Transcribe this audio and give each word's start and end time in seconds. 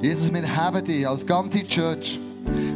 Jesus, 0.00 0.32
wir 0.32 0.56
haben 0.56 0.84
dich 0.84 1.08
als 1.08 1.26
ganze 1.26 1.66
Church. 1.66 2.20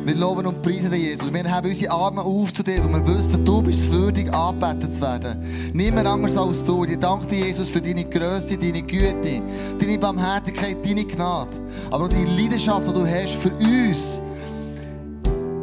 Wir 0.04 0.14
loben 0.16 0.44
und 0.44 0.60
preisen 0.60 0.90
dich, 0.90 1.02
Jesus. 1.02 1.32
Wir 1.32 1.48
haben 1.48 1.68
unsere 1.68 1.92
Arme 1.92 2.20
auf 2.20 2.52
zu 2.52 2.64
dir 2.64 2.82
und 2.84 2.92
wir 2.92 3.16
wissen, 3.16 3.44
du 3.44 3.62
bist 3.62 3.92
würdig, 3.92 4.32
angebetet 4.34 4.96
zu 4.96 5.02
werden. 5.02 5.70
Niemand 5.72 6.08
anders 6.08 6.36
als 6.36 6.64
du. 6.64 6.84
Ich 6.84 6.98
danke 6.98 7.28
dir, 7.28 7.46
Jesus, 7.46 7.68
für 7.68 7.80
deine 7.80 8.04
Größe, 8.04 8.58
deine 8.58 8.82
Güte, 8.82 9.40
deine 9.78 9.98
Barmherzigkeit, 9.98 10.84
deine 10.84 11.04
Gnade. 11.04 11.50
Aber 11.92 12.06
auch 12.06 12.08
die 12.08 12.24
Leidenschaft, 12.24 12.88
die 12.88 12.92
du 12.92 13.06
hast 13.06 13.36
für 13.36 13.52
uns. 13.54 14.20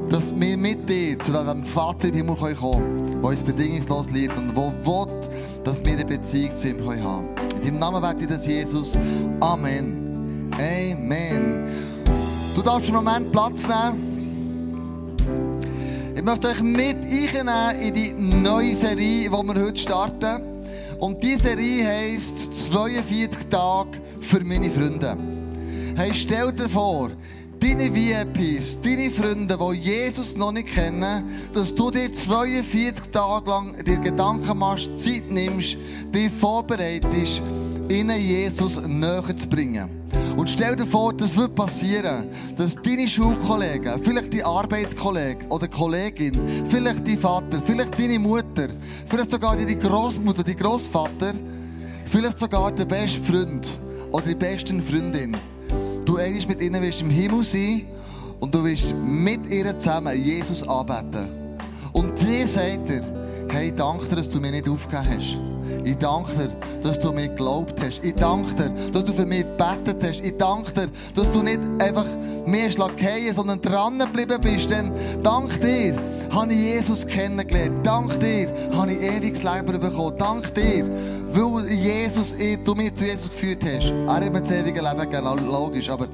Dass 0.10 0.34
wir 0.39 0.57
mit 0.57 0.89
dir 0.89 1.20
zu 1.20 1.32
diesem 1.34 1.66
Vater 1.66 2.07
im 2.07 2.16
Himmel 2.16 2.36
kommen 2.36 2.55
können, 2.55 3.21
der 3.21 3.30
uns 3.30 3.44
bedingungslos 3.44 4.10
liebt 4.12 4.38
und 4.38 4.55
der 4.55 4.86
will, 4.86 5.30
dass 5.66 5.84
wir 5.84 5.91
eine 5.91 6.05
Beziehung 6.05 6.55
zu 6.55 6.70
ihm 6.70 7.04
haben. 7.04 7.28
In 7.57 7.64
deinem 7.66 7.80
Namen 7.80 8.02
bete 8.02 8.23
ich 8.23 8.28
das, 8.30 8.48
Jesus. 8.48 8.98
Amen. 9.41 10.09
Amen. 10.60 11.68
Du 12.54 12.62
darfst 12.62 12.89
einen 12.89 12.98
Moment 12.98 13.32
Platz 13.32 13.66
nehmen. 13.66 15.16
Ich 16.13 16.22
möchte 16.22 16.50
euch 16.50 16.62
mit 16.62 16.98
in 17.05 17.94
die 17.94 18.12
neue 18.12 18.76
Serie, 18.76 19.30
die 19.30 19.31
wir 19.31 19.66
heute 19.66 19.77
starten. 19.77 20.41
Und 21.00 21.23
diese 21.23 21.44
Serie 21.44 21.88
heisst 21.88 22.72
42 22.72 23.48
Tage 23.50 24.02
für 24.20 24.44
meine 24.44 24.70
Freunde. 24.70 25.16
Hey, 25.95 26.12
stell 26.14 26.52
dir 26.52 26.67
vor, 26.67 27.12
deine 27.62 27.95
VIPs, 27.95 28.81
deine 28.81 29.09
Freunde, 29.12 29.58
die 29.58 29.78
Jesus 29.78 30.36
noch 30.36 30.52
nicht 30.52 30.73
kennen, 30.73 31.23
dass 31.53 31.73
du 31.73 31.89
dir 31.89 32.14
42 32.14 33.12
Tage 33.14 33.50
lang 33.50 33.81
dir 33.86 33.98
Gedanken 33.98 34.58
machst, 34.58 35.00
Zeit 35.00 35.31
nimmst, 35.31 35.78
dich 36.14 36.31
vorbereitest, 36.31 37.41
ihnen 37.89 38.20
Jesus 38.20 38.81
näher 38.88 39.38
zu 39.38 39.48
bringen. 39.48 39.89
Und 40.38 40.49
stell 40.49 40.75
dir 40.75 40.85
vor, 40.85 41.13
das 41.13 41.35
wird 41.35 41.55
passieren, 41.55 42.27
dass 42.55 42.75
deine 42.75 43.09
Schulkollegen, 43.09 44.02
vielleicht 44.02 44.31
die 44.31 44.43
Arbeitskollege 44.43 45.45
oder 45.50 45.67
Kollegin, 45.67 46.66
vielleicht 46.66 47.08
dein 47.08 47.17
Vater, 47.17 47.61
vielleicht 47.66 47.99
deine 47.99 48.19
Mutter, 48.19 48.69
vielleicht 49.08 49.31
sogar 49.31 49.58
deine 49.58 49.75
Großmutter, 49.75 50.44
dein 50.44 50.55
Großvater, 50.55 51.33
vielleicht 52.05 52.39
sogar 52.39 52.72
der 52.72 52.86
beste 52.86 53.22
Freund 53.22 53.69
oder 54.11 54.27
die 54.27 54.36
beste 54.36 54.81
Freundin, 54.81 55.36
du 56.05 56.17
einst 56.17 56.47
mit 56.47 56.61
ihnen 56.61 56.81
wirst 56.81 57.02
im 57.02 57.09
Himmel 57.09 57.44
sein 57.44 57.86
und 58.39 58.53
du 58.53 58.64
wirst 58.64 58.95
mit 58.95 59.45
ihr 59.49 59.77
zusammen 59.77 60.23
Jesus 60.23 60.67
anbeten. 60.67 61.27
Und 61.92 62.19
die 62.21 62.45
sagt 62.45 62.89
dir, 62.89 63.02
hey, 63.49 63.73
danke 63.75 64.05
dir, 64.08 64.17
dass 64.17 64.30
du 64.30 64.39
mir 64.39 64.52
nicht 64.52 64.69
aufgegeben 64.69 65.09
hast. 65.09 65.48
Ich 65.83 65.97
danke 65.97 66.31
dir, 66.33 66.49
dass 66.83 66.99
du 66.99 67.11
mir 67.11 67.27
geglaubt 67.30 67.80
hast. 67.81 68.03
Ich 68.03 68.16
danke 68.16 68.53
dir, 68.55 68.73
dass 68.91 69.05
du 69.05 69.13
für 69.13 69.25
mich 69.25 69.45
gebetet 69.45 70.03
hast. 70.03 70.23
Ich 70.23 70.38
danke 70.38 70.71
dir, 70.73 70.88
dass 71.16 71.31
du 71.31 71.41
nicht 71.41 71.59
einfach 71.80 72.05
mehr 72.45 72.69
schlagen, 72.71 73.33
sondern 73.33 73.61
dran 73.61 73.99
geblieben 73.99 74.39
bist. 74.41 74.69
Denn 74.69 74.91
dank 75.23 75.59
dir 75.61 75.95
habe 76.31 76.53
ich 76.53 76.59
Jesus 76.59 77.08
kennengelernt. 77.08 77.86
Dank 77.86 78.19
dir 78.19 78.52
habe 78.73 78.94
ich 78.94 79.02
ewiges 79.02 79.44
Leben 79.44 79.80
bekommen. 79.80 80.17
Dank 80.17 80.53
dir, 80.53 80.86
weil 81.27 81.67
Jesus, 81.71 82.36
du 82.64 82.75
mich 82.75 82.93
zu 82.95 83.05
Jesus 83.05 83.30
geführt 83.30 83.64
hast. 83.64 83.91
Er 83.91 84.16
hat 84.16 84.33
mir 84.33 84.41
das 84.41 84.52
ewige 84.52 84.81
Leben 84.81 85.09
gegeben, 85.09 85.45
logisch. 85.47 85.89
Aber 85.89 86.08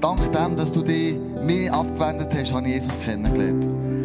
dank 0.00 0.20
dem, 0.32 0.56
dass 0.56 0.72
du 0.72 0.82
dich 0.82 1.16
mir 1.42 1.72
abgewendet 1.72 2.28
hast, 2.34 2.52
habe 2.52 2.66
ich 2.68 2.74
Jesus 2.74 2.98
kennengelernt. 3.04 3.95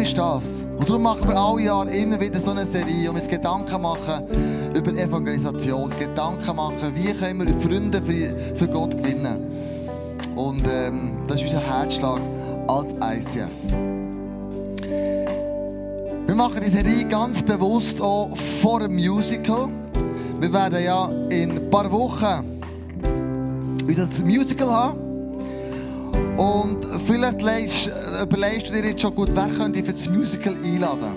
Ist 0.00 0.16
das? 0.16 0.64
Und 0.78 0.88
darum 0.88 1.02
machen 1.02 1.28
wir 1.28 1.36
alle 1.36 1.60
Jahre 1.60 1.90
immer 1.90 2.18
wieder 2.18 2.40
so 2.40 2.52
eine 2.52 2.64
Serie, 2.64 3.10
um 3.10 3.16
uns 3.16 3.28
Gedanken 3.28 3.82
machen 3.82 4.24
über 4.74 4.92
Evangelisation, 4.92 5.90
Gedanken 5.98 6.56
machen, 6.56 6.94
wie 6.94 7.12
können 7.12 7.46
wir 7.46 7.54
Freunde 7.60 8.00
für, 8.00 8.56
für 8.56 8.66
Gott 8.66 8.96
gewinnen. 8.96 9.36
Und 10.34 10.62
ähm, 10.66 11.18
das 11.28 11.42
ist 11.42 11.52
unser 11.52 11.60
Herzschlag 11.60 12.18
als 12.66 12.92
ICF. 12.92 13.50
Wir 16.26 16.34
machen 16.34 16.62
die 16.64 16.70
Serie 16.70 17.04
ganz 17.04 17.42
bewusst 17.42 18.00
auch 18.00 18.34
vor 18.34 18.80
dem 18.80 18.94
Musical. 18.94 19.68
Wir 20.40 20.50
werden 20.50 20.82
ja 20.82 21.10
in 21.28 21.50
ein 21.50 21.70
paar 21.70 21.92
Wochen 21.92 22.62
unser 23.86 24.24
Musical 24.24 24.70
haben. 24.72 25.09
Und 26.40 26.86
vielleicht 27.06 27.42
überlegst 28.22 28.70
du 28.70 28.72
dir 28.72 28.88
jetzt 28.88 29.02
schon 29.02 29.14
gut, 29.14 29.28
wer 29.34 29.48
könnte 29.48 29.80
ich 29.80 29.84
für 29.84 29.92
das 29.92 30.08
Musical 30.08 30.56
einladen? 30.64 31.14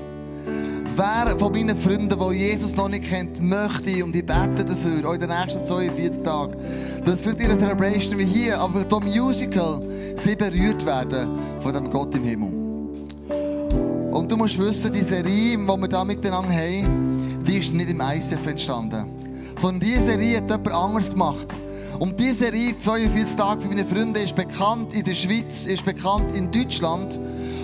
Wer 0.97 1.39
von 1.39 1.49
meinen 1.53 1.77
Freunden, 1.77 2.09
die 2.09 2.35
Jesus 2.35 2.75
noch 2.75 2.89
nicht 2.89 3.05
kennt, 3.09 3.41
möchte 3.41 4.03
und 4.03 4.13
ich 4.13 4.25
bete 4.25 4.65
dafür, 4.65 5.07
auch 5.07 5.13
in 5.13 5.21
den 5.21 5.29
nächsten 5.29 5.65
42 5.65 6.23
Tagen, 6.23 6.57
dass 7.05 7.21
vielleicht 7.21 7.39
ihre 7.39 7.57
Celebration 7.57 8.17
wie 8.19 8.25
hier, 8.25 8.59
aber 8.59 8.83
das 8.83 8.99
Musical, 8.99 9.79
sie 10.17 10.35
berührt 10.35 10.85
werden 10.85 11.29
von 11.61 11.73
dem 11.73 11.89
Gott 11.89 12.13
im 12.15 12.23
Himmel. 12.25 12.51
Und 14.11 14.29
du 14.29 14.35
musst 14.35 14.59
wissen, 14.59 14.91
die 14.91 15.03
Serie, 15.03 15.57
die 15.57 15.57
wir 15.57 15.87
da 15.87 16.03
miteinander 16.03 16.51
haben, 16.53 17.43
die 17.47 17.59
ist 17.59 17.73
nicht 17.73 17.89
im 17.89 18.01
ICF 18.01 18.45
entstanden. 18.45 19.05
Sondern 19.55 19.79
diese 19.79 20.01
Serie 20.01 20.41
hat 20.41 20.51
jemand 20.51 20.73
anderes 20.73 21.09
gemacht. 21.09 21.47
Und 22.03 22.19
diese 22.19 22.33
Serie, 22.33 22.77
42 22.77 23.37
Tage 23.37 23.61
für 23.61 23.69
meine 23.69 23.85
Freunde, 23.85 24.19
ist 24.19 24.35
bekannt 24.35 24.93
in 24.93 25.05
der 25.05 25.13
Schweiz, 25.13 25.65
ist 25.65 25.85
bekannt 25.85 26.35
in 26.35 26.51
Deutschland. 26.51 27.17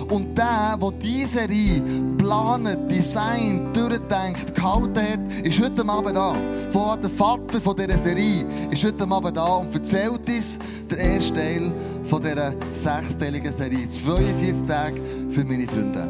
Und 0.08 0.38
der, 0.38 0.78
der 0.80 0.90
diese 0.92 1.40
Serie 1.40 1.82
planet, 2.16 2.90
designt, 2.90 3.76
durchdenkt, 3.76 4.54
gehalten 4.54 4.96
hat, 4.96 5.44
ist 5.44 5.60
heute 5.62 5.86
Abend 5.86 6.16
da. 6.16 6.34
So 6.70 6.90
hat 6.90 7.02
der 7.02 7.10
Vater 7.10 7.60
von 7.60 7.76
dieser 7.76 7.98
Serie 7.98 8.46
ist 8.70 8.82
heute 8.82 9.06
Abend 9.10 9.36
da 9.36 9.56
und 9.56 9.74
erzählt 9.74 10.26
uns 10.26 10.58
den 10.90 10.98
ersten 10.98 11.34
Teil 11.34 11.72
von 12.04 12.22
dieser 12.22 12.54
sechsteiligen 12.72 13.52
Serie. 13.52 13.90
42 13.90 14.66
Tage 14.66 15.02
für 15.28 15.44
meine 15.44 15.66
Freunde. 15.66 16.08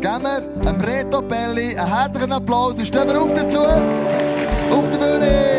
Geben 0.00 0.22
wir 0.22 0.72
dem 0.72 0.80
Reto 0.80 1.20
Belli 1.20 1.76
einen 1.76 1.94
herzlichen 1.94 2.32
Applaus 2.32 2.72
und 2.72 2.86
stehen 2.86 3.06
wir 3.06 3.20
auf 3.20 3.34
dazu. 3.34 3.58
Auf 3.58 4.90
der 4.92 4.98
Bühne! 4.98 5.55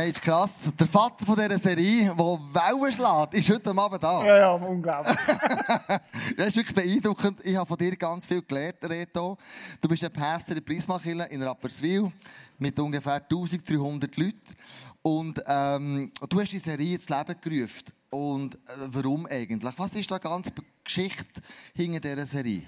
Hey, 0.00 0.08
ist 0.08 0.22
krass. 0.22 0.72
Der 0.80 0.86
Vater 0.86 1.26
von 1.26 1.36
dieser 1.36 1.58
Serie, 1.58 2.04
der 2.04 2.16
Wellen 2.16 2.90
schlägt, 2.90 3.34
ist 3.34 3.50
heute 3.50 3.78
Abend 3.78 4.02
da. 4.02 4.24
Ja, 4.24 4.38
ja, 4.38 4.52
unglaublich. 4.52 5.14
das 6.38 6.46
ist 6.46 6.56
wirklich 6.56 6.74
beeindruckend. 6.74 7.44
Ich 7.44 7.54
habe 7.54 7.66
von 7.66 7.76
dir 7.76 7.94
ganz 7.96 8.24
viel 8.24 8.40
gelernt, 8.40 8.78
Reto. 8.82 9.36
Du 9.78 9.88
bist 9.90 10.02
ein 10.02 10.10
Pastor 10.10 10.56
in 10.56 10.64
Prismachille 10.64 11.26
in 11.26 11.42
Rapperswil 11.42 12.10
mit 12.58 12.78
ungefähr 12.78 13.16
1300 13.16 14.16
Leuten. 14.16 14.40
Und 15.02 15.42
ähm, 15.46 16.10
du 16.30 16.40
hast 16.40 16.52
die 16.52 16.58
Serie 16.60 16.94
ins 16.94 17.10
Leben 17.10 17.36
gerufen. 17.38 17.92
Und 18.08 18.54
äh, 18.54 18.58
warum 18.86 19.26
eigentlich? 19.26 19.74
Was 19.76 19.92
ist 19.92 20.10
da 20.10 20.16
ganz 20.16 20.48
Geschichte 20.82 21.42
hinter 21.74 22.00
dieser 22.00 22.24
Serie? 22.24 22.62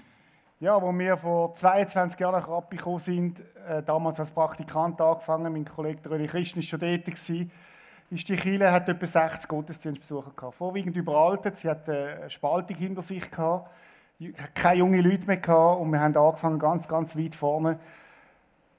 Ja, 0.63 0.81
wo 0.81 0.97
wir 0.97 1.17
vor 1.17 1.53
22 1.53 2.17
Jahren 2.21 2.39
nach 2.39 2.47
Rappi 2.47 2.77
gekommen 2.77 2.99
sind, 2.99 3.41
äh, 3.67 3.83
damals 3.83 4.21
als 4.21 4.31
Praktikant 4.31 5.01
angefangen, 5.01 5.51
mein 5.51 5.65
Kollege 5.65 6.09
Röli 6.09 6.25
Christen 6.25 6.59
war 6.59 6.63
schon 6.63 6.79
dort, 6.79 7.03
gewesen, 7.03 7.51
ist 8.09 8.29
die 8.29 8.37
Kirche 8.37 8.71
hat 8.71 8.87
etwa 8.87 9.05
60 9.05 9.49
Gottesdienstbesucher 9.49 10.31
gehabt. 10.33 10.55
Vorwiegend 10.55 10.95
überaltet, 10.95 11.57
sie 11.57 11.69
hat 11.69 11.89
äh, 11.89 12.15
eine 12.21 12.29
Spaltung 12.29 12.77
hinter 12.77 13.01
sich 13.01 13.29
gehabt, 13.29 13.71
keine 14.55 14.77
jungen 14.77 15.01
Leute 15.01 15.25
mehr 15.25 15.35
gehabt 15.35 15.81
und 15.81 15.91
wir 15.91 15.99
haben 15.99 16.15
angefangen 16.15 16.59
ganz, 16.59 16.87
ganz 16.87 17.17
weit 17.17 17.35
vorne 17.35 17.77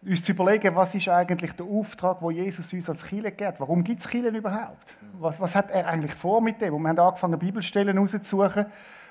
uns 0.06 0.22
zu 0.22 0.32
überlegen, 0.32 0.74
was 0.74 0.94
ist 0.94 1.10
eigentlich 1.10 1.52
der 1.52 1.66
Auftrag, 1.66 2.22
wo 2.22 2.30
Jesus 2.30 2.72
uns 2.72 2.88
als 2.88 3.04
Kirche 3.04 3.30
gibt. 3.30 3.60
Warum 3.60 3.84
gibt 3.84 4.00
es 4.00 4.08
Kirchen 4.08 4.34
überhaupt? 4.34 4.96
Was, 5.18 5.38
was 5.38 5.54
hat 5.54 5.70
er 5.70 5.86
eigentlich 5.86 6.14
vor 6.14 6.40
mit 6.40 6.62
dem? 6.62 6.72
Und 6.72 6.82
wir 6.82 6.88
haben 6.88 6.98
angefangen, 6.98 7.38
Bibelstellen 7.38 7.98
rauszusuchen 7.98 8.64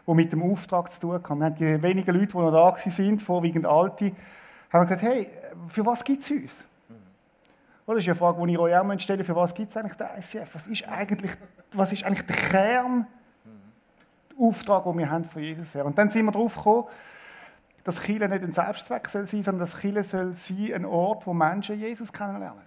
die 0.06 0.14
mit 0.14 0.32
dem 0.32 0.44
Auftrag 0.44 0.92
zu 0.92 1.02
tun 1.02 1.14
haben. 1.14 1.40
Wir 1.40 1.46
haben 1.46 1.56
die 1.56 1.82
wenigen 1.82 2.16
Leute, 2.16 2.28
die 2.28 2.38
noch 2.38 2.52
da 2.52 2.78
sind, 2.78 3.22
vorwiegend 3.22 3.66
Alte, 3.66 4.12
haben 4.72 4.88
gesagt, 4.88 5.04
hey, 5.04 5.30
für 5.68 5.86
was 5.86 6.04
gibt 6.04 6.22
es 6.22 6.32
uns? 6.32 6.66
Das 7.86 7.98
ist 7.98 8.08
eine 8.08 8.16
Frage, 8.16 8.46
die 8.46 8.54
ich 8.54 8.60
euch 8.60 8.76
auch 8.78 9.00
stellen 9.00 9.24
Für 9.24 9.36
was 9.36 9.54
gibt 9.54 9.70
es 9.70 9.78
eigentlich 9.78 9.96
den 9.96 10.08
ICF? 10.18 10.56
Was 10.56 10.68
ist 10.68 10.88
eigentlich, 10.88 11.32
was 11.74 11.92
ist 11.92 12.04
eigentlich 12.06 12.26
der 12.26 12.36
Kern, 12.36 13.08
der 14.32 14.48
Auftrag, 14.48 14.84
den 14.86 14.98
wir 14.98 15.12
haben 15.12 15.26
von 15.26 15.42
Jesus 15.42 15.76
her? 15.76 15.86
Und 15.86 15.98
dann 15.98 16.10
sind 16.10 16.26
wir 16.26 16.32
darauf 16.32 16.56
gekommen, 16.56 16.86
dass 17.84 18.02
Chile 18.02 18.30
nicht 18.30 18.44
ein 18.44 18.54
Selbstzweck 18.54 19.10
soll 19.10 19.28
sein, 19.28 19.44
sondern 19.44 19.60
dass 19.60 19.80
Chile 19.80 20.04
soll 20.04 20.34
sein 20.36 20.74
ein 20.74 20.86
Ort, 20.86 21.28
wo 21.28 21.34
Menschen 21.34 21.78
Jesus 21.78 22.12
kennenlernen. 22.14 22.62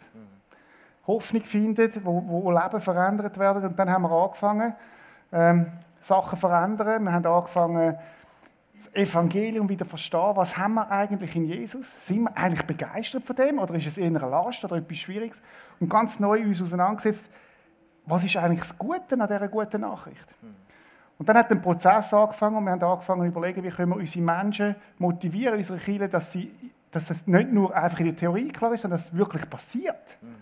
Hoffnung 1.06 1.42
finden, 1.42 1.90
wo, 2.04 2.22
wo 2.26 2.50
Leben 2.50 2.80
verändert 2.80 3.38
werden. 3.38 3.64
Und 3.64 3.78
dann 3.78 3.90
haben 3.90 4.02
wir 4.02 4.10
angefangen, 4.10 4.74
ähm, 5.32 5.66
Sachen 6.06 6.38
verändern. 6.38 7.04
Wir 7.04 7.12
haben 7.12 7.26
angefangen, 7.26 7.96
das 8.74 8.94
Evangelium 8.94 9.68
wieder 9.68 9.84
zu 9.84 9.90
verstehen. 9.90 10.32
Was 10.34 10.56
haben 10.56 10.74
wir 10.74 10.90
eigentlich 10.90 11.34
in 11.34 11.46
Jesus? 11.46 12.06
Sind 12.06 12.24
wir 12.24 12.36
eigentlich 12.36 12.66
begeistert 12.66 13.24
von 13.24 13.34
dem? 13.36 13.58
Oder 13.58 13.74
ist 13.74 13.86
es 13.86 13.98
eher 13.98 14.06
eine 14.06 14.18
Last 14.18 14.64
oder 14.64 14.76
etwas 14.76 14.98
Schwieriges? 14.98 15.42
Und 15.80 15.88
ganz 15.88 16.20
neu 16.20 16.42
uns 16.42 16.62
auseinandergesetzt, 16.62 17.30
was 18.04 18.24
ist 18.24 18.36
eigentlich 18.36 18.60
das 18.60 18.78
Gute 18.78 19.20
an 19.20 19.26
dieser 19.26 19.48
guten 19.48 19.80
Nachricht? 19.80 20.26
Und 21.18 21.28
dann 21.28 21.38
hat 21.38 21.50
ein 21.50 21.62
Prozess 21.62 22.12
angefangen 22.12 22.56
und 22.56 22.64
wir 22.64 22.72
haben 22.72 22.82
angefangen 22.82 23.22
zu 23.22 23.26
überlegen, 23.28 23.64
wie 23.64 23.70
können 23.70 23.90
wir 23.90 23.96
unsere 23.96 24.24
Menschen 24.24 24.76
motivieren, 24.98 25.56
unsere 25.56 25.78
Kinder, 25.78 26.08
dass, 26.08 26.32
sie, 26.32 26.52
dass 26.90 27.10
es 27.10 27.26
nicht 27.26 27.52
nur 27.52 27.74
einfach 27.74 27.98
in 28.00 28.06
der 28.06 28.16
Theorie 28.16 28.48
klar 28.48 28.72
ist, 28.74 28.82
sondern 28.82 28.98
dass 28.98 29.08
es 29.08 29.16
wirklich 29.16 29.48
passiert. 29.48 30.18
Mhm. 30.20 30.35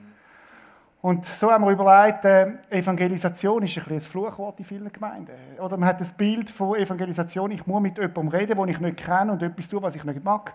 Und 1.05 1.27
so 1.27 1.51
haben 1.51 1.65
wir 1.65 1.71
überlegt, 1.71 2.25
äh, 2.25 2.51
Evangelisation 2.71 3.63
ist 3.63 3.77
ein, 3.77 3.93
ein 3.93 4.01
Fluchwort 4.01 4.59
in 4.59 4.65
vielen 4.65 4.91
Gemeinden. 4.91 5.33
Oder 5.61 5.77
man 5.77 5.91
hat 5.91 6.01
das 6.01 6.13
Bild 6.13 6.49
von 6.49 6.79
Evangelisation, 6.79 7.51
ich 7.51 7.67
muss 7.67 7.83
mit 7.83 7.99
jemandem 7.99 8.29
reden, 8.29 8.57
den 8.57 8.69
ich 8.69 8.81
nicht 8.81 8.97
kenne 8.97 9.33
und 9.33 9.43
etwas 9.43 9.69
tun, 9.69 9.83
was 9.83 9.95
ich 9.97 10.05
nicht 10.05 10.25
mag. 10.25 10.55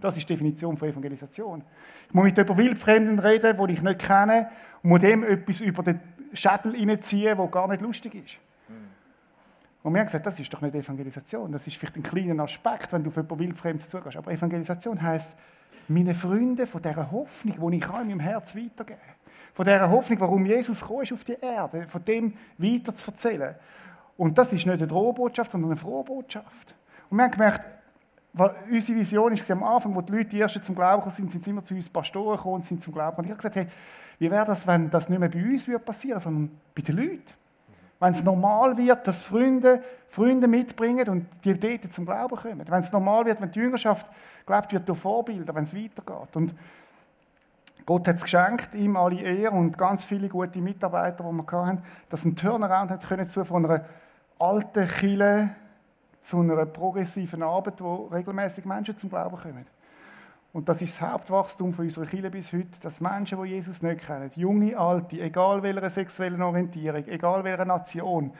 Das 0.00 0.16
ist 0.16 0.28
die 0.28 0.32
Definition 0.32 0.76
von 0.76 0.88
Evangelisation. 0.88 1.62
Ich 2.08 2.12
muss 2.12 2.24
mit 2.24 2.36
jemandem 2.36 2.58
Wildfremden 2.58 3.20
reden, 3.20 3.56
den 3.56 3.68
ich 3.68 3.82
nicht 3.82 4.00
kenne 4.00 4.50
und 4.82 4.90
muss 4.90 5.00
dem 5.00 5.22
etwas 5.22 5.60
über 5.60 5.84
den 5.84 6.00
Schädel 6.32 6.74
reinziehen, 6.74 7.38
der 7.38 7.46
gar 7.46 7.68
nicht 7.68 7.80
lustig 7.80 8.16
ist. 8.16 8.38
Und 9.84 9.92
wir 9.92 10.00
haben 10.00 10.06
gesagt, 10.06 10.26
das 10.26 10.40
ist 10.40 10.52
doch 10.52 10.60
nicht 10.60 10.74
Evangelisation. 10.74 11.52
Das 11.52 11.68
ist 11.68 11.76
vielleicht 11.76 11.94
ein 11.94 12.02
kleiner 12.02 12.42
Aspekt, 12.42 12.92
wenn 12.92 13.04
du 13.04 13.10
auf 13.10 13.16
jemanden 13.16 13.38
Wildfremdes 13.38 13.88
zugehst. 13.88 14.16
Aber 14.16 14.32
Evangelisation 14.32 15.00
heisst, 15.00 15.36
meine 15.86 16.16
Freunde 16.16 16.66
von 16.66 16.82
dieser 16.82 17.12
Hoffnung, 17.12 17.70
die 17.70 17.76
ich 17.76 17.84
in 17.84 17.92
meinem 17.92 18.18
Herz 18.18 18.56
weitergeben 18.56 18.98
kann, 18.98 19.23
von 19.54 19.64
dieser 19.64 19.90
Hoffnung, 19.90 20.20
warum 20.20 20.44
Jesus 20.44 20.80
gekommen 20.80 21.02
ist 21.02 21.12
auf 21.12 21.24
die 21.24 21.36
Erde, 21.40 21.86
von 21.86 22.04
dem 22.04 22.34
weiter 22.58 22.94
zu 22.94 23.10
erzählen. 23.10 23.54
Und 24.16 24.36
das 24.36 24.52
ist 24.52 24.66
nicht 24.66 24.68
eine 24.68 24.86
Drohbotschaft, 24.86 25.52
sondern 25.52 25.70
eine 25.70 25.80
Frohbotschaft. 25.80 26.74
Und 27.08 27.16
wir 27.16 27.24
haben 27.24 27.30
gemerkt, 27.30 27.66
unsere 28.70 28.98
Vision 28.98 29.32
war 29.32 29.56
am 29.56 29.62
Anfang, 29.62 29.94
wo 29.94 30.00
die 30.02 30.12
Leute 30.12 30.30
die 30.30 30.40
Ersten 30.40 30.62
zum 30.62 30.74
Glauben 30.74 30.96
gekommen 30.96 31.14
sind, 31.14 31.30
sind 31.30 31.44
sie 31.44 31.50
immer 31.50 31.64
zu 31.64 31.74
uns 31.74 31.88
Pastoren 31.88 32.36
gekommen 32.36 32.56
und 32.56 32.66
sind 32.66 32.82
zum 32.82 32.92
Glauben. 32.92 33.16
Und 33.16 33.24
ich 33.24 33.30
habe 33.30 33.36
gesagt, 33.36 33.56
hey, 33.56 33.66
wie 34.18 34.30
wäre 34.30 34.44
das, 34.44 34.66
wenn 34.66 34.90
das 34.90 35.08
nicht 35.08 35.18
mehr 35.18 35.28
bei 35.28 35.42
uns 35.42 35.66
passieren 35.84 36.16
würde, 36.16 36.20
sondern 36.20 36.60
bei 36.74 36.82
den 36.82 36.96
Leuten? 36.96 37.22
Wenn 38.00 38.12
es 38.12 38.22
normal 38.22 38.76
wird, 38.76 39.06
dass 39.06 39.22
Freunde 39.22 39.80
Freunde 40.14 40.46
mitbringen 40.46 41.08
und 41.08 41.26
die 41.44 41.58
dort 41.58 41.92
zum 41.92 42.06
Glauben 42.06 42.36
kommen. 42.36 42.64
Wenn 42.68 42.80
es 42.80 42.92
normal 42.92 43.24
wird, 43.26 43.40
wenn 43.40 43.50
die 43.50 43.58
Jüngerschaft 43.58 44.06
glaubt, 44.46 44.72
wird 44.72 44.88
durch 44.88 44.98
Vorbilder, 44.98 45.52
wenn 45.54 45.64
es 45.64 45.74
weitergeht. 45.74 46.36
Und 46.36 46.54
Gott 47.86 48.08
hat 48.08 48.16
es 48.16 48.22
geschenkt, 48.22 48.74
ihm 48.74 48.96
alle 48.96 49.20
Ehre 49.20 49.54
und 49.54 49.76
ganz 49.76 50.04
viele 50.04 50.28
gute 50.28 50.58
Mitarbeiter, 50.60 51.24
die 51.24 51.32
wir 51.32 51.66
hatten, 51.66 51.82
dass 52.08 52.24
ein 52.24 52.34
Turnaround 52.34 52.90
hat 52.90 53.06
können 53.06 53.28
zu 53.28 53.44
von 53.44 53.64
einer 53.64 53.84
alten 54.38 54.88
Kille 54.88 55.50
zu 56.22 56.40
einer 56.40 56.64
progressiven 56.64 57.42
Arbeit, 57.42 57.82
wo 57.82 58.06
regelmäßig 58.06 58.64
Menschen 58.64 58.96
zum 58.96 59.10
Glauben 59.10 59.36
kommen. 59.36 59.66
Und 60.54 60.68
das 60.68 60.80
ist 60.80 61.00
das 61.00 61.10
Hauptwachstum 61.10 61.74
von 61.74 61.84
unserer 61.84 62.06
Kirche 62.06 62.30
bis 62.30 62.52
heute, 62.52 62.80
dass 62.80 63.00
Menschen, 63.00 63.42
die 63.42 63.50
Jesus 63.50 63.82
nicht 63.82 64.06
kennen, 64.06 64.30
junge, 64.36 64.78
alte, 64.78 65.20
egal 65.20 65.62
welcher 65.62 65.90
sexuellen 65.90 66.40
Orientierung, 66.40 67.06
egal 67.08 67.44
welcher 67.44 67.64
Nation, 67.64 68.32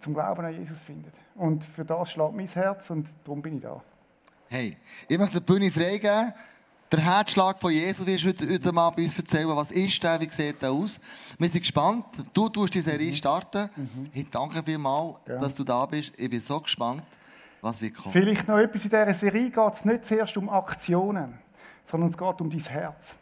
zum 0.00 0.12
Glauben 0.12 0.44
an 0.44 0.52
Jesus 0.52 0.82
finden. 0.82 1.12
Und 1.36 1.64
für 1.64 1.84
das 1.84 2.10
schlägt 2.10 2.34
mein 2.34 2.48
Herz 2.48 2.90
und 2.90 3.08
darum 3.24 3.40
bin 3.40 3.56
ich 3.56 3.62
da. 3.62 3.80
Hey, 4.48 4.76
ich 5.08 5.16
möchte 5.16 5.40
die 5.40 5.44
Bühne 5.44 5.70
freigeben. 5.70 6.34
Der 6.92 7.00
Herzschlag 7.00 7.58
von 7.58 7.72
Jesus 7.72 8.06
wirst 8.06 8.24
du 8.24 8.28
heute, 8.28 8.52
heute 8.52 8.70
mal 8.70 8.90
bei 8.90 9.04
uns 9.04 9.16
erzählen. 9.16 9.48
Was 9.48 9.70
ist 9.70 10.02
der? 10.02 10.20
Wie 10.20 10.28
sieht 10.28 10.60
der 10.60 10.70
aus? 10.70 11.00
Wir 11.38 11.48
sind 11.48 11.62
gespannt. 11.62 12.04
Du 12.34 12.50
tust 12.50 12.74
die 12.74 12.82
Serie 12.82 13.10
mhm. 13.10 13.16
starten. 13.16 13.70
Mhm. 13.74 14.10
Ich 14.12 14.28
danke 14.28 14.62
vielmals, 14.62 15.14
ja. 15.26 15.38
dass 15.38 15.54
du 15.54 15.64
da 15.64 15.86
bist. 15.86 16.12
Ich 16.18 16.28
bin 16.28 16.40
so 16.42 16.60
gespannt, 16.60 17.02
was 17.62 17.80
wird 17.80 17.94
kommen. 17.94 18.12
Vielleicht 18.12 18.46
noch 18.46 18.58
etwas 18.58 18.84
in 18.84 18.90
dieser 18.90 19.14
Serie 19.14 19.48
geht 19.48 19.72
es 19.72 19.84
nicht 19.86 20.04
zuerst 20.04 20.36
um 20.36 20.50
Aktionen 20.50 21.38
sondern 21.84 22.10
es 22.10 22.16
geht 22.18 22.40
um 22.40 22.50
dein 22.50 22.60
Herz. 22.60 23.16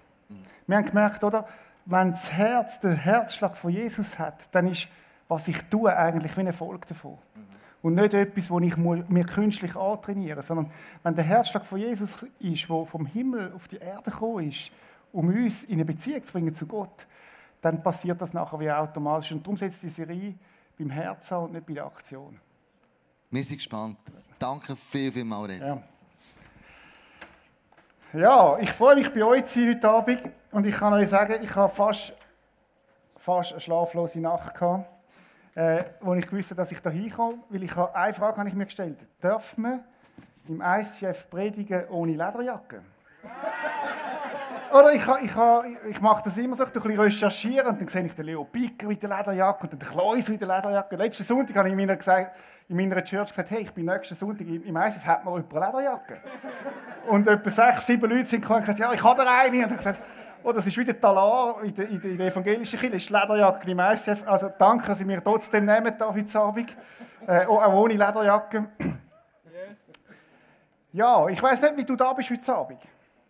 Wir 0.66 0.76
haben 0.76 0.84
gemerkt, 0.84 1.25
oder? 1.25 1.46
Wenn 1.87 2.11
das 2.11 2.31
Herz 2.32 2.81
den 2.81 2.96
Herzschlag 2.96 3.56
von 3.56 3.70
Jesus 3.70 4.19
hat, 4.19 4.55
dann 4.55 4.66
ist, 4.69 4.88
was 5.28 5.49
ich 5.49 5.62
tue, 5.70 5.96
eigentlich 5.96 6.37
wie 6.37 6.40
ein 6.40 6.46
Erfolg 6.49 6.87
davon. 6.87 7.19
Und 7.82 7.94
nicht 7.94 8.12
etwas, 8.12 8.50
wo 8.50 8.61
ich 8.61 8.77
mir 8.77 9.25
künstlich 9.25 9.75
antrainiere, 9.75 10.43
sondern 10.43 10.71
wenn 11.03 11.15
der 11.15 11.25
Herzschlag 11.25 11.65
von 11.65 11.79
Jesus 11.79 12.27
ist, 12.41 12.69
wo 12.69 12.85
vom 12.85 13.06
Himmel 13.06 13.53
auf 13.55 13.69
die 13.69 13.77
Erde 13.77 14.11
gekommen 14.11 14.49
ist, 14.49 14.71
um 15.12 15.29
uns 15.29 15.65
in 15.65 15.75
eine 15.75 15.85
Beziehung 15.85 16.23
zu 16.23 16.32
bringen 16.32 16.55
zu 16.55 16.67
Gott, 16.67 17.06
dann 17.61 17.82
passiert 17.82 18.21
das 18.21 18.35
nachher 18.35 18.61
wie 18.61 18.71
automatisch. 18.71 19.32
Und 19.32 19.43
darum 19.43 19.56
setzt 19.56 19.82
die 19.82 19.88
Serie 19.88 20.35
beim 20.79 20.91
Herzen 20.91 21.38
und 21.38 21.53
nicht 21.53 21.67
bei 21.67 21.75
der 21.75 21.87
Aktion. 21.87 22.38
Wir 23.31 23.44
sind 23.44 23.59
gespannt. 23.59 23.97
Danke 24.38 24.76
viel, 24.76 25.12
viel 25.12 25.25
mal, 25.25 25.50
Ja. 25.50 25.83
Ja, 28.12 28.59
ich 28.59 28.73
freue 28.73 28.97
mich 28.97 29.12
bei 29.12 29.23
euch 29.23 29.44
zu 29.44 29.61
sein 29.61 29.76
heute 29.76 29.88
Abend 29.88 30.21
und 30.50 30.67
ich 30.67 30.75
kann 30.75 30.93
euch 30.93 31.09
sagen, 31.09 31.37
ich 31.44 31.55
habe 31.55 31.73
fast, 31.73 32.12
fast 33.17 33.53
eine 33.53 33.61
schlaflose 33.61 34.19
Nacht 34.19 34.53
gehabt, 34.53 34.85
äh, 35.55 35.85
wo 36.00 36.14
ich 36.14 36.31
wusste, 36.32 36.55
dass 36.55 36.73
ich 36.73 36.81
da 36.81 36.91
hinkomme, 36.91 37.38
weil 37.49 37.62
ich 37.62 37.75
habe, 37.75 37.94
eine 37.94 38.14
Frage 38.14 38.38
habe 38.38 38.49
ich 38.49 38.55
mir 38.55 38.67
gestellt. 38.67 38.99
Darf 39.20 39.56
man 39.58 39.85
im 40.49 40.62
ICF 40.64 41.29
predigen 41.31 41.88
ohne 41.88 42.12
Lederjacke? 42.12 42.81
Oder 44.73 44.93
ich, 44.93 45.02
ich, 45.25 45.32
ich 45.91 46.00
mache 46.00 46.23
das 46.25 46.38
immer 46.38 46.55
so, 46.55 46.62
ich 46.62 46.69
ein 46.69 46.81
bisschen 46.81 47.00
recherchieren 47.00 47.67
und 47.67 47.81
dann 47.81 47.88
sehe 47.88 48.05
ich 48.05 48.14
den 48.14 48.26
Leo 48.26 48.44
Picker 48.44 48.87
mit 48.87 49.02
der 49.02 49.11
Lederjacke 49.11 49.64
und 49.64 49.73
den 49.73 49.79
Kleus 49.81 50.29
mit 50.29 50.41
der 50.41 50.49
Lederjacke. 50.49 50.97
Letzten 50.97 51.25
Sonntag 51.25 51.56
habe 51.56 51.69
ich 51.69 51.73
in 51.73 51.87
meiner, 51.87 51.99
in 52.69 52.76
meiner 52.76 53.05
Church 53.05 53.31
gesagt, 53.31 53.50
hey, 53.50 53.62
ich 53.62 53.73
bin 53.73 53.87
nächsten 53.87 54.14
Sonntag 54.14 54.47
im 54.47 54.76
ISF, 54.76 55.05
hat 55.05 55.25
man 55.25 55.35
jemand 55.35 55.55
eine 55.55 55.67
Lederjacke? 55.67 56.20
und 57.11 57.26
etwa 57.26 57.50
sechs, 57.50 57.87
sieben 57.87 58.08
Leute 58.08 58.25
sind 58.25 58.41
gekommen 58.43 58.58
und 58.58 58.62
gesagt, 58.62 58.79
ja, 58.79 58.93
ich 58.93 59.02
habe 59.02 59.23
da 59.23 59.41
eine. 59.41 59.49
Und 59.49 59.56
ich 59.56 59.62
habe 59.64 59.76
gesagt, 59.76 60.00
oh, 60.42 60.52
das 60.52 60.66
ist 60.66 60.76
wieder 60.76 60.98
Talar 60.98 61.62
in 61.62 61.75
der, 61.75 61.88
in 61.88 62.00
der 62.00 62.26
evangelischen 62.26 62.78
Kirche, 62.78 62.96
ist 62.96 63.08
die 63.08 63.12
Lederjacke 63.12 63.70
im 63.70 63.78
ISF. 63.78 64.26
Also 64.26 64.50
danke, 64.58 64.87
dass 64.87 64.98
Sie 64.98 65.04
mir 65.04 65.22
trotzdem 65.22 65.64
nehmen 65.64 65.94
da 65.98 66.12
heute 66.12 66.40
Abend, 66.40 66.76
äh, 67.26 67.46
auch 67.46 67.72
ohne 67.72 67.94
Lederjacke. 67.94 68.69
Ja, 70.92 71.28
ich 71.28 71.40
weiß 71.40 71.62
nicht, 71.62 71.76
wie 71.76 71.84
du 71.84 71.94
da 71.94 72.12
bist 72.12 72.31
heute 72.31 72.52
Abend. 72.52 72.81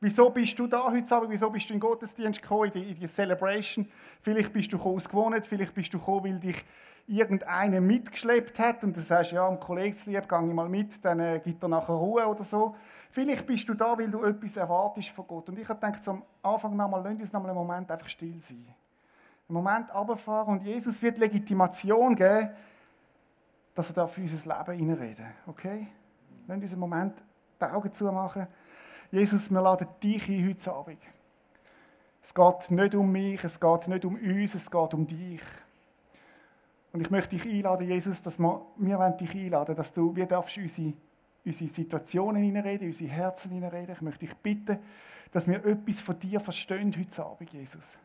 Wieso 0.00 0.30
bist 0.30 0.58
du 0.58 0.66
da 0.66 0.90
heute 0.90 1.14
Abend? 1.14 1.30
Wieso 1.30 1.50
bist 1.50 1.68
du 1.68 1.74
in 1.74 1.78
den 1.78 1.86
Gottesdienst 1.86 2.40
gekommen, 2.40 2.72
in 2.72 2.72
die, 2.72 2.90
in 2.92 2.98
die 2.98 3.06
Celebration? 3.06 3.86
Vielleicht 4.22 4.50
bist 4.50 4.72
du 4.72 4.80
ausgewohnt, 4.80 5.44
vielleicht 5.44 5.74
bist 5.74 5.92
du 5.92 5.98
gekommen, 5.98 6.24
weil 6.24 6.40
dich 6.40 6.64
irgendeiner 7.10 7.80
mitgeschleppt 7.80 8.58
hat 8.58 8.84
und 8.84 8.96
du 8.96 9.00
sagst, 9.00 9.32
ja, 9.32 9.46
am 9.46 9.58
Kollegslieb 9.58 10.28
gehe 10.28 10.48
ich 10.48 10.54
mal 10.54 10.68
mit, 10.68 11.04
dann 11.04 11.18
äh, 11.18 11.40
gibt 11.42 11.62
er 11.62 11.68
nachher 11.68 11.94
Ruhe 11.94 12.26
oder 12.26 12.44
so. 12.44 12.76
Vielleicht 13.10 13.46
bist 13.46 13.68
du 13.68 13.74
da, 13.74 13.98
weil 13.98 14.10
du 14.10 14.22
etwas 14.22 14.56
erwartest 14.56 15.08
von 15.08 15.26
Gott. 15.26 15.48
Und 15.48 15.58
ich 15.58 15.68
habe 15.68 15.80
gedacht, 15.80 16.06
am 16.08 16.22
Anfang 16.42 16.76
nochmal, 16.76 17.02
lass 17.02 17.20
uns 17.20 17.32
nochmal 17.32 17.50
einen 17.50 17.58
Moment 17.58 17.90
einfach 17.90 18.08
still 18.08 18.40
sein. 18.40 18.64
Einen 19.48 19.54
Moment 19.54 19.92
runterfahren 19.92 20.58
und 20.58 20.62
Jesus 20.62 21.02
wird 21.02 21.18
Legitimation 21.18 22.14
geben, 22.14 22.50
dass 23.74 23.90
er 23.90 23.94
da 23.94 24.06
für 24.06 24.20
unser 24.20 24.58
Leben 24.58 24.78
hineinreden 24.78 25.26
Okay? 25.48 25.88
Lass 26.46 26.58
uns 26.58 26.72
einen 26.72 26.80
Moment 26.80 27.14
die 27.60 27.64
Augen 27.64 27.92
zumachen. 27.92 28.46
Jesus, 29.10 29.50
wir 29.50 29.60
laden 29.60 29.88
dich 30.00 30.28
ein 30.28 30.48
heute 30.48 30.72
Abend. 30.72 30.98
Es 32.22 32.32
geht 32.32 32.70
nicht 32.70 32.94
um 32.94 33.10
mich, 33.10 33.42
es 33.42 33.58
geht 33.58 33.88
nicht 33.88 34.04
um 34.04 34.14
uns, 34.14 34.54
es 34.54 34.70
geht 34.70 34.94
um 34.94 35.06
dich. 35.06 35.40
Und 36.92 37.00
ich 37.00 37.10
möchte 37.10 37.36
dich 37.36 37.44
einladen, 37.44 37.86
Jesus, 37.86 38.20
dass 38.22 38.38
wir, 38.38 38.66
wir 38.76 39.10
dich 39.10 39.34
einladen, 39.34 39.76
dass 39.76 39.92
du, 39.92 40.14
wir 40.14 40.26
darfst 40.26 40.58
unsere, 40.58 40.92
unsere 41.44 41.70
Situationen 41.70 42.42
hineinreden, 42.42 42.88
unsere 42.88 43.10
Herzen 43.10 43.52
hineinreden. 43.52 43.94
Ich 43.94 44.00
möchte 44.00 44.26
dich 44.26 44.36
bitten, 44.36 44.78
dass 45.30 45.46
wir 45.46 45.64
etwas 45.64 46.00
von 46.00 46.18
dir 46.18 46.40
verstehen 46.40 46.94
heute 46.98 47.24
Abend, 47.24 47.52
Jesus. 47.52 47.96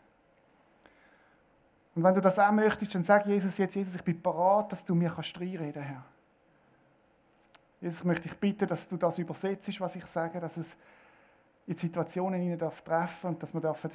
Und 1.96 2.04
wenn 2.04 2.14
du 2.14 2.22
das 2.22 2.38
auch 2.38 2.52
möchtest, 2.52 2.94
dann 2.94 3.04
sag 3.04 3.26
Jesus 3.26 3.58
jetzt, 3.58 3.76
Jesus, 3.76 3.96
ich 3.96 4.04
bin 4.04 4.22
parat, 4.22 4.72
dass 4.72 4.86
du 4.86 4.94
mir 4.94 5.10
kannst 5.10 5.40
reinreden, 5.40 5.82
Herr. 5.82 6.04
Jesus, 7.82 8.00
ich 8.00 8.06
möchte 8.06 8.24
dich 8.24 8.38
bitten, 8.38 8.68
dass 8.68 8.88
du 8.88 8.98
das 8.98 9.18
übersetzt, 9.18 9.80
was 9.80 9.96
ich 9.96 10.06
sage, 10.06 10.40
dass 10.40 10.58
es 10.58 10.78
in 11.66 11.78
Situationen 11.78 12.40
hinein 12.40 12.60
darf 12.60 12.82
treffen 12.82 13.28
und 13.28 13.42
dass 13.42 13.54
wir 13.54 13.62
dürfen, 13.62 13.92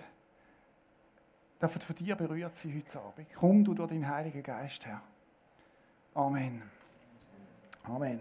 dürfen 1.61 1.81
von 1.81 1.97
dir 1.97 2.17
berührt 2.17 2.57
sein 2.57 2.75
heute 2.75 3.01
Abend. 3.01 3.29
Komm 3.35 3.65
du 3.65 3.75
durch 3.75 3.91
deinen 3.91 4.09
Heiligen 4.09 4.43
Geist, 4.43 4.87
Herr. 4.87 5.03
Amen. 6.15 6.63
Amen. 7.85 8.21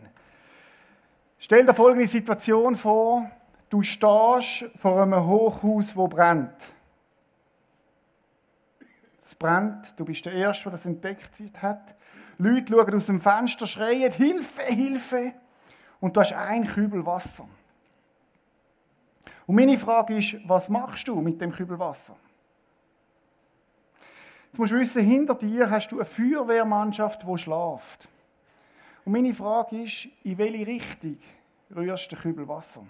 Stell 1.38 1.66
dir 1.66 1.74
folgende 1.74 2.08
Situation 2.08 2.76
vor. 2.76 3.30
Du 3.70 3.82
stehst 3.82 4.66
vor 4.78 5.02
einem 5.02 5.26
Hochhaus, 5.26 5.96
wo 5.96 6.08
brennt. 6.08 6.74
Es 9.22 9.36
brennt, 9.36 9.98
du 9.98 10.06
bist 10.06 10.26
der 10.26 10.34
Erste, 10.34 10.64
der 10.64 10.72
das 10.74 10.86
entdeckt 10.86 11.32
hat. 11.62 11.96
Leute 12.40 12.74
schauen 12.74 12.96
aus 12.96 13.06
dem 13.06 13.22
Fenster, 13.22 13.68
schreien, 13.68 14.12
Hilfe, 14.12 14.64
Hilfe. 14.64 15.34
Und 16.00 16.16
du 16.16 16.22
hast 16.22 16.34
ein 16.34 16.66
Kübel 16.66 17.06
Wasser. 17.06 17.48
Und 19.46 19.56
meine 19.56 19.78
Frage 19.78 20.18
ist, 20.18 20.38
was 20.46 20.70
machst 20.70 21.08
du 21.08 21.22
mit 21.22 21.40
dem 21.40 21.52
Kübel 21.52 21.78
Wasser? 21.78 22.16
Jetzt 24.50 24.58
musst 24.58 24.72
du 24.72 24.80
wissen, 24.80 25.04
hinter 25.04 25.36
dir 25.36 25.70
hast 25.70 25.92
du 25.92 25.98
eine 25.98 26.06
Feuerwehrmannschaft, 26.06 27.22
die 27.22 27.38
schlaft. 27.38 28.10
Und 29.06 29.14
meine 29.14 29.34
Frage 29.34 29.84
ist, 29.84 30.08
in 30.24 30.38
welche 30.40 30.66
Richtung 30.66 31.18
rührst 31.76 32.12
du 32.12 32.16
den 32.16 32.22
Kübel 32.24 32.48
Wasser? 32.48 32.82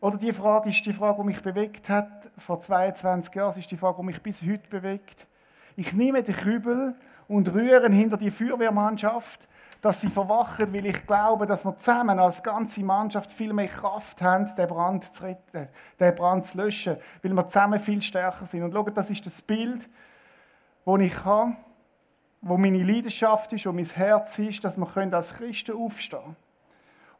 Oder 0.00 0.18
die 0.18 0.32
Frage 0.32 0.70
ist 0.70 0.84
die 0.84 0.92
Frage, 0.92 1.22
die 1.22 1.26
mich 1.26 1.40
bewegt 1.40 1.88
hat 1.88 2.30
vor 2.36 2.58
22 2.58 3.32
Jahren, 3.34 3.50
das 3.50 3.58
ist 3.58 3.70
die 3.70 3.76
Frage, 3.76 3.98
die 4.00 4.06
mich 4.06 4.20
bis 4.20 4.42
heute 4.42 4.68
bewegt. 4.68 5.28
Ich 5.76 5.92
nehme 5.92 6.22
den 6.24 6.34
Kübel 6.34 6.96
und 7.28 7.54
rühren 7.54 7.92
hinter 7.92 8.16
die 8.16 8.30
Feuerwehrmannschaft, 8.30 9.48
dass 9.84 10.00
sie 10.00 10.08
verwachen, 10.08 10.72
weil 10.72 10.86
ich 10.86 11.06
glaube, 11.06 11.44
dass 11.44 11.62
wir 11.62 11.76
zusammen 11.76 12.18
als 12.18 12.42
ganze 12.42 12.82
Mannschaft 12.82 13.30
viel 13.30 13.52
mehr 13.52 13.66
Kraft 13.66 14.22
haben, 14.22 14.50
den 14.56 14.66
Brand 14.66 15.04
zu 15.14 15.22
retten, 15.24 15.68
den 16.00 16.14
Brand 16.14 16.46
zu 16.46 16.56
löschen, 16.56 16.96
weil 17.22 17.34
wir 17.34 17.46
zusammen 17.46 17.78
viel 17.78 18.00
stärker 18.00 18.46
sind. 18.46 18.62
Und 18.62 18.72
schaut, 18.72 18.96
das 18.96 19.10
ist 19.10 19.26
das 19.26 19.42
Bild, 19.42 19.86
das 20.86 21.00
ich 21.00 21.24
habe, 21.26 21.52
wo 22.40 22.56
meine 22.56 22.82
Leidenschaft 22.82 23.52
ist, 23.52 23.66
wo 23.66 23.72
mein 23.72 23.84
Herz 23.84 24.38
ist, 24.38 24.64
dass 24.64 24.78
wir 24.78 25.12
als 25.12 25.34
Christen 25.34 25.76
aufstehen 25.76 26.22
können 26.22 26.36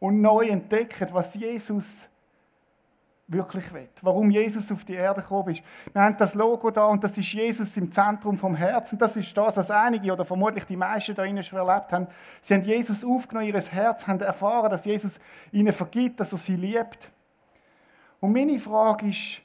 und 0.00 0.22
neu 0.22 0.46
entdecken, 0.46 1.08
was 1.12 1.34
Jesus 1.34 2.08
wirklich 3.26 3.72
will. 3.72 3.88
Warum 4.02 4.30
Jesus 4.30 4.70
auf 4.70 4.84
die 4.84 4.94
Erde 4.94 5.22
gekommen 5.22 5.50
ist. 5.50 5.62
Wir 5.92 6.02
haben 6.02 6.16
das 6.16 6.34
Logo 6.34 6.70
da 6.70 6.86
und 6.86 7.02
das 7.02 7.16
ist 7.16 7.32
Jesus 7.32 7.76
im 7.76 7.90
Zentrum 7.90 8.36
vom 8.36 8.54
Herzen. 8.54 8.98
Das 8.98 9.16
ist 9.16 9.34
das, 9.36 9.56
was 9.56 9.70
einige 9.70 10.12
oder 10.12 10.24
vermutlich 10.24 10.64
die 10.64 10.76
meisten 10.76 11.14
da 11.14 11.24
innen 11.24 11.42
schon 11.42 11.58
erlebt 11.58 11.92
haben. 11.92 12.06
Sie 12.42 12.54
haben 12.54 12.64
Jesus 12.64 13.04
aufgenommen, 13.04 13.48
ihr 13.48 13.58
Herz, 13.58 14.06
haben 14.06 14.20
erfahren, 14.20 14.70
dass 14.70 14.84
Jesus 14.84 15.18
ihnen 15.52 15.72
vergibt, 15.72 16.20
dass 16.20 16.32
er 16.32 16.38
sie 16.38 16.56
liebt. 16.56 17.10
Und 18.20 18.32
meine 18.32 18.58
Frage 18.58 19.08
ist, 19.08 19.40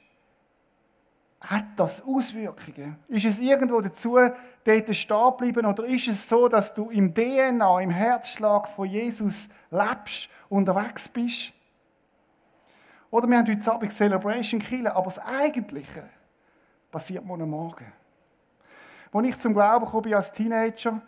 hat 1.40 1.64
das 1.76 2.02
Auswirkungen? 2.02 2.96
Ist 3.08 3.24
es 3.24 3.38
irgendwo 3.40 3.80
dazu, 3.80 4.18
dort 4.64 4.94
stehen 4.94 5.36
bleiben 5.38 5.64
oder 5.64 5.86
ist 5.86 6.08
es 6.08 6.28
so, 6.28 6.48
dass 6.48 6.74
du 6.74 6.90
im 6.90 7.14
DNA, 7.14 7.80
im 7.80 7.90
Herzschlag 7.90 8.68
von 8.68 8.86
Jesus 8.86 9.48
lebst, 9.70 10.28
unterwegs 10.50 11.08
bist? 11.08 11.52
Oder 13.10 13.28
wir 13.28 13.38
haben 13.38 13.48
heute 13.48 13.72
Abend 13.72 13.92
Celebration 13.92 14.60
Kille, 14.60 14.94
aber 14.94 15.06
das 15.06 15.18
Eigentliche 15.18 16.04
passiert 16.92 17.24
morgen 17.24 17.50
Morgen. 17.50 17.92
Als 19.12 19.26
ich 19.26 19.38
zum 19.38 19.52
Glauben 19.52 19.86
kam 19.86 20.12
als 20.12 20.32
Teenager, 20.32 21.02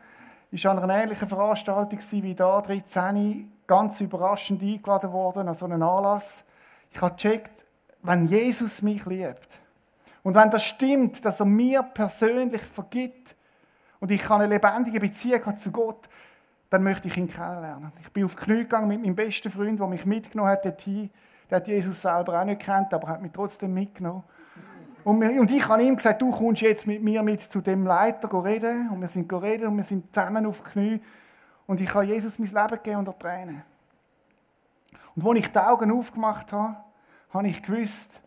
war 0.50 0.70
an 0.72 0.78
einer 0.80 1.02
ähnlichen 1.02 1.28
Veranstaltung 1.28 2.00
wie 2.10 2.34
da, 2.34 2.60
13, 2.60 3.52
ganz 3.66 4.00
überraschend 4.00 4.62
eingeladen 4.62 5.12
worden 5.12 5.48
an 5.48 5.54
so 5.54 5.66
einen 5.66 5.82
Anlass. 5.82 6.44
Ich 6.90 7.00
habe 7.00 7.14
gecheckt, 7.14 7.64
wenn 8.02 8.26
Jesus 8.26 8.82
mich 8.82 9.06
liebt 9.06 9.48
und 10.24 10.34
wenn 10.34 10.50
das 10.50 10.64
stimmt, 10.64 11.24
dass 11.24 11.38
er 11.38 11.46
mir 11.46 11.82
persönlich 11.82 12.62
vergibt 12.62 13.36
und 14.00 14.10
ich 14.10 14.28
eine 14.28 14.46
lebendige 14.46 14.98
Beziehung 14.98 15.56
zu 15.56 15.70
Gott, 15.70 16.08
dann 16.68 16.82
möchte 16.82 17.06
ich 17.06 17.16
ihn 17.16 17.28
kennenlernen. 17.28 17.92
Ich 18.00 18.10
bin 18.10 18.24
auf 18.24 18.34
die 18.34 18.44
Knie 18.44 18.58
gegangen 18.58 18.88
mit 18.88 19.00
meinem 19.00 19.14
besten 19.14 19.50
Freund, 19.50 19.78
der 19.78 19.86
mich 19.86 20.04
mitgenommen 20.04 20.50
hat 20.50 20.64
dorthin. 20.64 21.10
Der 21.52 21.58
hat 21.58 21.68
Jesus 21.68 22.00
selber 22.00 22.40
auch 22.40 22.46
nicht 22.46 22.62
kennt, 22.62 22.94
aber 22.94 23.08
hat 23.08 23.20
mich 23.20 23.30
trotzdem 23.30 23.74
mitgenommen. 23.74 24.24
Und, 25.04 25.50
ich 25.50 25.68
habe 25.68 25.82
ihm 25.82 25.96
gesagt, 25.96 26.22
du 26.22 26.30
kommst 26.30 26.62
jetzt 26.62 26.86
mit 26.86 27.02
mir 27.02 27.22
mit 27.22 27.42
zu 27.42 27.60
dem 27.60 27.84
Leiter 27.84 28.42
reden. 28.42 28.88
Und 28.88 29.02
wir 29.02 29.08
sind 29.08 29.30
reden 29.30 29.66
und 29.66 29.76
wir 29.76 29.84
sind 29.84 30.14
zusammen 30.14 30.46
auf 30.46 30.62
die 30.62 30.70
Knie. 30.70 31.00
Und 31.66 31.78
ich 31.82 31.92
habe 31.92 32.06
Jesus 32.06 32.38
mein 32.38 32.48
Leben 32.48 32.82
gegeben 32.82 32.96
unter 33.00 33.18
Tränen. 33.18 33.62
Und 35.14 35.28
als 35.28 35.40
ich 35.40 35.52
die 35.52 35.58
Augen 35.58 35.92
aufgemacht 35.92 36.50
habe, 36.52 36.76
habe 37.34 37.48
ich 37.48 37.62
gewusst, 37.62 38.20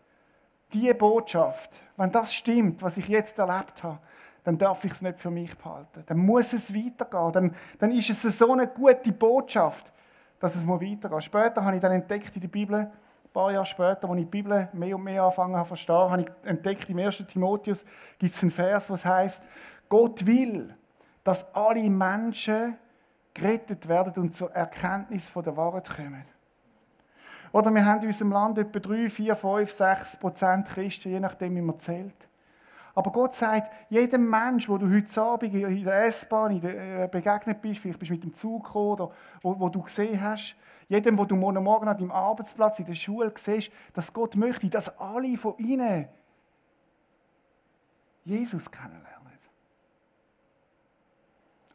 diese 0.71 0.93
Botschaft, 0.93 1.71
wenn 1.97 2.11
das 2.11 2.31
stimmt, 2.31 2.83
was 2.83 2.97
ich 2.97 3.07
jetzt 3.07 3.39
erlebt 3.39 3.81
habe, 3.81 3.97
dann 4.43 4.55
darf 4.55 4.85
ich 4.85 4.91
es 4.91 5.01
nicht 5.01 5.17
für 5.17 5.31
mich 5.31 5.57
behalten. 5.57 6.03
Dann 6.05 6.17
muss 6.19 6.53
es 6.53 6.75
weitergehen. 6.75 7.31
Dann, 7.31 7.55
dann 7.79 7.89
ist 7.89 8.23
es 8.23 8.37
so 8.37 8.51
eine 8.51 8.67
gute 8.67 9.11
Botschaft, 9.13 9.91
dass 10.39 10.55
es 10.55 10.67
weitergeht. 10.67 11.23
Später 11.23 11.65
habe 11.65 11.77
ich 11.77 11.81
dann 11.81 11.91
entdeckt 11.91 12.35
in 12.35 12.41
der 12.43 12.49
Bibel, 12.49 12.91
paar 13.35 13.51
Jahre 13.51 13.65
später, 13.65 14.09
als 14.09 14.17
ich 14.17 14.23
die 14.23 14.31
Bibel 14.31 14.69
mehr 14.71 14.95
und 14.95 15.03
mehr 15.03 15.23
angefangen 15.23 15.55
habe 15.55 15.65
zu 15.65 15.75
verstehen, 15.75 16.09
habe 16.09 16.21
ich 16.21 16.49
entdeckt, 16.49 16.89
im 16.89 16.99
1. 16.99 17.23
Timotheus 17.27 17.85
gibt 18.17 18.33
es 18.33 18.41
einen 18.41 18.51
Vers, 18.51 18.89
was 18.89 19.03
heißt: 19.03 19.43
Gott 19.89 20.25
will, 20.25 20.73
dass 21.23 21.53
alle 21.53 21.89
Menschen 21.89 22.77
gerettet 23.33 23.87
werden 23.89 24.23
und 24.23 24.33
zur 24.33 24.51
Erkenntnis 24.53 25.27
von 25.27 25.43
der 25.43 25.57
Wahrheit 25.57 25.89
kommen. 25.93 26.23
Oder 27.51 27.71
wir 27.71 27.85
haben 27.85 28.01
in 28.01 28.07
unserem 28.07 28.31
Land 28.31 28.57
etwa 28.57 28.79
3, 28.79 29.09
4, 29.09 29.35
5, 29.35 29.71
6 29.71 30.17
Prozent 30.17 30.67
Christen, 30.67 31.09
je 31.09 31.19
nachdem, 31.19 31.55
wie 31.55 31.61
man 31.61 31.77
zählt. 31.77 32.29
Aber 32.93 33.11
Gott 33.11 33.33
sagt, 33.33 33.69
jedem 33.89 34.29
Mensch, 34.29 34.69
wo 34.69 34.77
du 34.77 34.89
heute 34.89 35.21
Abend 35.21 35.53
in 35.53 35.83
der 35.83 36.05
S-Bahn 36.05 36.63
äh, 36.63 37.09
begegnet 37.11 37.61
bist, 37.61 37.81
vielleicht 37.81 37.99
bist 37.99 38.09
du 38.09 38.13
mit 38.13 38.23
dem 38.23 38.33
Zug 38.33 38.63
gekommen 38.63 38.91
oder 38.91 39.11
wo, 39.41 39.59
wo 39.59 39.67
du 39.67 39.81
gesehen 39.81 40.21
hast, 40.21 40.55
jedem, 40.87 41.17
wo 41.17 41.25
du 41.25 41.35
morgen 41.35 41.87
an 41.87 41.97
deinem 41.97 42.11
Arbeitsplatz, 42.11 42.79
in 42.79 42.85
der 42.85 42.93
Schule 42.93 43.33
siehst, 43.35 43.71
dass 43.93 44.13
Gott 44.13 44.35
möchte, 44.35 44.69
dass 44.69 44.99
alle 44.99 45.35
von 45.37 45.57
ihnen 45.57 46.07
Jesus 48.23 48.69
kennenlernen. 48.69 49.04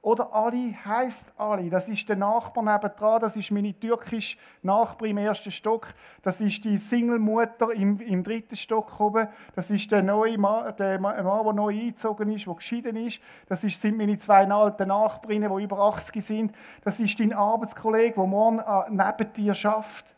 Oder 0.02 0.35
Ali 0.35 0.75
heißt 0.83 1.35
Ali. 1.37 1.69
Das 1.69 1.88
ist 1.88 2.09
der 2.09 2.16
Nachbar 2.16 2.64
nebenan. 2.64 3.21
Das 3.21 3.37
ist 3.37 3.50
meine 3.50 3.78
türkische 3.78 4.38
Nachbarin 4.62 5.19
im 5.19 5.25
ersten 5.25 5.52
Stock. 5.52 5.88
Das 6.23 6.40
ist 6.40 6.64
die 6.64 6.78
Single-Mutter 6.78 7.73
im, 7.75 8.00
im, 8.00 8.25
dritten 8.25 8.57
Stock 8.57 8.99
oben. 8.99 9.28
Das 9.54 9.71
ist 9.71 9.90
der 9.92 10.02
neue 10.02 10.38
Mann, 10.38 10.75
der 10.78 10.99
Mann, 10.99 11.23
der 11.23 11.52
neu 11.52 11.69
eingezogen 11.69 12.30
ist, 12.30 12.47
der 12.47 12.54
geschieden 12.54 12.97
ist. 12.97 13.21
Das 13.47 13.61
sind 13.61 13.99
meine 13.99 14.16
zwei 14.16 14.49
alten 14.49 14.88
Nachbarinnen, 14.88 15.54
die 15.54 15.64
über 15.64 15.78
80 15.80 16.25
sind. 16.25 16.52
Das 16.83 16.99
ist 16.99 17.21
dein 17.21 17.35
Arbeitskollege, 17.35 18.14
der 18.14 18.26
morgen 18.26 18.61
äh, 18.61 18.85
neben 18.88 19.33
dir 19.35 19.54
schafft. 19.54 20.14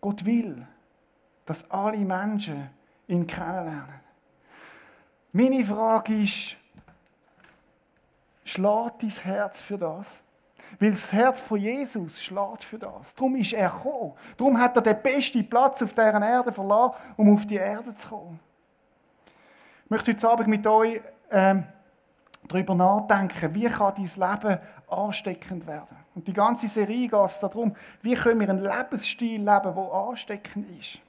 Gott 0.00 0.26
will, 0.26 0.66
dass 1.46 1.70
alle 1.70 1.98
Menschen 1.98 2.68
ihn 3.06 3.28
kennenlernen. 3.28 4.00
Meine 5.30 5.62
Frage 5.62 6.14
ist, 6.14 6.56
schlägt 8.44 9.02
dein 9.02 9.10
Herz 9.10 9.60
für 9.60 9.78
das? 9.78 10.20
Weil 10.78 10.90
das 10.90 11.12
Herz 11.12 11.40
von 11.40 11.58
Jesus 11.58 12.22
schlägt 12.22 12.64
für 12.64 12.78
das. 12.78 13.14
Darum 13.14 13.36
ist 13.36 13.52
er 13.52 13.70
gekommen. 13.70 14.12
Darum 14.36 14.60
hat 14.60 14.76
er 14.76 14.82
den 14.82 15.02
besten 15.02 15.48
Platz 15.48 15.82
auf 15.82 15.92
dieser 15.92 16.22
Erde 16.22 16.52
verlassen, 16.52 16.94
um 17.16 17.34
auf 17.34 17.46
die 17.46 17.56
Erde 17.56 17.94
zu 17.94 18.08
kommen. 18.08 18.40
Ich 19.84 19.90
möchte 19.90 20.12
heute 20.12 20.30
Abend 20.30 20.48
mit 20.48 20.66
euch 20.66 21.00
ähm, 21.30 21.64
darüber 22.48 22.74
nachdenken, 22.74 23.54
wie 23.54 23.68
kann 23.68 23.94
dein 23.94 24.04
Leben 24.04 24.58
ansteckend 24.88 25.66
werden. 25.66 25.96
Und 26.14 26.28
die 26.28 26.32
ganze 26.32 26.68
Serie 26.68 27.08
geht 27.08 27.26
es 27.26 27.40
darum, 27.40 27.74
wie 28.02 28.14
können 28.14 28.40
wir 28.40 28.50
einen 28.50 28.62
Lebensstil 28.62 29.38
leben, 29.38 29.74
der 29.74 29.92
ansteckend 29.92 30.78
ist. 30.78 31.00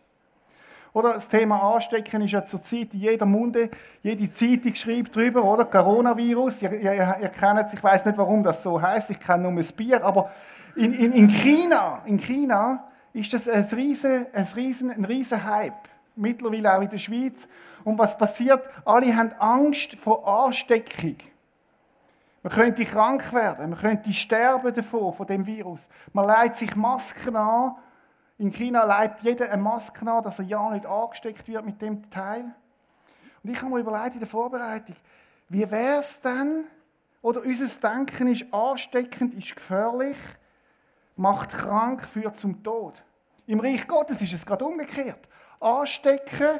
Oder 0.94 1.14
das 1.14 1.28
Thema 1.28 1.74
Anstecken 1.74 2.22
ist 2.22 2.32
ja 2.32 2.46
zurzeit 2.46 2.94
in 2.94 3.00
jeder 3.00 3.26
Munde, 3.26 3.70
jede 4.04 4.30
Zeitung 4.30 4.76
schreibt 4.76 5.16
drüber, 5.16 5.44
oder? 5.44 5.66
Coronavirus, 5.66 6.62
ihr, 6.62 6.74
ihr, 6.74 7.18
ihr 7.20 7.30
kennt 7.30 7.62
es, 7.66 7.74
ich 7.74 7.84
weiß 7.84 8.06
nicht, 8.06 8.18
warum 8.18 8.44
das 8.44 8.62
so 8.62 8.80
heißt, 8.80 9.10
ich 9.10 9.20
kenne 9.20 9.50
nur 9.50 9.56
das 9.56 9.72
Bier, 9.72 10.04
aber 10.04 10.32
in, 10.76 10.94
in, 10.94 11.12
in 11.14 11.28
China, 11.30 12.04
in 12.06 12.20
China 12.20 12.88
ist 13.12 13.34
das 13.34 13.50
ein 13.50 13.64
riesen, 13.64 14.28
ein 14.34 14.48
riesen, 14.56 14.92
ein 14.92 15.06
riesen 15.06 15.44
Hype. 15.44 15.90
Mittlerweile 16.16 16.78
auch 16.78 16.82
in 16.82 16.90
der 16.90 16.98
Schweiz. 17.00 17.48
Und 17.84 17.98
was 17.98 18.18
passiert? 18.18 18.68
Alle 18.86 19.16
haben 19.16 19.34
Angst 19.40 19.96
vor 19.96 20.28
Ansteckung. 20.28 21.16
Man 22.44 22.54
könnte 22.54 22.86
krank 22.86 23.34
werden, 23.34 23.72
man 23.72 23.80
könnte 23.80 24.12
sterben 24.14 24.74
davon, 24.74 25.14
von 25.14 25.26
dem 25.26 25.46
Virus. 25.48 25.90
Man 26.12 26.28
leitet 26.28 26.58
sich 26.58 26.76
Masken 26.76 27.36
an 27.36 27.76
in 28.38 28.52
China 28.52 28.84
leitet 28.84 29.22
jeder 29.22 29.52
eine 29.52 29.62
Maske 29.62 30.10
an, 30.10 30.24
dass 30.24 30.40
er 30.40 30.46
ja 30.46 30.70
nicht 30.72 30.86
angesteckt 30.86 31.48
wird 31.48 31.66
mit 31.66 31.82
dem 31.82 32.10
Teil. 32.10 32.54
Und 33.44 33.50
ich 33.50 33.62
habe 33.62 33.72
mir 33.72 33.80
überlegt 33.80 34.14
in 34.14 34.20
der 34.20 34.28
Vorbereitung, 34.28 34.96
wie 35.50 35.70
wäre 35.70 36.00
es 36.00 36.20
denn, 36.22 36.66
oder 37.22 37.42
unser 37.42 37.68
Denken 37.90 38.28
ist 38.28 38.54
ansteckend, 38.54 39.34
ist 39.34 39.56
gefährlich, 39.56 40.18
macht 41.16 41.52
krank, 41.52 42.04
führt 42.04 42.38
zum 42.38 42.64
Tod. 42.64 43.04
Im 43.46 43.60
Reich 43.60 43.88
Gottes 43.88 44.22
ist 44.22 44.34
es 44.34 44.46
gerade 44.46 44.66
umgekehrt. 44.66 45.20
Anstecken 45.60 46.60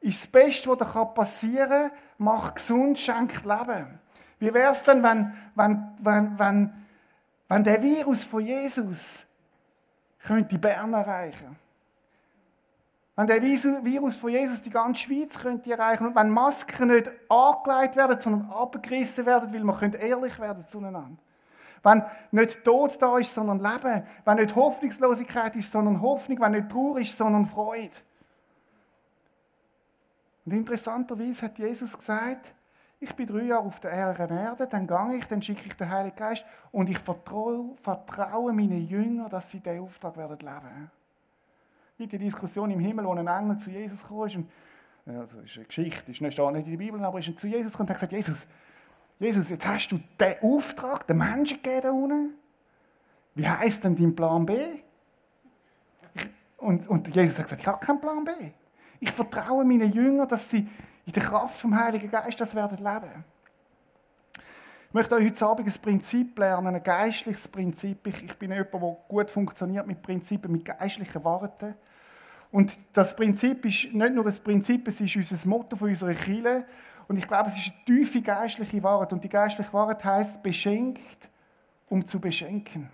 ist 0.00 0.22
das 0.22 0.26
Beste, 0.28 0.68
was 0.70 0.78
da 0.78 1.04
passieren 1.04 1.68
kann, 1.68 1.90
macht 2.18 2.56
gesund, 2.56 2.98
schenkt 2.98 3.44
Leben. 3.44 3.98
Wie 4.38 4.52
wäre 4.52 4.72
es 4.72 4.82
denn, 4.82 5.02
wenn, 5.02 5.32
wenn, 5.54 5.94
wenn, 5.98 6.38
wenn, 6.38 6.86
wenn 7.48 7.64
der 7.64 7.82
Virus 7.82 8.24
von 8.24 8.44
Jesus 8.44 9.24
könnte 10.22 10.58
Bern 10.58 10.92
erreichen. 10.92 11.56
Wenn 13.14 13.26
der 13.26 13.42
Virus 13.42 14.16
von 14.16 14.30
Jesus 14.30 14.62
die 14.62 14.70
ganze 14.70 15.02
Schweiz 15.02 15.38
könnte 15.38 15.70
erreichen 15.70 16.06
und 16.06 16.16
wenn 16.16 16.30
Masken 16.30 16.88
nicht 16.88 17.10
angelegt 17.28 17.96
werden, 17.96 18.18
sondern 18.18 18.50
abgerissen 18.50 19.26
werden, 19.26 19.52
weil 19.52 19.64
wir 19.64 20.00
ehrlich 20.00 20.38
werden 20.38 20.66
zueinander. 20.66 21.18
Wenn 21.82 22.02
nicht 22.30 22.64
Tod 22.64 22.96
da 23.00 23.18
ist, 23.18 23.34
sondern 23.34 23.58
Leben. 23.58 24.06
Wenn 24.24 24.36
nicht 24.36 24.54
Hoffnungslosigkeit 24.54 25.56
ist, 25.56 25.72
sondern 25.72 26.00
Hoffnung. 26.00 26.40
Wenn 26.40 26.52
nicht 26.52 26.70
Trauer 26.70 26.98
ist, 27.00 27.16
sondern 27.16 27.44
Freude. 27.44 27.90
Und 30.44 30.52
interessanterweise 30.52 31.46
hat 31.46 31.58
Jesus 31.58 31.96
gesagt, 31.96 32.54
ich 33.02 33.16
bin 33.16 33.26
drei 33.26 33.42
Jahre 33.42 33.64
auf 33.64 33.80
der 33.80 33.90
Erde, 33.90 34.68
dann 34.68 34.86
gehe 34.86 35.16
ich, 35.16 35.24
dann 35.26 35.42
schicke 35.42 35.66
ich 35.66 35.74
den 35.74 35.90
Heiligen 35.90 36.14
Geist 36.14 36.44
und 36.70 36.88
ich 36.88 36.98
vertraue, 37.00 37.74
vertraue 37.74 38.52
meinen 38.52 38.86
Jüngern, 38.86 39.28
dass 39.28 39.50
sie 39.50 39.58
diesen 39.58 39.80
Auftrag 39.80 40.16
werden 40.16 40.38
leben. 40.38 40.90
Wie 41.98 42.06
die 42.06 42.18
Diskussion 42.18 42.70
im 42.70 42.78
Himmel, 42.78 43.04
wo 43.04 43.12
ein 43.12 43.26
Engel 43.26 43.58
zu 43.58 43.70
Jesus 43.70 44.06
kam, 44.06 44.18
und, 44.18 44.46
also 45.04 45.40
ist 45.40 45.56
eine 45.56 45.66
Geschichte, 45.66 46.12
ist 46.12 46.20
nicht, 46.20 46.38
nicht 46.38 46.38
in 46.38 46.70
der 46.70 46.76
Bibel, 46.78 47.04
aber 47.04 47.18
ist 47.18 47.36
zu 47.36 47.48
Jesus 47.48 47.72
gekommen 47.72 47.88
und 47.88 47.90
hat 47.90 47.96
gesagt, 47.96 48.12
Jesus, 48.12 48.46
Jesus, 49.18 49.50
jetzt 49.50 49.66
hast 49.66 49.88
du 49.88 49.98
den 50.20 50.36
Auftrag 50.40 51.04
den 51.08 51.18
Menschen 51.18 51.60
gegeben 51.60 52.04
unten. 52.04 52.34
Wie 53.34 53.48
heisst 53.48 53.82
denn 53.82 53.96
dein 53.96 54.14
Plan 54.14 54.46
B? 54.46 54.56
Und, 56.58 56.86
und 56.88 57.16
Jesus 57.16 57.36
hat 57.38 57.46
gesagt, 57.46 57.62
ich 57.62 57.66
habe 57.66 57.84
keinen 57.84 58.00
Plan 58.00 58.24
B. 58.24 58.30
Ich 59.00 59.10
vertraue 59.10 59.64
meinen 59.64 59.92
Jüngern, 59.92 60.28
dass 60.28 60.48
sie 60.48 60.68
in 61.06 61.12
der 61.12 61.22
Kraft 61.22 61.60
vom 61.60 61.78
Heiligen 61.78 62.10
Geist 62.10 62.40
das 62.40 62.54
werden 62.54 62.78
leben. 62.78 63.24
Ich 64.88 64.94
möchte 64.94 65.14
euch 65.14 65.24
heute 65.24 65.46
Abend 65.46 65.66
ein 65.66 65.82
Prinzip 65.82 66.38
lernen, 66.38 66.74
ein 66.74 66.82
geistliches 66.82 67.48
Prinzip. 67.48 68.06
Ich, 68.06 68.24
ich 68.24 68.38
bin 68.38 68.52
jemand, 68.52 68.74
der 68.74 68.96
gut 69.08 69.30
funktioniert 69.30 69.86
mit 69.86 70.02
Prinzipien, 70.02 70.52
mit 70.52 70.66
geistlichen 70.66 71.24
Worten. 71.24 71.74
Und 72.50 72.74
das 72.92 73.16
Prinzip 73.16 73.64
ist 73.64 73.94
nicht 73.94 74.14
nur 74.14 74.26
ein 74.26 74.36
Prinzip, 74.44 74.86
es 74.86 75.00
ist 75.00 75.16
unser 75.16 75.48
Motto 75.48 75.76
von 75.76 75.88
unserer 75.88 76.12
Kirche. 76.12 76.66
Und 77.08 77.16
ich 77.16 77.26
glaube, 77.26 77.48
es 77.48 77.56
ist 77.56 77.72
eine 77.74 77.84
tiefe 77.86 78.20
geistliche 78.20 78.82
Wahrheit. 78.82 79.14
Und 79.14 79.24
die 79.24 79.30
geistliche 79.30 79.72
Wahrheit 79.72 80.04
heißt 80.04 80.42
beschenkt, 80.42 81.30
um 81.88 82.04
zu 82.04 82.20
beschenken. 82.20 82.90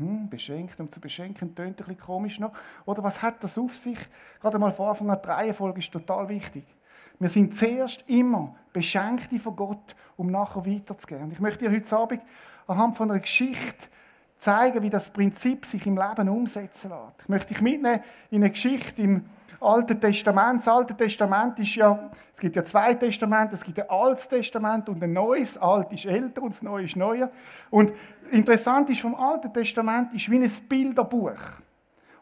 Hm, 0.00 0.30
beschenkt, 0.30 0.80
um 0.80 0.90
zu 0.90 0.98
beschenken, 0.98 1.54
tönt 1.54 1.68
ein 1.68 1.74
bisschen 1.76 1.98
komisch 1.98 2.40
noch. 2.40 2.52
Oder 2.86 3.04
was 3.04 3.20
hat 3.20 3.44
das 3.44 3.58
auf 3.58 3.76
sich? 3.76 3.98
Gerade 4.40 4.58
mal 4.58 4.72
vor 4.72 4.88
Anfang 4.88 5.10
an, 5.10 5.18
die 5.22 5.28
Reihenfolge 5.28 5.78
ist 5.78 5.92
total 5.92 6.26
wichtig. 6.30 6.64
Wir 7.18 7.28
sind 7.28 7.54
zuerst 7.54 8.08
immer 8.08 8.56
Beschenkte 8.72 9.38
von 9.38 9.54
Gott, 9.54 9.94
um 10.16 10.30
nachher 10.30 10.64
weiterzugehen. 10.64 11.24
Und 11.24 11.32
ich 11.32 11.40
möchte 11.40 11.66
dir 11.66 11.70
heute 11.70 11.94
Abend 11.94 12.22
anhand 12.66 12.96
von 12.96 13.10
einer 13.10 13.20
Geschichte 13.20 13.88
zeigen, 14.38 14.82
wie 14.82 14.88
das 14.88 15.10
Prinzip 15.10 15.66
sich 15.66 15.86
im 15.86 15.98
Leben 15.98 16.30
umsetzen 16.30 16.88
lässt. 16.88 17.20
Ich 17.22 17.28
möchte 17.28 17.48
dich 17.48 17.60
mitnehmen 17.60 18.00
in 18.30 18.42
eine 18.42 18.50
Geschichte 18.50 19.02
im 19.02 19.26
Alten 19.60 20.00
Testament. 20.00 20.60
Das 20.60 20.68
Alte 20.68 20.96
Testament 20.96 21.58
ist 21.58 21.74
ja, 21.74 22.10
es 22.32 22.40
gibt 22.40 22.56
ja 22.56 22.64
zwei 22.64 22.94
Testamente, 22.94 23.54
es 23.54 23.62
gibt 23.62 23.78
ein 23.78 23.90
Altes 23.90 24.28
Testament 24.28 24.88
und 24.88 25.02
ein 25.02 25.12
Neues. 25.12 25.58
Alte 25.58 25.94
ist 25.94 26.06
älter 26.06 26.42
und 26.42 26.54
das 26.54 26.62
Neue 26.62 26.84
ist 26.84 26.96
neuer. 26.96 27.30
Und 27.68 27.92
interessant 28.30 28.88
ist 28.90 29.02
vom 29.02 29.14
Alten 29.14 29.52
Testament 29.52 30.14
ist 30.14 30.30
wie 30.30 30.42
ein 30.42 30.50
Bilderbuch. 30.68 31.38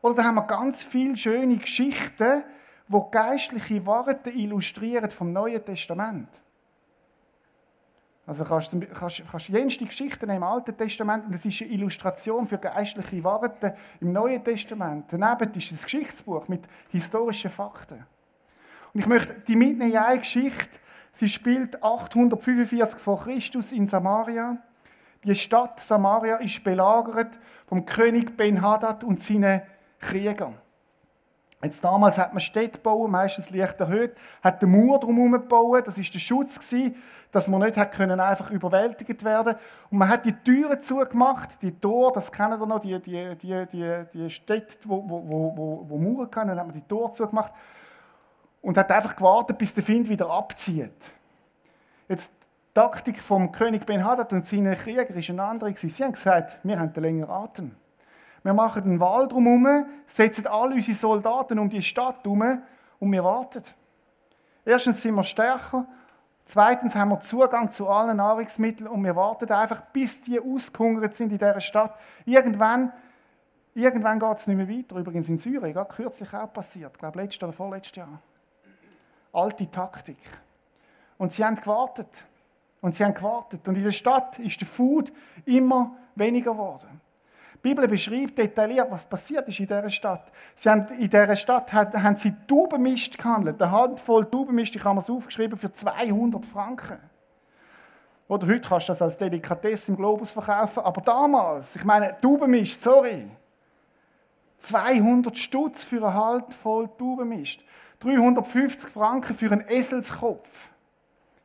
Oder 0.02 0.14
da 0.14 0.24
haben 0.24 0.36
wir 0.36 0.46
ganz 0.46 0.82
viele 0.82 1.16
schöne 1.16 1.56
Geschichten, 1.56 2.42
wo 2.88 3.08
geistliche 3.08 3.84
Worte 3.86 4.30
illustrieren 4.30 5.10
vom 5.10 5.32
Neuen 5.32 5.64
Testament. 5.64 6.28
Also 8.28 8.44
kannst 8.44 8.74
du 8.74 8.80
kannst, 8.80 9.22
kannst 9.30 9.48
jenste 9.48 9.86
Geschichten 9.86 10.28
im 10.28 10.42
Alten 10.42 10.76
Testament 10.76 11.24
und 11.24 11.34
es 11.34 11.46
ist 11.46 11.62
eine 11.62 11.70
Illustration 11.70 12.46
für 12.46 12.58
geistliche 12.58 13.24
Worte 13.24 13.74
im 14.02 14.12
Neuen 14.12 14.44
Testament. 14.44 15.06
Daneben 15.08 15.50
ist 15.54 15.72
ein 15.72 15.78
Geschichtsbuch 15.82 16.46
mit 16.46 16.68
historischen 16.90 17.50
Fakten. 17.50 18.04
Und 18.92 19.00
ich 19.00 19.06
möchte 19.06 19.32
die 19.48 19.56
mitnehmen 19.56 19.92
in 19.92 19.96
eine 19.96 20.18
Geschichte. 20.18 20.68
Sie 21.14 21.30
spielt 21.30 21.82
845 21.82 23.00
vor 23.00 23.24
Christus 23.24 23.72
in 23.72 23.86
Samaria. 23.86 24.58
Die 25.24 25.34
Stadt 25.34 25.80
Samaria 25.80 26.36
ist 26.36 26.62
belagert 26.62 27.38
vom 27.66 27.86
König 27.86 28.36
Ben-Hadad 28.36 29.04
und 29.04 29.22
seinen 29.22 29.62
Kriegern. 30.00 30.58
Jetzt 31.62 31.82
damals 31.82 32.18
hat 32.18 32.32
man 32.32 32.40
Städte 32.40 32.78
gebaut, 32.78 33.10
meistens 33.10 33.50
leicht 33.50 33.80
erhöht, 33.80 34.14
hat 34.42 34.62
den 34.62 34.70
Mauer 34.70 35.00
drumherum 35.00 35.32
gebaut, 35.32 35.88
das 35.88 35.98
ist 35.98 36.14
der 36.14 36.20
Schutz 36.20 36.60
gewesen, 36.60 36.94
dass 37.32 37.48
man 37.48 37.62
nicht 37.62 37.76
hat 37.76 37.90
können 37.92 38.20
einfach 38.20 38.52
überwältigt 38.52 39.24
werden 39.24 39.56
und 39.90 39.98
man 39.98 40.08
hat 40.08 40.24
die 40.24 40.32
Türen 40.32 40.80
zugemacht, 40.80 41.60
die 41.62 41.72
Tore, 41.72 42.12
das 42.14 42.30
kennen 42.30 42.60
wir 42.60 42.66
noch, 42.66 42.78
die, 42.78 43.00
die, 43.00 43.36
die, 43.36 43.66
die, 43.72 44.04
die 44.12 44.30
Städte, 44.30 44.78
wo, 44.84 45.02
wo, 45.08 45.52
wo, 45.56 45.84
wo 45.88 45.98
Mauern 45.98 46.30
können, 46.30 46.48
dann 46.50 46.60
hat 46.60 46.66
man 46.66 46.76
die 46.76 46.86
Tore 46.86 47.10
zugemacht 47.10 47.52
und 48.62 48.78
hat 48.78 48.90
einfach 48.92 49.16
gewartet, 49.16 49.58
bis 49.58 49.74
der 49.74 49.82
Find 49.82 50.08
wieder 50.08 50.30
abzieht. 50.30 51.12
Jetzt 52.08 52.30
die 52.30 52.74
Taktik 52.74 53.20
vom 53.20 53.50
König 53.50 53.84
Ben 53.84 54.04
Hadad 54.04 54.32
und 54.32 54.46
seinen 54.46 54.76
Krieger 54.76 55.10
ist 55.10 55.28
eine 55.30 55.42
andere 55.42 55.74
Sie 55.76 56.04
haben 56.04 56.12
gesagt, 56.12 56.58
wir 56.62 56.78
haben 56.78 56.92
den 56.92 57.02
längeren 57.02 57.30
Atem. 57.30 57.74
Wir 58.42 58.54
machen 58.54 58.84
den 58.84 59.00
Wald 59.00 59.32
drumherum, 59.32 59.86
setzen 60.06 60.46
alle 60.46 60.74
unsere 60.74 60.96
Soldaten 60.96 61.58
um 61.58 61.68
die 61.68 61.82
Stadt 61.82 62.24
herum 62.24 62.62
und 63.00 63.12
wir 63.12 63.24
warten. 63.24 63.62
Erstens 64.64 65.02
sind 65.02 65.14
wir 65.14 65.24
stärker, 65.24 65.86
zweitens 66.44 66.94
haben 66.94 67.08
wir 67.10 67.20
Zugang 67.20 67.70
zu 67.70 67.88
allen 67.88 68.16
Nahrungsmitteln 68.16 68.88
und 68.88 69.02
wir 69.02 69.16
warten 69.16 69.50
einfach, 69.50 69.80
bis 69.92 70.22
die 70.22 70.40
ausgehungert 70.40 71.16
sind 71.16 71.32
in 71.32 71.38
dieser 71.38 71.60
Stadt. 71.60 71.98
Irgendwann, 72.24 72.92
irgendwann 73.74 74.20
geht 74.20 74.36
es 74.36 74.46
nicht 74.46 74.56
mehr 74.56 74.68
weiter. 74.68 74.96
Übrigens 74.96 75.28
in 75.28 75.38
Syrien, 75.38 75.72
gerade 75.72 75.92
kürzlich 75.92 76.32
auch 76.34 76.52
passiert, 76.52 76.92
ich 76.92 76.98
glaube 76.98 77.20
letztes 77.20 77.42
oder 77.42 77.52
vorletztes 77.52 77.96
Jahr. 77.96 78.20
Alte 79.32 79.70
Taktik. 79.70 80.18
Und 81.18 81.32
sie 81.32 81.44
haben 81.44 81.56
gewartet. 81.56 82.24
Und 82.80 82.94
sie 82.94 83.04
haben 83.04 83.14
gewartet. 83.14 83.66
Und 83.66 83.76
in 83.76 83.84
der 83.84 83.92
Stadt 83.92 84.38
ist 84.38 84.60
der 84.60 84.68
Food 84.68 85.12
immer 85.44 85.96
weniger 86.14 86.52
geworden. 86.52 87.00
Die 87.58 87.68
Bibel 87.68 87.88
beschreibt 87.88 88.38
detailliert, 88.38 88.88
was 88.88 89.04
passiert 89.04 89.48
ist 89.48 89.58
in 89.58 89.66
dieser 89.66 89.90
Stadt. 89.90 90.30
Sie 90.54 90.68
haben, 90.68 90.86
in 90.90 91.10
dieser 91.10 91.34
Stadt 91.34 91.72
haben 91.72 92.16
sie 92.16 92.32
Taubenmist 92.46 93.18
gehandelt. 93.18 93.60
Eine 93.60 93.72
Handvoll 93.72 94.30
Taubenmist, 94.30 94.76
ich 94.76 94.84
habe 94.84 95.00
es 95.00 95.10
aufgeschrieben, 95.10 95.58
für 95.58 95.72
200 95.72 96.46
Franken. 96.46 96.98
Oder 98.28 98.46
heute 98.46 98.68
kannst 98.68 98.88
du 98.88 98.92
das 98.92 99.02
als 99.02 99.16
Delikatesse 99.16 99.90
im 99.90 99.96
Globus 99.96 100.30
verkaufen, 100.30 100.84
aber 100.84 101.00
damals, 101.00 101.74
ich 101.74 101.84
meine, 101.84 102.14
Taubenmist, 102.20 102.80
sorry. 102.80 103.28
200 104.58 105.36
Stutz 105.36 105.84
für 105.84 106.04
eine 106.04 106.14
Handvoll 106.14 106.88
Taubenmist. 106.96 107.60
350 108.00 108.90
Franken 108.90 109.34
für 109.34 109.50
einen 109.50 109.66
Eselskopf. 109.66 110.48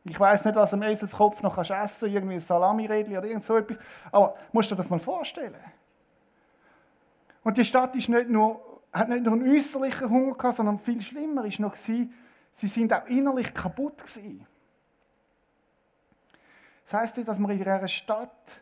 Ich 0.04 0.20
weiß 0.20 0.46
nicht, 0.46 0.56
was 0.56 0.74
am 0.74 0.84
Eselskopf 0.84 1.42
noch 1.42 1.58
essen 1.58 1.74
kannst, 1.76 2.04
irgendwie 2.04 2.36
ein 2.36 2.40
Salamirädchen 2.40 3.18
oder 3.18 3.28
irgend 3.28 3.44
so 3.44 3.58
etwas. 3.58 3.80
Aber 4.12 4.36
musst 4.52 4.70
du 4.70 4.76
dir 4.76 4.82
das 4.82 4.90
mal 4.90 5.00
vorstellen? 5.00 5.56
Und 7.44 7.58
die 7.58 7.66
Stadt 7.66 7.96
ist 7.96 8.10
nicht 8.10 8.30
nur, 8.30 8.82
hat 8.92 9.10
nicht 9.10 9.24
nur 9.24 9.34
einen 9.34 9.50
äußerlichen 9.50 10.10
Hunger 10.10 10.36
gehabt, 10.36 10.56
sondern 10.56 10.80
viel 10.80 11.02
schlimmer 11.02 11.46
ist 11.46 11.60
noch 11.60 11.76
sie 11.76 12.10
sind 12.68 12.94
auch 12.94 13.06
innerlich 13.08 13.54
kaputt 13.54 13.98
gewesen. 13.98 14.46
Das 16.84 16.94
heisst, 16.94 17.28
dass 17.28 17.40
wir 17.40 17.50
in 17.50 17.58
dieser 17.58 17.88
Stadt 17.88 18.62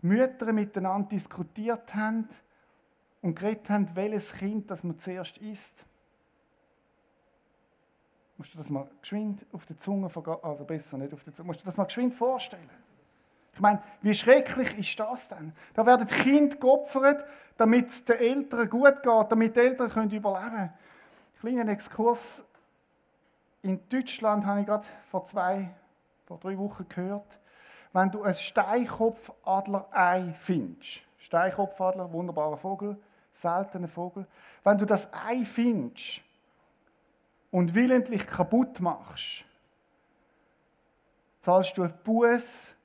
Mütter 0.00 0.52
miteinander 0.52 1.08
diskutiert 1.08 1.94
haben 1.94 2.28
und 3.20 3.34
geredet 3.34 3.68
haben, 3.70 3.88
welches 3.94 4.32
Kind 4.32 4.70
das 4.70 4.84
man 4.84 4.98
zuerst 4.98 5.38
isst. 5.38 5.84
Musst 8.36 8.54
du 8.54 8.58
das 8.58 8.70
mal 8.70 8.88
geschwind 9.00 9.44
auf 9.52 9.66
der 9.66 9.76
Zunge 9.76 10.08
also 10.42 10.64
besser 10.64 10.96
nicht 10.98 11.12
auf 11.12 11.24
der 11.24 11.34
Zunge, 11.34 11.48
musst 11.48 11.60
du 11.60 11.64
das 11.64 11.76
mal 11.76 11.84
geschwind 11.84 12.14
vorstellen. 12.14 12.70
Ich 13.58 13.60
meine, 13.60 13.82
wie 14.02 14.14
schrecklich 14.14 14.78
ist 14.78 15.00
das 15.00 15.26
denn? 15.30 15.52
Da 15.74 15.84
werden 15.84 16.06
Kinder 16.06 16.56
geopfert, 16.56 17.24
damit 17.56 17.88
es 17.88 18.04
den 18.04 18.18
Eltern 18.18 18.70
gut 18.70 19.02
geht, 19.02 19.32
damit 19.32 19.56
die 19.56 19.60
Eltern 19.60 19.90
können 19.90 20.12
überleben 20.12 20.50
können. 20.50 20.72
Kleiner 21.40 21.72
Exkurs. 21.72 22.44
In 23.62 23.80
Deutschland 23.88 24.46
habe 24.46 24.60
ich 24.60 24.66
gerade 24.66 24.86
vor 25.06 25.24
zwei, 25.24 25.74
vor 26.24 26.38
drei 26.38 26.56
Wochen 26.56 26.86
gehört, 26.88 27.40
wenn 27.92 28.12
du 28.12 28.22
ein 28.22 28.36
Steinkopfadler-Ei 28.36 30.34
findest, 30.36 31.00
Steinkopfadler, 31.18 32.12
wunderbarer 32.12 32.58
Vogel, 32.58 32.96
seltener 33.32 33.88
Vogel, 33.88 34.24
wenn 34.62 34.78
du 34.78 34.86
das 34.86 35.12
Ei 35.12 35.44
findest 35.44 36.20
und 37.50 37.74
willentlich 37.74 38.24
kaputt 38.24 38.78
machst, 38.78 39.44
zahlst 41.40 41.76
du 41.76 41.82
einen 41.82 41.98
Buß 42.04 42.76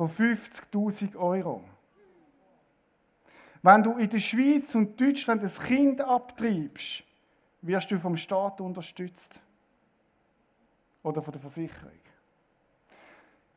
von 0.00 0.08
50.000 0.08 1.14
Euro. 1.16 1.62
Wenn 3.60 3.82
du 3.82 3.98
in 3.98 4.08
der 4.08 4.18
Schweiz 4.18 4.74
und 4.74 4.98
Deutschland 4.98 5.42
ein 5.42 5.66
Kind 5.66 6.00
abtreibst, 6.00 7.02
wirst 7.60 7.90
du 7.90 7.98
vom 7.98 8.16
Staat 8.16 8.62
unterstützt. 8.62 9.40
Oder 11.02 11.20
von 11.20 11.32
der 11.32 11.40
Versicherung. 11.42 12.00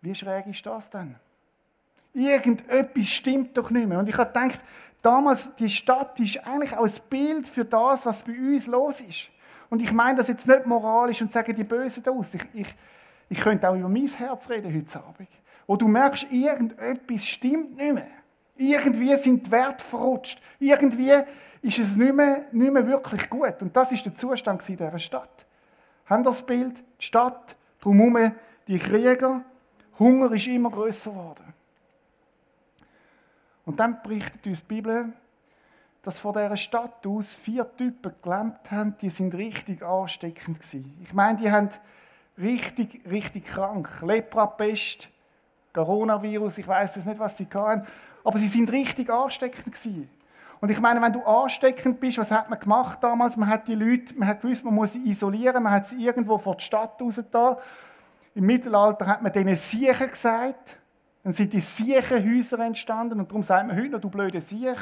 Wie 0.02 0.14
schräg 0.14 0.48
ist 0.48 0.66
das 0.66 0.90
denn? 0.90 1.16
Irgendetwas 2.14 3.08
stimmt 3.08 3.58
doch 3.58 3.70
nicht 3.70 3.88
mehr. 3.88 4.00
Und 4.00 4.10
ich 4.10 4.18
habe 4.18 4.34
gedacht, 4.34 4.60
damals, 5.02 5.56
die 5.56 5.70
Stadt 5.70 6.20
ist 6.20 6.46
eigentlich 6.46 6.76
auch 6.76 6.84
ein 6.84 7.10
Bild 7.10 7.48
für 7.48 7.64
das, 7.64 8.06
was 8.06 8.22
bei 8.22 8.38
uns 8.38 8.68
los 8.68 9.00
ist. 9.00 9.30
Und 9.70 9.82
ich 9.82 9.94
meine 9.94 10.18
das 10.18 10.28
jetzt 10.28 10.46
nicht 10.46 10.66
moralisch 10.66 11.22
und 11.22 11.32
sage 11.32 11.54
die 11.54 11.64
Bösen 11.64 12.06
aus. 12.06 12.34
Ich, 12.34 12.44
ich, 12.54 12.76
ich 13.30 13.40
könnte 13.40 13.70
auch 13.70 13.76
über 13.76 13.88
mein 13.88 14.08
Herz 14.08 14.50
reden 14.50 14.76
heute 14.76 15.00
Abend 15.00 15.30
wo 15.68 15.76
du 15.76 15.88
merkst, 15.88 16.28
irgendetwas 16.32 17.26
stimmt 17.26 17.78
nicht 17.78 17.94
mehr. 17.94 18.08
Irgendwie 18.56 19.16
sind 19.16 19.48
die 19.48 19.52
Werte 19.52 19.84
verrutscht. 19.84 20.42
Irgendwie 20.60 21.12
ist 21.62 21.80
es 21.80 21.96
nicht 21.96 22.14
mehr, 22.14 22.46
nicht 22.52 22.72
mehr 22.72 22.86
wirklich 22.86 23.30
gut. 23.30 23.62
Und 23.62 23.76
das 23.76 23.92
ist 23.92 24.06
der 24.06 24.16
Zustand 24.16 24.68
dieser 24.68 25.00
Stadt. 25.00 25.46
Haben 26.06 26.24
das 26.24 26.46
Bild? 26.46 26.78
Die 27.00 27.06
Stadt, 27.06 27.56
drumherum 27.80 28.34
die 28.68 28.78
Krieger. 28.78 29.44
Hunger 29.98 30.32
ist 30.32 30.48
immer 30.48 30.70
größer 30.70 31.12
geworden. 31.12 31.54
Und 33.66 33.80
dann 33.80 34.02
berichtet 34.04 34.46
uns 34.46 34.62
die 34.62 34.76
Bibel, 34.76 35.14
dass 36.02 36.20
von 36.20 36.34
dieser 36.34 36.58
Stadt 36.58 37.08
aus 37.08 37.34
vier 37.34 37.66
Typen 37.78 38.14
gelebt 38.22 38.72
haben, 38.72 38.96
die 39.02 39.10
sind 39.10 39.34
richtig 39.34 39.84
ansteckend 39.84 40.60
gewesen. 40.60 40.98
Ich 41.02 41.14
meine, 41.14 41.38
die 41.38 41.50
haben 41.50 41.70
richtig, 42.38 43.02
richtig 43.10 43.46
krank. 43.46 44.02
Lepra-Pest, 44.02 45.10
Coronavirus, 45.74 46.60
ich 46.60 46.68
weiß 46.68 47.06
nicht, 47.06 47.20
was 47.20 47.38
sie 47.38 47.48
hatten, 47.54 47.86
aber 48.24 48.38
sie 48.38 48.48
sind 48.48 48.72
richtig 48.72 49.10
ansteckend 49.10 49.66
gewesen. 49.66 50.10
Und 50.62 50.70
ich 50.70 50.80
meine, 50.80 51.02
wenn 51.02 51.12
du 51.12 51.22
ansteckend 51.24 52.00
bist, 52.00 52.18
was 52.20 52.32
hat 52.32 52.50
man 52.50 52.58
gemacht 52.58 53.00
damals? 53.02 53.36
Man 53.36 53.50
hat 53.50 53.68
die 53.68 53.76
Leute, 53.76 54.18
man 54.18 54.30
hat 54.30 54.42
gewusst, 54.42 54.64
man 54.64 54.74
muss 54.74 54.94
sie 54.94 55.06
isolieren, 55.10 55.62
man 55.62 55.74
hat 55.74 55.88
sie 55.88 55.98
irgendwo 55.98 56.38
vor 56.38 56.56
die 56.56 56.64
Stadt 56.64 57.02
raus 57.02 57.22
da. 57.32 57.58
Im 58.34 58.46
Mittelalter 58.46 59.06
hat 59.06 59.22
man 59.22 59.34
denen 59.34 59.56
Siechen 59.56 60.10
gesagt. 60.10 60.78
Dann 61.24 61.34
sind 61.34 61.52
die 61.52 61.60
Siechenhäuser 61.60 62.60
entstanden 62.60 63.20
und 63.20 63.30
darum 63.30 63.44
sagt 63.44 63.68
man 63.68 63.76
heute 63.76 63.90
noch, 63.90 64.00
du 64.00 64.10
blöde 64.10 64.40
Siech. 64.40 64.80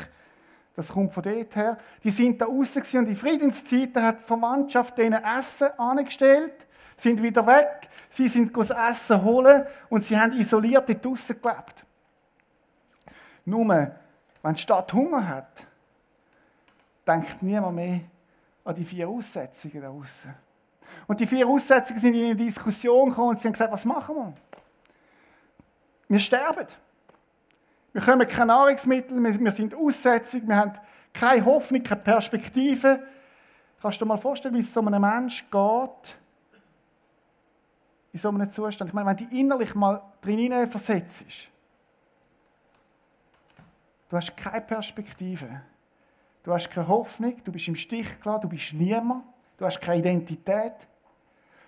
Das 0.75 0.89
kommt 0.89 1.13
von 1.13 1.23
dort 1.23 1.55
her. 1.55 1.77
Die 2.03 2.11
sind 2.11 2.39
da 2.39 2.45
draußen 2.45 2.99
und 2.99 3.07
in 3.07 3.15
Friedenszeiten 3.15 4.01
hat 4.01 4.21
die 4.21 4.25
Verwandtschaft 4.25 4.97
denen 4.97 5.21
Essen 5.23 5.67
angestellt, 5.77 6.53
sind 7.01 7.21
wieder 7.21 7.45
weg, 7.47 7.89
sie 8.09 8.27
sind 8.27 8.55
das 8.55 8.69
Essen 8.69 9.23
holen 9.23 9.65
und 9.89 10.03
sie 10.03 10.17
haben 10.19 10.33
isoliert 10.33 10.87
dort 10.87 11.03
draußen 11.03 11.41
gelebt. 11.41 11.83
Nur, 13.43 13.91
wenn 14.43 14.53
die 14.53 14.61
Stadt 14.61 14.93
Hunger 14.93 15.27
hat, 15.27 15.65
denkt 17.07 17.41
niemand 17.41 17.75
mehr 17.75 18.01
an 18.63 18.75
die 18.75 18.83
vier 18.83 19.09
Aussetzungen 19.09 19.81
da 19.81 19.89
draußen. 19.89 20.31
Und 21.07 21.19
die 21.19 21.25
vier 21.25 21.47
Aussetzungen 21.47 21.99
sind 21.99 22.13
in 22.13 22.25
eine 22.25 22.35
Diskussion 22.35 23.09
gekommen 23.09 23.29
und 23.29 23.39
sie 23.39 23.47
haben 23.47 23.53
gesagt, 23.53 23.73
was 23.73 23.85
machen 23.85 24.15
wir? 24.15 24.33
Wir 26.07 26.19
sterben. 26.19 26.67
Wir 27.93 28.01
kommen 28.01 28.27
keine 28.27 28.47
Nahrungsmittel, 28.47 29.17
wir 29.21 29.51
sind 29.51 29.73
Aussetzung, 29.73 30.47
wir 30.47 30.55
haben 30.55 30.73
keine 31.13 31.43
Hoffnung, 31.45 31.81
keine 31.81 32.01
Perspektive. 32.01 33.01
Kannst 33.81 33.99
du 33.99 34.05
dir 34.05 34.09
mal 34.09 34.17
vorstellen, 34.17 34.53
wie 34.53 34.59
es 34.59 34.71
so 34.71 34.81
einem 34.81 35.01
Mensch 35.01 35.49
geht, 35.49 36.20
in 38.13 38.19
so 38.19 38.29
einem 38.29 38.49
Zustand? 38.51 38.89
Ich 38.89 38.93
meine, 38.93 39.09
wenn 39.09 39.17
du 39.17 39.35
innerlich 39.35 39.75
mal 39.75 40.01
drin 40.21 40.67
versetzt 40.67 41.49
du 44.11 44.17
hast 44.17 44.35
keine 44.35 44.61
Perspektive. 44.61 45.61
Du 46.43 46.53
hast 46.53 46.69
keine 46.69 46.87
Hoffnung, 46.87 47.41
du 47.43 47.51
bist 47.51 47.67
im 47.69 47.75
Stich 47.75 48.19
gelassen, 48.19 48.41
du 48.41 48.49
bist 48.49 48.73
niemand, 48.73 49.23
du 49.57 49.65
hast 49.65 49.79
keine 49.79 49.99
Identität. 49.99 50.73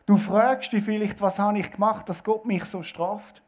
Du 0.05 0.17
fragst 0.17 0.73
dich 0.73 0.83
vielleicht, 0.83 1.21
was 1.21 1.39
habe 1.39 1.57
ich 1.59 1.71
gemacht, 1.71 2.09
dass 2.09 2.21
Gott 2.23 2.43
mich 2.45 2.65
so 2.65 2.83
straft. 2.83 3.41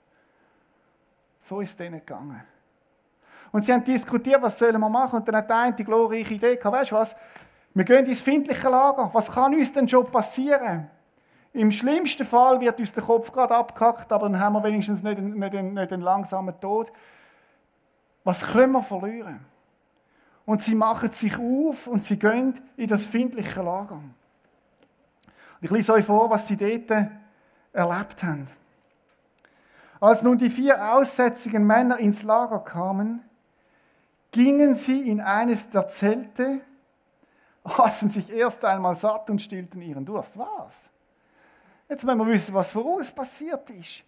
So 1.39 1.59
ist 1.59 1.71
es 1.71 1.77
denen 1.77 1.99
gegangen. 1.99 2.41
Und 3.51 3.63
sie 3.63 3.73
haben 3.73 3.83
diskutiert, 3.83 4.41
was 4.41 4.57
sollen 4.57 4.79
wir 4.79 4.89
machen. 4.89 5.19
Und 5.19 5.27
dann 5.27 5.35
hat 5.35 5.49
der 5.49 5.57
eine 5.57 5.75
die 5.75 5.83
glorreiche 5.83 6.33
Idee 6.33 6.55
gehabt, 6.55 6.77
weißt 6.77 6.91
du 6.91 6.95
was? 6.95 7.15
Wir 7.73 7.83
gehen 7.83 8.05
ins 8.05 8.21
findliche 8.21 8.69
Lager. 8.69 9.09
Was 9.13 9.29
kann 9.29 9.53
uns 9.53 9.73
denn 9.73 9.89
schon 9.89 10.09
passieren? 10.09 10.89
Im 11.55 11.71
schlimmsten 11.71 12.25
Fall 12.25 12.59
wird 12.59 12.81
uns 12.81 12.91
der 12.91 13.03
Kopf 13.03 13.31
gerade 13.31 13.55
abgehackt, 13.55 14.11
aber 14.11 14.27
dann 14.27 14.41
haben 14.41 14.53
wir 14.53 14.63
wenigstens 14.63 15.03
nicht 15.03 15.17
einen, 15.17 15.39
nicht 15.39 15.55
einen, 15.55 15.73
nicht 15.73 15.93
einen 15.93 16.01
langsamen 16.01 16.59
Tod. 16.59 16.91
Was 18.25 18.45
können 18.45 18.73
wir 18.73 18.83
verlieren? 18.83 19.39
Und 20.45 20.61
sie 20.61 20.75
machen 20.75 21.13
sich 21.13 21.37
auf 21.37 21.87
und 21.87 22.03
sie 22.03 22.19
gehen 22.19 22.59
in 22.75 22.89
das 22.89 23.05
findliche 23.05 23.61
Lager. 23.61 24.01
Ich 25.61 25.71
lese 25.71 25.93
euch 25.93 26.03
vor, 26.03 26.29
was 26.29 26.45
sie 26.45 26.57
dort 26.57 26.91
erlebt 27.71 28.23
haben. 28.23 28.47
Als 30.01 30.23
nun 30.23 30.37
die 30.37 30.49
vier 30.49 30.93
aussätzigen 30.93 31.65
Männer 31.65 31.99
ins 31.99 32.21
Lager 32.23 32.59
kamen, 32.59 33.23
gingen 34.31 34.75
sie 34.75 35.09
in 35.09 35.21
eines 35.21 35.69
der 35.69 35.87
Zelte, 35.87 36.59
aßen 37.63 38.09
sich 38.09 38.29
erst 38.29 38.65
einmal 38.65 38.95
satt 38.95 39.29
und 39.29 39.41
stillten 39.41 39.81
ihren 39.81 40.05
Durst. 40.05 40.37
Was? 40.37 40.91
Jetzt 41.87 42.05
wollen 42.07 42.17
wir 42.17 42.27
wissen, 42.27 42.55
was 42.55 42.71
voraus 42.71 43.11
passiert 43.11 43.69
ist. 43.69 44.03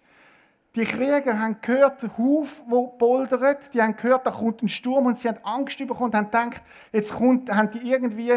Die 0.76 0.84
Krieger 0.84 1.40
haben 1.40 1.58
gehört, 1.62 2.02
der 2.02 2.18
Huf, 2.18 2.63
wo 2.68 2.88
poldert, 2.88 3.72
die 3.74 3.82
haben 3.82 3.96
gehört, 3.96 4.26
da 4.26 4.32
kommt 4.32 4.63
ein 4.63 4.68
Sturm 4.68 5.06
und 5.06 5.20
sie 5.20 5.28
haben 5.28 5.40
Angst 5.44 5.78
bekommen 5.78 6.06
und 6.06 6.16
haben 6.16 6.26
gedacht, 6.26 6.63
jetzt 6.92 7.13
kommt, 7.13 7.52
haben 7.52 7.70
die 7.70 7.92
irgendwie, 7.92 8.34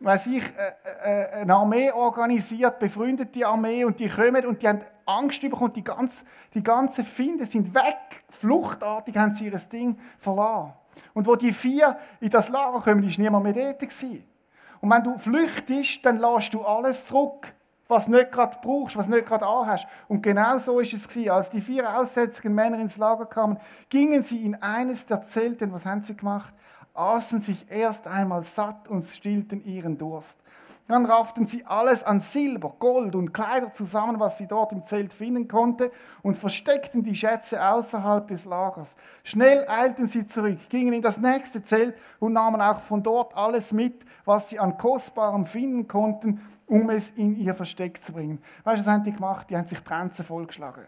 weiß 0.00 0.28
ich, 0.28 0.42
äh, 0.44 1.32
äh, 1.32 1.42
eine 1.42 1.54
Armee 1.54 1.90
organisiert, 1.90 2.78
befreundete 2.78 3.46
Armee 3.46 3.84
und 3.84 3.98
die 3.98 4.08
kommen 4.08 4.46
und 4.46 4.62
die 4.62 4.68
haben 4.68 4.80
Angst 5.04 5.40
bekommen, 5.40 5.72
die, 5.72 5.84
ganz, 5.84 6.24
die 6.54 6.62
ganzen 6.62 7.04
Finde 7.04 7.44
sind 7.44 7.74
weg, 7.74 8.24
fluchtartig 8.28 9.16
haben 9.16 9.34
sie 9.34 9.46
ihr 9.46 9.58
Ding 9.58 9.98
verloren. 10.18 10.72
Und 11.12 11.26
wo 11.26 11.34
die 11.34 11.52
vier 11.52 11.98
in 12.20 12.30
das 12.30 12.48
Lager 12.48 12.80
kommen, 12.80 13.02
ist 13.02 13.18
niemand 13.18 13.44
mehr 13.44 13.52
dort. 13.52 13.82
Und 14.80 14.90
wenn 14.90 15.02
du 15.02 15.18
flüchtest, 15.18 16.04
dann 16.04 16.18
lässt 16.18 16.54
du 16.54 16.62
alles 16.62 17.06
zurück 17.06 17.52
was 17.88 18.08
nicht 18.08 18.32
gerade 18.32 18.58
brauchst, 18.62 18.96
was 18.96 19.08
nicht 19.08 19.26
gerade 19.26 19.46
anhast. 19.46 19.86
Und 20.08 20.22
genau 20.22 20.58
so 20.58 20.80
ist 20.80 20.92
es 20.92 21.08
gewesen. 21.08 21.30
Als 21.30 21.50
die 21.50 21.60
vier 21.60 21.98
aussätzigen 21.98 22.54
Männer 22.54 22.78
ins 22.78 22.96
Lager 22.96 23.26
kamen, 23.26 23.58
gingen 23.88 24.22
sie 24.22 24.44
in 24.44 24.60
eines 24.62 25.06
der 25.06 25.22
Zelte. 25.22 25.72
Was 25.72 25.86
haben 25.86 26.02
sie 26.02 26.16
gemacht? 26.16 26.54
Aßen 26.94 27.42
sich 27.42 27.70
erst 27.70 28.06
einmal 28.06 28.42
satt 28.42 28.88
und 28.88 29.02
stillten 29.04 29.62
ihren 29.64 29.98
Durst. 29.98 30.40
Dann 30.88 31.04
rafften 31.04 31.48
sie 31.48 31.64
alles 31.66 32.04
an 32.04 32.20
Silber, 32.20 32.74
Gold 32.78 33.16
und 33.16 33.32
Kleider 33.32 33.72
zusammen, 33.72 34.20
was 34.20 34.38
sie 34.38 34.46
dort 34.46 34.70
im 34.70 34.84
Zelt 34.84 35.12
finden 35.12 35.48
konnte, 35.48 35.90
und 36.22 36.38
versteckten 36.38 37.02
die 37.02 37.14
Schätze 37.16 37.64
außerhalb 37.64 38.28
des 38.28 38.44
Lagers. 38.44 38.94
Schnell 39.24 39.66
eilten 39.68 40.06
sie 40.06 40.28
zurück, 40.28 40.58
gingen 40.68 40.92
in 40.92 41.02
das 41.02 41.18
nächste 41.18 41.64
Zelt 41.64 41.96
und 42.20 42.34
nahmen 42.34 42.60
auch 42.60 42.78
von 42.78 43.02
dort 43.02 43.36
alles 43.36 43.72
mit, 43.72 44.04
was 44.24 44.50
sie 44.50 44.60
an 44.60 44.78
Kostbarem 44.78 45.44
finden 45.44 45.88
konnten, 45.88 46.40
um 46.66 46.88
es 46.90 47.10
in 47.10 47.36
ihr 47.36 47.54
Versteck 47.54 48.00
zu 48.00 48.12
bringen. 48.12 48.40
Weißt 48.62 48.82
du, 48.82 48.86
was 48.86 48.92
haben 48.92 49.02
die 49.02 49.12
gemacht? 49.12 49.50
Die 49.50 49.56
haben 49.56 49.66
sich 49.66 49.80
Trenzen 49.80 50.24
vollgeschlagen. 50.24 50.86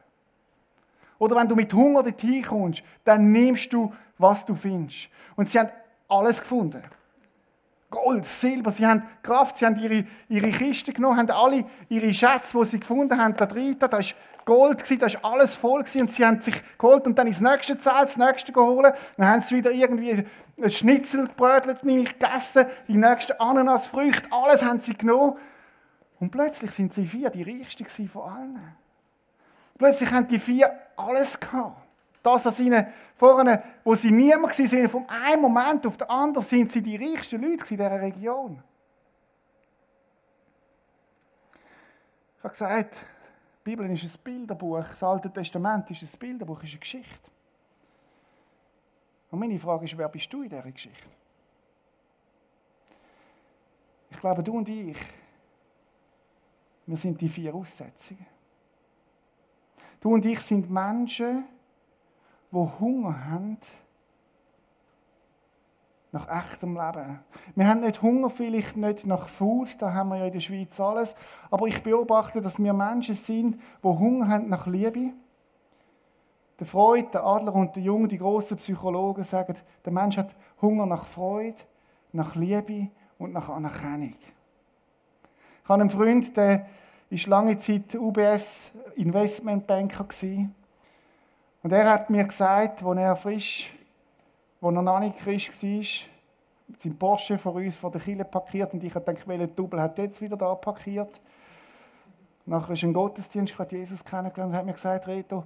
Oder 1.18 1.34
wenn 1.34 1.48
du 1.48 1.56
mit 1.56 1.74
Hunger 1.74 2.04
dorthin 2.04 2.44
kommst, 2.44 2.84
dann 3.02 3.32
nimmst 3.32 3.72
du, 3.72 3.92
was 4.16 4.46
du 4.46 4.54
findest. 4.54 5.08
Und 5.34 5.48
sie 5.48 5.58
haben 5.58 5.70
alles 6.08 6.40
gefunden. 6.40 6.84
Gold, 7.90 8.27
Silber, 8.27 8.70
sie 8.70 8.87
haben 8.87 9.03
Kraft, 9.22 9.57
sie 9.57 9.64
haben 9.64 9.79
ihre, 9.79 10.05
ihre 10.29 10.51
Kiste 10.51 10.92
genommen, 10.92 11.16
haben 11.16 11.31
alle 11.31 11.64
ihre 11.88 12.12
Schätze, 12.12 12.59
die 12.59 12.66
sie 12.66 12.81
gefunden 12.81 13.18
haben, 13.18 13.35
da 13.35 13.46
drin, 13.46 13.77
da 13.79 13.90
war 13.90 14.05
Gold, 14.44 15.03
da 15.03 15.07
war 15.07 15.33
alles 15.33 15.55
voll 15.55 15.81
und 15.81 15.88
sie 15.88 16.24
haben 16.24 16.40
sich 16.42 16.55
geholt 16.77 17.07
und 17.07 17.18
dann 17.18 17.27
ins 17.27 17.40
nächste 17.40 17.79
Zelt, 17.79 18.03
das 18.03 18.16
nächste 18.18 18.53
geholt, 18.53 18.92
dann 19.16 19.27
haben 19.27 19.40
sie 19.40 19.57
wieder 19.57 19.70
irgendwie 19.70 20.27
ein 20.62 20.70
Schnitzel 20.70 21.29
gebrötelt, 21.29 21.83
nämlich 21.85 22.18
gegessen, 22.18 22.66
die 22.88 22.96
nächsten 22.96 23.33
Ananasfrüchte, 23.40 24.31
alles 24.33 24.62
haben 24.62 24.81
sie 24.81 24.94
genommen. 24.94 25.38
Und 26.20 26.31
plötzlich 26.31 26.72
sind 26.72 26.92
sie 26.92 27.07
vier 27.07 27.31
die 27.31 27.42
reichsten 27.42 28.09
von 28.09 28.31
allen. 28.31 28.77
Plötzlich 29.79 30.11
haben 30.11 30.29
die 30.29 30.38
vier 30.38 30.72
alles 30.96 31.38
gehabt. 31.38 31.88
Das, 32.22 32.44
was 32.44 32.61
ihnen 32.61 32.87
vorne, 33.14 33.62
wo 33.85 33.94
sie 33.94 34.11
niemand 34.11 34.59
waren, 34.59 34.88
von 34.88 35.09
einem 35.09 35.42
Moment 35.42 35.87
auf 35.87 35.96
den 35.96 36.09
anderen 36.09 36.46
sind 36.46 36.72
sie 36.72 36.83
die 36.83 36.96
reichsten 36.96 37.40
Leute 37.40 37.62
in 37.62 37.76
dieser 37.76 38.00
Region. 38.00 38.62
Ich 42.37 42.44
habe 42.44 42.50
gesagt, 42.50 42.94
die 42.94 43.70
Bibel 43.70 43.90
ist 43.90 44.04
ein 44.04 44.22
Bilderbuch, 44.22 44.78
das 44.78 45.02
Alte 45.02 45.31
Testament 45.31 45.90
ist 45.90 46.02
ein 46.02 46.18
Bilderbuch, 46.18 46.62
ist 46.62 46.70
eine 46.70 46.78
Geschichte. 46.78 47.31
Und 49.31 49.38
meine 49.38 49.59
Frage 49.59 49.85
ist, 49.85 49.96
wer 49.98 50.09
bist 50.09 50.33
du 50.33 50.42
in 50.42 50.48
dieser 50.48 50.70
Geschichte? 50.70 51.11
Ich 54.11 54.18
glaube, 54.18 54.42
du 54.42 54.57
und 54.57 54.68
ich, 54.68 54.96
wir 56.87 56.96
sind 56.96 57.20
die 57.20 57.28
vier 57.28 57.54
Aussetzungen. 57.54 58.26
Du 60.00 60.14
und 60.14 60.24
ich 60.24 60.40
sind 60.40 60.70
Menschen, 60.70 61.44
die 62.50 62.56
Hunger 62.56 63.26
haben 63.28 63.58
nach 66.11 66.28
echtem 66.28 66.74
Leben. 66.74 67.20
Wir 67.54 67.68
haben 67.68 67.80
nicht 67.80 68.00
Hunger, 68.00 68.30
vielleicht 68.30 68.76
nicht 68.76 69.06
nach 69.06 69.28
Food, 69.28 69.76
da 69.80 69.92
haben 69.92 70.08
wir 70.08 70.16
ja 70.16 70.26
in 70.26 70.32
der 70.32 70.40
Schweiz 70.40 70.80
alles, 70.80 71.14
aber 71.50 71.66
ich 71.66 71.82
beobachte, 71.82 72.40
dass 72.40 72.58
wir 72.58 72.72
Menschen 72.72 73.14
sind, 73.14 73.61
die 73.82 73.88
Hunger 73.88 74.28
haben 74.28 74.48
nach 74.48 74.66
Liebe. 74.66 75.11
Der 76.58 76.66
Freud, 76.66 77.08
der 77.12 77.24
Adler 77.24 77.54
und 77.54 77.76
der 77.76 77.82
Jung, 77.82 78.08
die 78.08 78.18
großen 78.18 78.56
Psychologen 78.56 79.22
sagen, 79.22 79.54
der 79.84 79.92
Mensch 79.92 80.16
hat 80.16 80.34
Hunger 80.61 80.87
nach 80.87 81.04
Freude, 81.04 81.58
nach 82.12 82.34
Liebe 82.34 82.88
und 83.18 83.32
nach 83.32 83.48
Anerkennung. 83.48 84.14
Ich 85.62 85.68
habe 85.68 85.82
einen 85.82 85.90
Freund, 85.90 86.37
der 86.37 86.66
war 87.11 87.18
lange 87.28 87.58
Zeit 87.58 87.94
UBS 87.94 88.70
Investmentbanker 88.96 90.04
gewesen. 90.04 90.54
Und 91.62 91.72
er 91.72 91.90
hat 91.90 92.10
mir 92.10 92.24
gesagt, 92.24 92.82
als 92.82 92.98
er 92.98 93.16
frisch, 93.16 93.72
als 94.60 94.74
er 94.74 94.82
noch 94.82 95.00
nicht 95.00 95.18
frisch 95.18 95.50
war, 95.50 96.08
sein 96.76 96.98
Porsche 96.98 97.38
vor 97.38 97.54
uns 97.54 97.76
vor 97.76 97.90
der 97.90 98.00
Kille 98.00 98.24
parkiert 98.24 98.72
und 98.74 98.84
ich 98.84 98.94
habe 98.94 99.04
gedacht, 99.04 99.26
welcher 99.26 99.46
Double 99.46 99.80
hat 99.80 99.98
jetzt 99.98 100.20
wieder 100.20 100.36
da 100.36 100.54
parkiert. 100.54 101.20
Nachher 102.46 102.72
ist 102.72 102.82
ein 102.82 102.92
Gottesdienst, 102.92 103.52
ich 103.52 103.58
habe 103.58 103.76
Jesus 103.76 104.04
kennengelernt 104.04 104.52
und 104.52 104.58
hat 104.58 104.66
mir 104.66 104.72
gesagt, 104.72 105.06
Reto, 105.06 105.44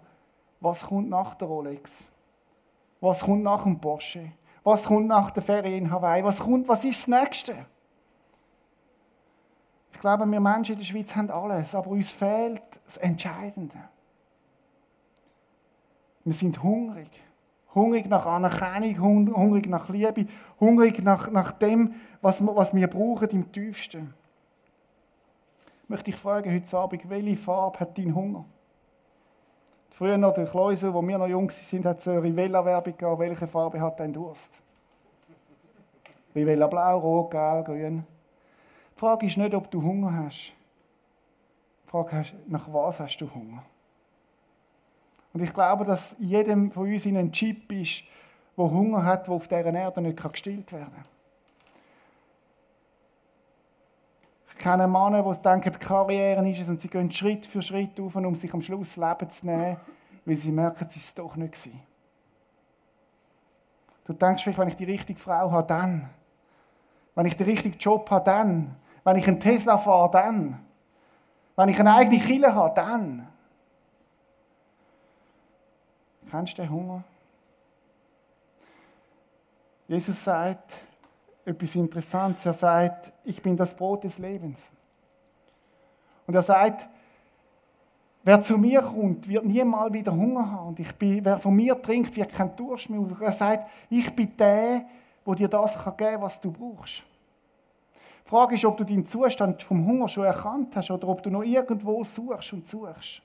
was 0.61 0.83
kommt 0.83 1.09
nach 1.09 1.35
der 1.35 1.49
Rolex? 1.49 2.05
Was 3.01 3.21
kommt 3.21 3.43
nach 3.43 3.65
dem 3.65 3.81
Porsche? 3.81 4.33
Was 4.63 4.85
kommt 4.85 5.09
nach 5.09 5.31
der 5.31 5.43
Ferien 5.43 5.87
in 5.87 5.91
Hawaii? 5.91 6.23
Was 6.23 6.39
kommt, 6.39 6.69
was 6.69 6.85
ist 6.85 7.09
das 7.09 7.21
Nächste? 7.21 7.67
Ich 9.93 9.99
glaube, 9.99 10.27
wir 10.27 10.41
Menschen 10.41 10.75
in 10.75 10.79
der 10.79 10.87
Schweiz 10.87 11.15
haben 11.15 11.31
alles, 11.31 11.75
aber 11.75 11.89
uns 11.89 12.11
fehlt 12.13 12.63
das 12.85 12.97
Entscheidende. 12.99 13.77
Wir 16.25 16.35
sind 16.35 16.63
hungrig. 16.63 17.09
Hungrig 17.75 18.07
nach 18.07 18.27
Anerkennung, 18.27 19.35
hungrig 19.35 19.67
nach 19.67 19.89
Liebe, 19.89 20.27
hungrig 20.61 21.03
nach, 21.03 21.31
nach 21.31 21.53
dem, 21.53 21.95
was, 22.21 22.45
was 22.47 22.75
wir 22.75 22.87
brauchen 22.87 23.31
im 23.31 23.51
Tiefsten. 23.51 24.13
Ich 25.83 25.89
möchte 25.89 26.11
dich 26.11 26.17
fragen 26.17 26.53
heute 26.53 26.79
Abend, 26.79 27.09
welche 27.09 27.37
Farbe 27.37 27.81
hat 27.81 27.97
dein 27.97 28.15
Hunger? 28.15 28.45
Früher 29.91 30.17
noch 30.17 30.35
der 30.35 30.47
Kleusel, 30.47 30.93
wo 30.93 31.07
wir 31.07 31.19
noch 31.19 31.27
jung 31.27 31.51
sind, 31.51 31.85
hat 31.85 31.99
es 31.99 32.09
eine 32.09 32.23
Rivella-Werbung 32.23 32.97
gegeben. 32.97 33.19
Welche 33.19 33.47
Farbe 33.47 33.81
hat 33.81 34.01
dein 34.01 34.13
Durst? 34.13 34.59
Rivella 36.35 36.67
blau, 36.67 36.99
rot, 36.99 37.31
gelb, 37.31 37.67
grün. 37.67 38.07
Die 38.95 38.99
Frage 38.99 39.27
ist 39.27 39.37
nicht, 39.37 39.55
ob 39.55 39.71
du 39.71 39.83
Hunger 39.83 40.15
hast. 40.15 40.55
Die 41.85 41.91
Frage 41.91 42.21
ist, 42.21 42.35
nach 42.47 42.73
was 42.73 43.01
hast 43.01 43.19
du 43.19 43.35
Hunger? 43.35 43.63
Und 45.33 45.43
ich 45.43 45.53
glaube, 45.53 45.85
dass 45.85 46.15
jedem 46.19 46.71
von 46.73 46.93
uns 46.93 47.07
in 47.07 47.17
ein 47.17 47.33
Chip 47.33 47.73
ist, 47.73 48.05
der 48.57 48.71
Hunger 48.71 49.05
hat, 49.05 49.27
der 49.27 49.35
auf 49.35 49.49
dieser 49.49 49.73
Erde 49.73 50.03
nicht 50.03 50.23
gestillt 50.23 50.73
werden 50.73 50.93
kann. 50.93 51.05
Ich 54.51 54.59
kenne 54.59 54.87
Männer, 54.87 55.23
die 55.23 55.43
denken, 55.43 55.73
die 55.73 55.79
Karriere 55.79 56.49
ist 56.49 56.61
es 56.61 56.69
und 56.69 56.81
sie 56.81 56.89
gehen 56.89 57.11
Schritt 57.11 57.47
für 57.47 57.63
Schritt 57.63 57.99
auf, 57.99 58.15
um 58.15 58.35
sich 58.35 58.53
am 58.53 58.63
Schluss 58.63 58.97
Leben 58.97 59.31
zu 59.31 59.47
nehmen, 59.47 59.77
weil 60.25 60.37
sie 60.37 60.53
merken, 60.53 60.85
es 60.87 60.97
ist 60.97 61.19
doch 61.19 61.35
nicht 61.35 61.55
gewesen. 61.55 61.81
Du 64.05 64.13
denkst 64.13 64.43
vielleicht, 64.43 64.59
wenn 64.59 64.69
ich 64.69 64.77
die 64.77 64.85
richtige 64.85 65.19
Frau 65.19 65.51
habe, 65.51 65.67
dann. 65.67 66.11
Wenn 67.15 67.27
ich 67.27 67.37
den 67.37 67.47
richtigen 67.47 67.79
Job 67.79 68.11
habe, 68.11 68.25
dann. 68.25 68.77
Wenn 69.05 69.17
ich 69.17 69.27
einen 69.27 69.41
Tesla 69.41 69.79
fahre, 69.79 70.11
dann. 70.11 70.65
Wenn 71.57 71.69
ich 71.69 71.79
eine 71.79 71.95
eigene 71.95 72.23
Kille 72.23 72.55
habe, 72.55 72.75
dann. 72.75 73.32
Kennst 76.33 76.57
du 76.57 76.63
den 76.63 76.71
Hunger? 76.71 77.05
Jesus 79.87 80.25
sagt 80.25 80.79
etwas 81.45 81.75
Interessantes. 81.75 82.47
Er 82.47 82.55
sagt, 82.55 83.13
ich 83.27 83.43
bin 83.43 83.55
das 83.55 83.77
Brot 83.77 84.05
des 84.05 84.17
Lebens. 84.17 84.71
Und 86.27 86.35
er 86.35 86.41
sagt, 86.41 86.89
wer 88.23 88.43
zu 88.43 88.57
mir 88.57 88.81
kommt, 88.81 89.29
wird 89.29 89.45
niemals 89.45 89.93
wieder 89.93 90.13
Hunger 90.13 90.51
haben. 90.51 90.69
Und 90.69 90.81
ich 90.81 90.95
bin, 90.95 91.23
wer 91.23 91.39
von 91.39 91.55
mir 91.55 91.83
trinkt, 91.83 92.17
wird 92.17 92.33
kein 92.33 92.57
Durst 92.57 92.89
mehr. 92.89 93.07
Er 93.21 93.33
sagt, 93.33 93.71
ich 93.91 94.17
bin 94.17 94.35
der, 94.39 94.87
der 95.27 95.35
dir 95.35 95.49
das 95.49 95.85
geben 95.85 95.97
kann, 95.99 96.23
was 96.23 96.41
du 96.41 96.51
brauchst. 96.51 97.03
Die 98.25 98.31
Frage 98.31 98.55
ist, 98.55 98.65
ob 98.65 98.79
du 98.79 98.85
deinen 98.85 99.05
Zustand 99.05 99.63
vom 99.63 99.85
Hunger 99.85 100.09
schon 100.09 100.25
erkannt 100.25 100.75
hast 100.77 100.91
oder 100.91 101.09
ob 101.09 101.23
du 101.23 101.29
noch 101.29 101.43
irgendwo 101.43 102.03
suchst 102.03 102.55
und 102.55 102.67
suchst. 102.67 103.21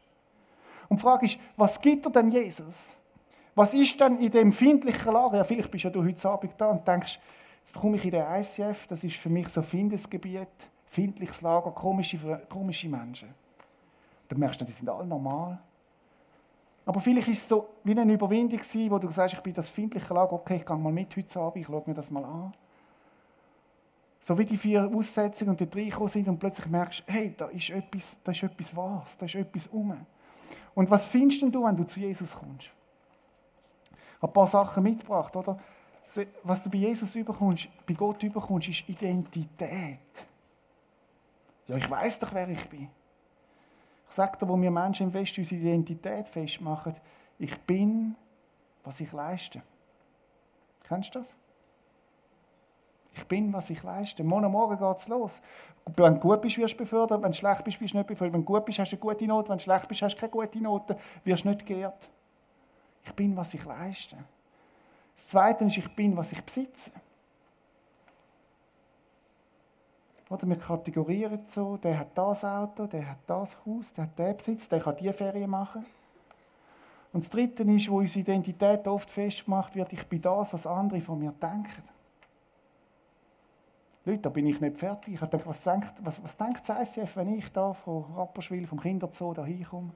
Und 0.90 0.98
die 1.00 1.02
Frage 1.02 1.26
ist, 1.26 1.38
was 1.56 1.80
gibt 1.80 2.06
dir 2.06 2.12
denn 2.12 2.32
Jesus? 2.32 2.96
Was 3.56 3.74
ist 3.74 4.00
denn 4.00 4.20
in 4.20 4.32
dem 4.32 4.48
empfindlichen 4.48 5.12
Lager? 5.12 5.38
Ja, 5.38 5.44
vielleicht 5.44 5.72
bist 5.72 5.84
ja 5.84 5.90
du 5.90 6.04
heute 6.04 6.30
Abend 6.30 6.54
da 6.58 6.68
und 6.68 6.88
denkst, 6.88 7.20
jetzt 7.64 7.74
komme 7.74 7.98
ich 7.98 8.06
in 8.06 8.12
den 8.12 8.24
ICF, 8.24 8.88
das 8.88 9.04
ist 9.04 9.16
für 9.16 9.30
mich 9.30 9.50
so 9.50 9.62
Findesgebiet, 9.62 10.48
findliches 10.86 11.42
Lager, 11.42 11.72
komische, 11.72 12.18
komische 12.48 12.88
Menschen. 12.88 13.30
Dann 14.30 14.40
merkst 14.40 14.62
du, 14.62 14.66
die 14.66 14.72
sind 14.72 14.90
alle 14.90 15.06
normal. 15.06 15.60
Aber 16.86 17.02
vielleicht 17.02 17.28
ist 17.28 17.40
es 17.40 17.50
so 17.50 17.68
wie 17.84 18.00
eine 18.00 18.14
Überwindung 18.14 18.60
gewesen, 18.60 18.92
wo 18.92 19.00
du 19.00 19.10
sagst, 19.10 19.34
ich 19.34 19.42
bin 19.42 19.54
das 19.54 19.70
findliche 19.70 20.14
Lager, 20.14 20.34
okay, 20.34 20.56
ich 20.56 20.66
gehe 20.66 20.78
mal 20.78 20.92
mit 20.92 21.16
heute 21.18 21.40
Abend, 21.40 21.58
ich 21.58 21.66
schaue 21.66 21.84
mir 21.86 21.94
das 21.94 22.12
mal 22.12 22.24
an. 22.24 22.52
So 24.22 24.38
wie 24.38 24.46
die 24.46 24.58
vier 24.58 24.90
Aussetzungen 24.94 25.52
und 25.52 25.60
die 25.60 25.70
drei 25.70 26.08
sind 26.08 26.28
und 26.28 26.40
plötzlich 26.40 26.68
merkst, 26.68 27.04
hey, 27.08 27.34
da 27.36 27.48
ist 27.48 27.70
etwas, 27.72 28.18
da 28.24 28.32
ist 28.32 28.44
etwas 28.44 28.76
Wahres, 28.76 29.18
da 29.18 29.26
ist 29.26 29.36
etwas 29.36 29.68
um. 29.68 29.98
Und 30.76 30.90
was 30.90 31.08
findest 31.08 31.42
denn 31.42 31.52
du, 31.52 31.64
wenn 31.64 31.76
du 31.76 31.86
zu 31.86 32.00
Jesus 32.00 32.36
kommst? 32.36 32.72
Ich 33.92 34.22
habe 34.22 34.32
ein 34.32 34.34
paar 34.34 34.48
Sachen 34.48 34.84
mitgebracht, 34.84 35.36
oder? 35.36 35.60
Was 36.44 36.64
du 36.64 36.70
bei 36.70 36.78
Jesus 36.78 37.16
überkommst, 37.16 37.68
bei 37.86 37.94
Gott 37.94 38.24
überkommst, 38.24 38.70
ist 38.70 38.88
Identität. 38.88 40.28
Ja, 41.68 41.76
ich 41.76 41.90
weiß 41.90 42.20
doch, 42.20 42.34
wer 42.34 42.48
ich 42.48 42.70
bin. 42.70 42.90
Ich 44.10 44.16
sage 44.16 44.38
dir, 44.38 44.48
wo 44.48 44.60
wir 44.60 44.72
Menschen 44.72 45.08
im 45.08 45.14
Westen 45.14 45.42
unsere 45.42 45.60
Identität 45.60 46.28
festmachen, 46.30 46.96
ich 47.40 47.60
bin, 47.62 48.16
was 48.84 49.02
ich 49.02 49.12
leiste. 49.12 49.62
Kennst 50.88 51.14
du 51.14 51.20
das? 51.20 51.36
Ich 53.18 53.26
bin, 53.26 53.52
was 53.52 53.72
ich 53.72 53.82
leiste. 53.82 54.24
Morgen 54.24 54.52
Morgen 54.52 54.78
geht 54.78 54.98
es 54.98 55.08
los. 55.08 55.42
Wenn 55.96 56.14
du 56.14 56.20
gut 56.20 56.40
bist, 56.40 56.58
wirst 56.60 56.76
du 56.76 56.78
befördert. 56.78 57.24
Wenn 57.24 57.32
du 57.32 57.38
schlecht 57.38 57.64
bist, 57.64 57.80
bist 57.80 57.94
du 57.94 57.98
nicht 57.98 58.08
befördert. 58.08 58.34
Wenn 58.34 58.46
du 58.46 58.46
gut 58.46 58.64
bist, 58.64 58.78
hast 58.78 58.92
du 58.92 58.96
eine 58.96 59.02
gute 59.02 59.26
Note. 59.26 59.50
Wenn 59.50 59.58
du 59.58 59.64
schlecht 59.64 59.88
bist, 59.88 60.02
hast 60.04 60.16
du 60.16 60.20
keine 60.20 60.32
gute 60.32 60.62
Note. 60.62 60.96
Wirst 61.24 61.44
du 61.44 61.50
nicht 61.50 61.66
geehrt. 61.66 62.10
Ich 63.04 63.14
bin, 63.14 63.36
was 63.36 63.56
ich 63.56 63.66
leiste. 63.66 64.18
Das 65.16 65.30
Zweite 65.30 65.66
ist, 65.66 65.78
ich 65.78 65.96
bin, 65.96 66.16
was 66.16 66.32
ich 66.32 66.44
besitze. 66.44 66.92
Oder 70.30 70.48
wir 70.48 70.58
kategorieren 70.58 71.40
so, 71.48 71.78
der 71.78 71.98
hat 71.98 72.10
das 72.16 72.46
Auto, 72.46 72.86
der 72.86 73.10
hat 73.10 73.20
das 73.26 73.58
Haus, 73.66 73.94
der 73.94 74.04
hat 74.04 74.20
den 74.20 74.38
Besitz, 74.38 74.70
der 74.70 74.80
kann 74.80 74.96
diese 74.98 75.14
Ferien 75.14 75.50
machen. 75.50 75.86
Und 77.14 77.24
das 77.24 77.30
Dritte 77.32 77.64
ist, 77.64 77.90
wo 77.90 78.00
unsere 78.00 78.20
Identität 78.20 78.88
oft 78.88 79.10
festgemacht 79.10 79.74
wird, 79.74 79.94
ich 79.94 80.06
bin 80.06 80.22
das, 80.22 80.54
was 80.54 80.68
andere 80.68 81.02
von 81.02 81.18
mir 81.18 81.32
denken. 81.32 81.97
Leute, 84.08 84.22
da 84.22 84.30
bin 84.30 84.48
ich 84.48 84.62
nicht 84.62 84.78
fertig. 84.78 85.16
Ich 85.16 85.22
habe 85.22 85.46
was 85.46 85.64
denkt, 85.66 85.94
was, 86.02 86.24
was 86.24 86.38
denkt 86.38 86.62
das 86.66 86.96
ICF, 86.96 87.18
wenn 87.18 87.38
ich 87.38 87.52
da 87.52 87.74
von 87.74 88.06
Rapperswil, 88.16 88.66
vom 88.66 88.80
Kinderzoo, 88.80 89.34
da 89.34 89.44
hinkomme? 89.44 89.92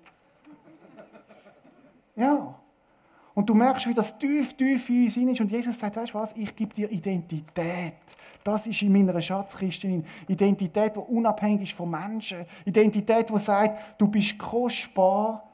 Ja. 2.18 2.54
Und 3.34 3.50
du 3.50 3.54
merkst, 3.54 3.88
wie 3.88 3.94
das 3.94 4.20
tief, 4.20 4.52
tief 4.58 4.90
in 4.90 5.06
uns 5.06 5.16
ist. 5.16 5.40
Und 5.40 5.50
Jesus 5.50 5.80
sagt, 5.80 5.96
weißt 5.96 6.14
du 6.14 6.20
was, 6.20 6.36
ich 6.36 6.54
gebe 6.54 6.74
dir 6.74 6.92
Identität. 6.92 7.96
Das 8.44 8.68
ist 8.68 8.82
in 8.82 8.92
meiner 8.92 9.22
Schatzkiste. 9.22 10.04
Identität, 10.28 10.98
die 10.98 11.00
unabhängig 11.00 11.70
ist 11.70 11.78
von 11.78 11.90
Menschen. 11.90 12.46
Identität, 12.66 13.30
die 13.30 13.40
sagt, 13.40 13.98
du 13.98 14.10
bist 14.10 14.38
kostbar. 14.38 15.50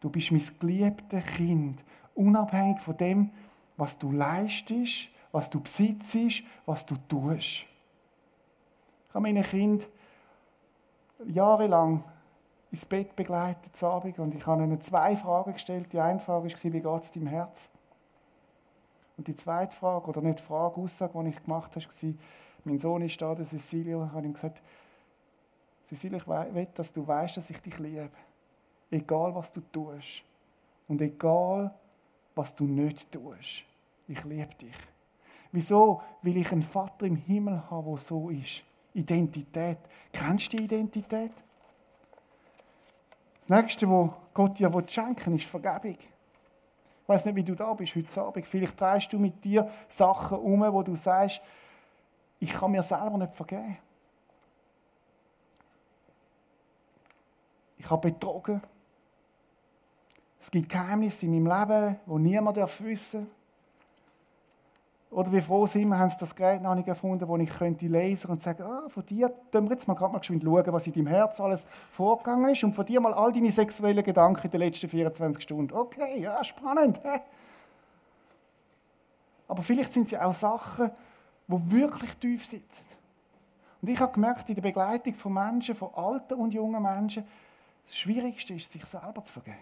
Du 0.00 0.08
bist 0.08 0.32
mein 0.32 0.42
geliebtes 0.58 1.26
Kind. 1.26 1.84
Unabhängig 2.14 2.80
von 2.80 2.96
dem, 2.96 3.30
was 3.76 3.98
du 3.98 4.12
leistest 4.12 5.10
was 5.34 5.50
du 5.50 5.60
besitzt, 5.60 6.44
was 6.64 6.86
du 6.86 6.94
tust. 7.08 7.66
Ich 9.08 9.14
habe 9.14 9.22
meine 9.22 9.42
Kinder 9.42 9.84
jahrelang 11.26 12.04
ins 12.70 12.86
Bett 12.86 13.16
begleitet 13.16 13.82
Abend 13.82 14.16
und 14.20 14.32
ich 14.32 14.46
habe 14.46 14.62
ihnen 14.62 14.80
zwei 14.80 15.16
Fragen 15.16 15.52
gestellt. 15.52 15.92
Die 15.92 15.98
eine 15.98 16.20
Frage 16.20 16.48
war, 16.48 16.72
wie 16.72 16.80
geht 16.80 17.02
es 17.02 17.10
deinem 17.10 17.26
Herz? 17.26 17.68
Und 19.16 19.26
die 19.26 19.34
zweite 19.34 19.74
Frage, 19.74 20.06
oder 20.06 20.20
nicht 20.20 20.38
Frage, 20.38 20.80
Aussage, 20.80 21.20
die 21.24 21.30
ich 21.30 21.42
gemacht 21.42 21.74
habe, 21.74 21.84
war, 21.84 22.14
mein 22.62 22.78
Sohn 22.78 23.02
ist 23.02 23.20
da, 23.20 23.34
der 23.34 23.44
Cecilia, 23.44 24.04
ich 24.06 24.12
habe 24.12 24.26
ihm 24.26 24.34
gesagt, 24.34 24.62
Cecilia, 25.84 26.18
ich 26.18 26.26
will, 26.28 26.68
dass 26.74 26.92
du 26.92 27.04
weißt, 27.04 27.36
dass 27.36 27.50
ich 27.50 27.60
dich 27.60 27.80
liebe. 27.80 28.08
Egal, 28.88 29.34
was 29.34 29.50
du 29.50 29.62
tust. 29.72 30.22
Und 30.86 31.02
egal, 31.02 31.74
was 32.36 32.54
du 32.54 32.66
nicht 32.66 33.10
tust. 33.10 33.64
Ich 34.06 34.22
liebe 34.24 34.54
dich. 34.54 34.93
Wieso? 35.54 36.02
Weil 36.22 36.36
ich 36.38 36.50
einen 36.50 36.64
Vater 36.64 37.06
im 37.06 37.14
Himmel 37.14 37.62
habe, 37.70 37.90
der 37.90 37.96
so 37.98 38.28
ist. 38.28 38.64
Identität. 38.92 39.78
Kennst 40.12 40.52
du 40.52 40.56
die 40.56 40.64
Identität? 40.64 41.30
Das 43.46 43.62
nächste, 43.62 43.88
was 43.88 44.10
Gott 44.34 44.58
dir 44.58 44.72
schenken 44.88 45.26
will, 45.26 45.38
ist 45.38 45.46
Vergebung. 45.46 45.96
Ich 45.96 47.08
weiß 47.08 47.26
nicht, 47.26 47.36
wie 47.36 47.44
du 47.44 47.54
da 47.54 47.72
bist 47.72 47.94
heute 47.94 48.20
Abend. 48.20 48.48
Vielleicht 48.48 48.80
drehst 48.80 49.12
du 49.12 49.18
mit 49.20 49.44
dir 49.44 49.70
Sachen 49.86 50.38
um, 50.38 50.60
wo 50.72 50.82
du 50.82 50.96
sagst, 50.96 51.40
ich 52.40 52.52
kann 52.52 52.72
mir 52.72 52.82
selber 52.82 53.16
nicht 53.16 53.32
vergeben. 53.32 53.78
Ich 57.78 57.88
habe 57.88 58.10
betrogen. 58.10 58.60
Es 60.40 60.50
gibt 60.50 60.68
Geheimnisse 60.68 61.26
in 61.26 61.44
meinem 61.44 61.60
Leben, 61.60 61.96
wo 62.06 62.18
niemand 62.18 62.56
wissen 62.56 63.20
darf. 63.20 63.33
Oder 65.14 65.32
wie 65.32 65.40
froh 65.40 65.64
sind 65.64 65.88
wir, 65.90 65.98
haben 65.98 66.10
sie 66.10 66.18
das 66.18 66.34
Gerät 66.34 66.60
noch 66.60 66.74
nicht 66.74 66.88
erfunden, 66.88 67.28
wo 67.28 67.36
ich 67.36 67.48
könnte 67.48 67.86
lesen 67.86 68.32
und 68.32 68.42
sagen, 68.42 68.64
ah, 68.64 68.88
von 68.88 69.06
dir 69.06 69.32
können 69.52 69.68
wir 69.68 69.74
jetzt 69.74 69.86
mal 69.86 69.94
mal 69.94 70.20
schauen, 70.20 70.72
was 70.72 70.86
in 70.88 70.92
deinem 70.92 71.06
Herz 71.06 71.40
alles 71.40 71.68
vorgegangen 71.92 72.50
ist 72.50 72.64
und 72.64 72.74
von 72.74 72.84
dir 72.84 73.00
mal 73.00 73.14
all 73.14 73.32
deine 73.32 73.52
sexuellen 73.52 74.02
Gedanken 74.02 74.44
in 74.44 74.50
den 74.50 74.58
letzten 74.58 74.88
24 74.88 75.40
Stunden. 75.40 75.72
Okay, 75.72 76.20
ja, 76.20 76.42
spannend. 76.42 77.00
Hä? 77.04 77.20
Aber 79.46 79.62
vielleicht 79.62 79.92
sind 79.92 80.08
sie 80.08 80.18
auch 80.18 80.34
Sachen, 80.34 80.90
die 81.46 81.70
wirklich 81.70 82.16
tief 82.16 82.44
sitzen. 82.44 82.84
Und 83.82 83.90
ich 83.90 84.00
habe 84.00 84.12
gemerkt, 84.12 84.48
in 84.48 84.56
der 84.56 84.62
Begleitung 84.62 85.14
von 85.14 85.32
Menschen, 85.32 85.76
von 85.76 85.94
alten 85.94 86.34
und 86.34 86.52
jungen 86.52 86.82
Menschen, 86.82 87.24
das 87.86 87.96
Schwierigste 87.96 88.54
ist, 88.54 88.72
sich 88.72 88.84
selber 88.84 89.22
zu 89.22 89.34
vergeben. 89.34 89.58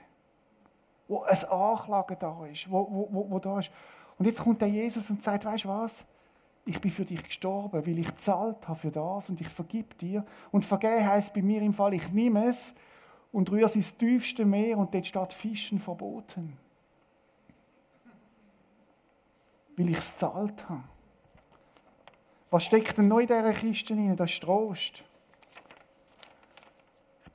Wo 1.09 1.25
ein 1.25 1.45
Anklagen 1.45 2.17
da 2.19 2.47
ist, 2.47 2.71
wo, 2.71 2.89
wo, 2.91 3.09
wo, 3.11 3.31
wo 3.31 3.39
da 3.39 3.59
ist. 3.59 3.71
Und 4.19 4.27
jetzt 4.27 4.41
kommt 4.41 4.61
der 4.61 4.69
Jesus 4.69 5.11
und 5.11 5.23
sagt, 5.23 5.45
weißt 5.45 5.65
du 5.65 5.69
was? 5.69 6.05
ich 6.65 6.81
bin 6.81 6.91
für 6.91 7.05
dich 7.05 7.23
gestorben, 7.23 7.85
weil 7.85 7.99
ich 7.99 8.07
gezahlt 8.07 8.69
habe 8.69 8.79
für 8.79 8.91
das 8.91 9.29
und 9.29 9.41
ich 9.41 9.49
vergib 9.49 9.99
dir. 9.99 10.25
Und 10.53 10.65
vergeben 10.65 11.07
heisst 11.07 11.35
bei 11.35 11.43
mir 11.43 11.61
im 11.61 11.75
Fall, 11.75 11.95
ich 11.95 12.09
nehme 12.13 12.47
es 12.47 12.75
und 13.33 13.51
rühre 13.51 13.67
es 13.67 13.77
ins 13.77 13.97
tiefste 13.97 14.45
Meer 14.45 14.79
und 14.79 14.95
dort 14.95 15.07
steht 15.07 15.33
Fischen 15.33 15.81
verboten. 15.81 16.57
Weil 19.77 19.91
ich 19.91 19.99
es 19.99 20.13
gezahlt 20.13 20.69
habe. 20.69 20.85
Was 22.51 22.65
steckt 22.65 22.99
denn 22.99 23.09
noch 23.09 23.19
in 23.19 23.27
dieser 23.27 23.53
Kiste 23.55 23.95
rein? 23.95 24.15
Das 24.15 24.31
ist 24.31 24.43
Trost. 24.43 25.05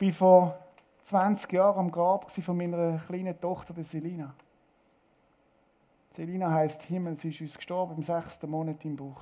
war 0.00 0.12
vor 0.12 0.58
20 1.02 1.52
Jahren 1.52 1.78
am 1.80 1.90
Grab 1.90 2.30
von 2.30 2.56
meiner 2.56 2.98
kleinen 2.98 3.38
Tochter, 3.38 3.74
der 3.74 3.82
Selina. 3.84 4.32
Selina 6.18 6.50
heißt 6.50 6.82
Himmel, 6.82 7.16
sie 7.16 7.30
ist 7.30 7.40
uns 7.40 7.56
gestorben 7.56 7.94
im 7.94 8.02
sechsten 8.02 8.50
Monat 8.50 8.84
im 8.84 8.96
Buch. 8.96 9.20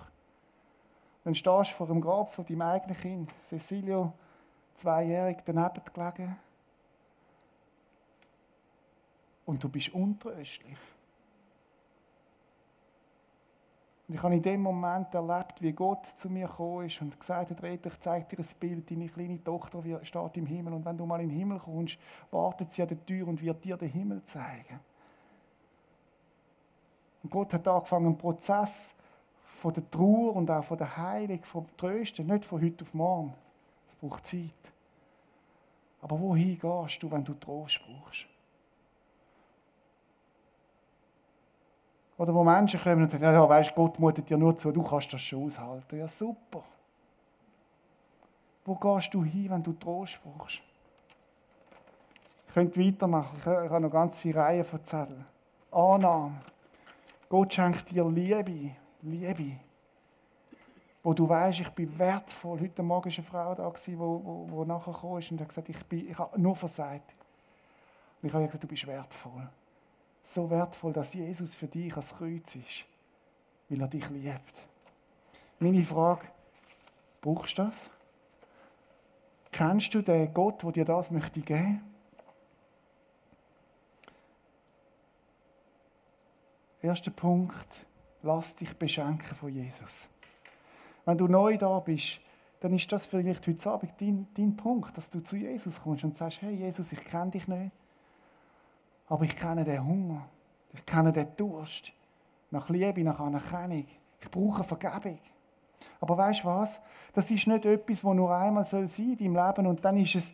Dann 1.24 1.34
stehst 1.34 1.72
du 1.72 1.74
vor 1.74 1.86
dem 1.88 2.00
Grab 2.00 2.32
von 2.32 2.46
deinem 2.46 2.62
eigenen 2.62 2.96
Kind, 2.96 3.34
Cecilio, 3.42 4.14
zweijährig, 4.72 5.36
daneben 5.44 5.82
gelegen. 5.92 6.36
Und 9.44 9.62
du 9.62 9.68
bist 9.68 9.90
untröstlich. 9.90 10.78
Und 14.08 14.14
ich 14.14 14.22
habe 14.22 14.34
in 14.34 14.42
dem 14.42 14.62
Moment 14.62 15.14
erlebt, 15.14 15.60
wie 15.60 15.72
Gott 15.74 16.06
zu 16.06 16.30
mir 16.30 16.46
gekommen 16.46 16.86
ist 16.86 17.02
und 17.02 17.20
gesagt 17.20 17.50
hat, 17.50 17.62
Rita, 17.62 17.90
ich 17.90 18.00
zeige 18.00 18.24
dir 18.24 18.38
ein 18.38 18.58
Bild, 18.58 18.90
deine 18.90 19.08
kleine 19.08 19.44
Tochter 19.44 19.82
steht 20.02 20.36
im 20.38 20.46
Himmel 20.46 20.72
und 20.72 20.86
wenn 20.86 20.96
du 20.96 21.04
mal 21.04 21.20
in 21.20 21.28
den 21.28 21.38
Himmel 21.38 21.58
kommst, 21.58 21.98
wartet 22.30 22.72
sie 22.72 22.80
an 22.80 22.88
der 22.88 23.04
Tür 23.04 23.28
und 23.28 23.42
wird 23.42 23.62
dir 23.66 23.76
den 23.76 23.90
Himmel 23.90 24.24
zeigen. 24.24 24.80
Und 27.26 27.32
Gott 27.32 27.54
hat 27.54 27.66
angefangen, 27.66 28.06
einen 28.06 28.18
Prozess 28.18 28.94
von 29.46 29.74
der 29.74 29.90
Trauer 29.90 30.36
und 30.36 30.48
auch 30.48 30.62
von 30.62 30.78
der 30.78 30.96
Heilung, 30.96 31.42
vom 31.42 31.66
Trösten, 31.76 32.24
nicht 32.28 32.44
von 32.44 32.62
heute 32.62 32.84
auf 32.84 32.94
morgen. 32.94 33.34
Es 33.88 33.96
braucht 33.96 34.24
Zeit. 34.28 34.52
Aber 36.02 36.20
wohin 36.20 36.56
gehst 36.56 37.02
du, 37.02 37.10
wenn 37.10 37.24
du 37.24 37.34
Trost 37.34 37.80
brauchst? 37.84 38.26
Oder 42.16 42.32
wo 42.32 42.44
Menschen 42.44 42.80
kommen 42.80 43.02
und 43.02 43.10
sagen, 43.10 43.24
ja, 43.24 43.48
weißt, 43.48 43.74
Gott 43.74 43.98
mutet 43.98 44.30
dir 44.30 44.38
nur 44.38 44.56
zu, 44.56 44.70
du 44.70 44.84
kannst 44.84 45.12
das 45.12 45.20
schon 45.20 45.46
aushalten. 45.46 45.98
Ja, 45.98 46.06
super. 46.06 46.62
Wo 48.64 48.76
gehst 48.76 49.12
du 49.12 49.24
hin, 49.24 49.50
wenn 49.50 49.64
du 49.64 49.72
Trost 49.72 50.20
brauchst? 50.22 50.62
Ich 52.46 52.54
könnte 52.54 52.80
weitermachen, 52.80 53.36
ich 53.36 53.46
habe 53.46 53.80
noch 53.80 53.90
ganze 53.90 54.32
Reihe 54.32 54.62
von 54.62 54.84
Zetteln. 54.84 55.24
Annahme. 55.72 56.38
Gott 57.28 57.52
schenkt 57.52 57.90
dir 57.90 58.08
Liebe, 58.08 58.76
Liebe. 59.02 59.60
Wo 61.02 61.12
du 61.12 61.28
weißt, 61.28 61.60
ich 61.60 61.70
bin 61.70 61.98
wertvoll. 61.98 62.60
Heute 62.60 62.82
Morgen 62.82 63.10
war 63.10 63.16
eine 63.16 63.26
Frau 63.26 63.54
da, 63.54 63.72
die 63.86 63.98
wo, 63.98 64.20
wo, 64.24 64.46
wo 64.50 64.64
nachher 64.64 64.92
gekommen 64.92 65.18
ist 65.18 65.30
und 65.30 65.40
hat 65.40 65.48
gesagt, 65.48 65.68
ich, 65.68 65.84
bin, 65.86 66.08
ich 66.08 66.18
habe 66.18 66.40
nur 66.40 66.54
versagt. 66.54 67.14
Und 68.22 68.28
ich 68.28 68.34
habe 68.34 68.44
gesagt, 68.44 68.62
du 68.62 68.68
bist 68.68 68.86
wertvoll. 68.86 69.48
So 70.22 70.50
wertvoll, 70.50 70.92
dass 70.92 71.14
Jesus 71.14 71.54
für 71.54 71.66
dich 71.66 71.96
als 71.96 72.16
Kreuz 72.16 72.56
ist, 72.56 72.84
weil 73.68 73.80
er 73.80 73.88
dich 73.88 74.08
liebt. 74.10 74.66
Meine 75.58 75.82
Frage, 75.84 76.26
brauchst 77.20 77.58
du 77.58 77.64
das? 77.64 77.90
Kennst 79.52 79.94
du 79.94 80.02
den 80.02 80.32
Gott, 80.34 80.62
der 80.62 80.72
dir 80.72 80.84
das 80.84 81.10
möchte 81.10 81.40
geben? 81.40 81.85
Erster 86.82 87.10
Punkt, 87.10 87.86
lass 88.22 88.54
dich 88.54 88.76
beschenken 88.76 89.34
von 89.34 89.48
Jesus. 89.48 90.08
Wenn 91.04 91.18
du 91.18 91.26
neu 91.26 91.56
da 91.56 91.78
bist, 91.80 92.20
dann 92.60 92.74
ist 92.74 92.90
das 92.90 93.06
vielleicht 93.06 93.46
heute 93.46 93.70
Abend 93.70 93.92
dein, 94.00 94.26
dein 94.34 94.56
Punkt, 94.56 94.96
dass 94.96 95.10
du 95.10 95.20
zu 95.20 95.36
Jesus 95.36 95.82
kommst 95.82 96.04
und 96.04 96.16
sagst, 96.16 96.42
hey 96.42 96.54
Jesus, 96.54 96.92
ich 96.92 97.00
kenne 97.04 97.30
dich 97.30 97.48
nicht, 97.48 97.72
aber 99.08 99.24
ich 99.24 99.36
kenne 99.36 99.64
den 99.64 99.84
Hunger, 99.84 100.26
ich 100.72 100.84
kenne 100.84 101.12
den 101.12 101.28
Durst 101.36 101.92
nach 102.50 102.68
Liebe, 102.68 103.02
nach 103.02 103.20
Anerkennung. 103.20 103.86
Ich 104.20 104.30
brauche 104.30 104.64
Vergebung. 104.64 105.18
Aber 106.00 106.16
weißt 106.16 106.42
du 106.42 106.48
was? 106.48 106.80
Das 107.12 107.30
ist 107.30 107.46
nicht 107.46 107.64
etwas, 107.64 108.02
das 108.02 108.14
nur 108.14 108.34
einmal 108.34 108.64
sein 108.64 108.88
soll 108.88 109.06
in 109.06 109.16
deinem 109.16 109.46
Leben 109.46 109.66
und 109.66 109.84
dann 109.84 109.96
ist 109.98 110.14
es 110.14 110.32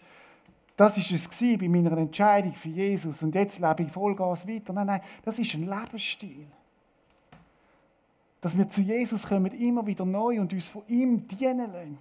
das 0.76 0.96
ist 0.96 1.10
es 1.10 1.28
bei 1.58 1.68
meiner 1.68 1.96
Entscheidung 1.98 2.54
für 2.54 2.68
Jesus 2.68 3.22
und 3.22 3.34
jetzt 3.34 3.58
lebe 3.58 3.82
ich 3.82 3.92
Vollgas 3.92 4.46
weiter. 4.48 4.72
Nein, 4.72 4.86
nein, 4.86 5.00
das 5.24 5.38
ist 5.38 5.54
ein 5.54 5.68
Lebensstil. 5.68 6.46
Dass 8.40 8.56
wir 8.56 8.68
zu 8.68 8.80
Jesus 8.80 9.26
kommen, 9.26 9.52
immer 9.52 9.86
wieder 9.86 10.04
neu 10.04 10.40
und 10.40 10.52
uns 10.52 10.68
von 10.68 10.82
ihm 10.88 11.26
dienen 11.28 11.72
lassen. 11.72 11.98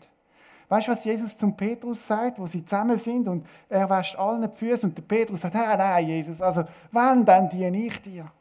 Weißt 0.70 0.88
du, 0.88 0.94
was 0.94 1.04
Jesus 1.04 1.38
zum 1.38 1.56
Petrus 1.56 2.08
sagt, 2.08 2.40
wo 2.40 2.48
sie 2.48 2.64
zusammen 2.64 2.98
sind 2.98 3.28
und 3.28 3.46
er 3.68 3.90
wäscht 3.90 4.16
allen 4.16 4.50
die 4.50 4.58
Füße 4.58 4.88
und 4.88 4.98
der 4.98 5.02
Petrus 5.02 5.42
sagt, 5.42 5.54
hey, 5.54 5.76
nein, 5.78 6.08
Jesus, 6.08 6.42
also 6.42 6.64
wann 6.94 7.26
dann 7.26 7.50
diene 7.50 7.78
ich 7.78 8.02
dir? 8.02 8.32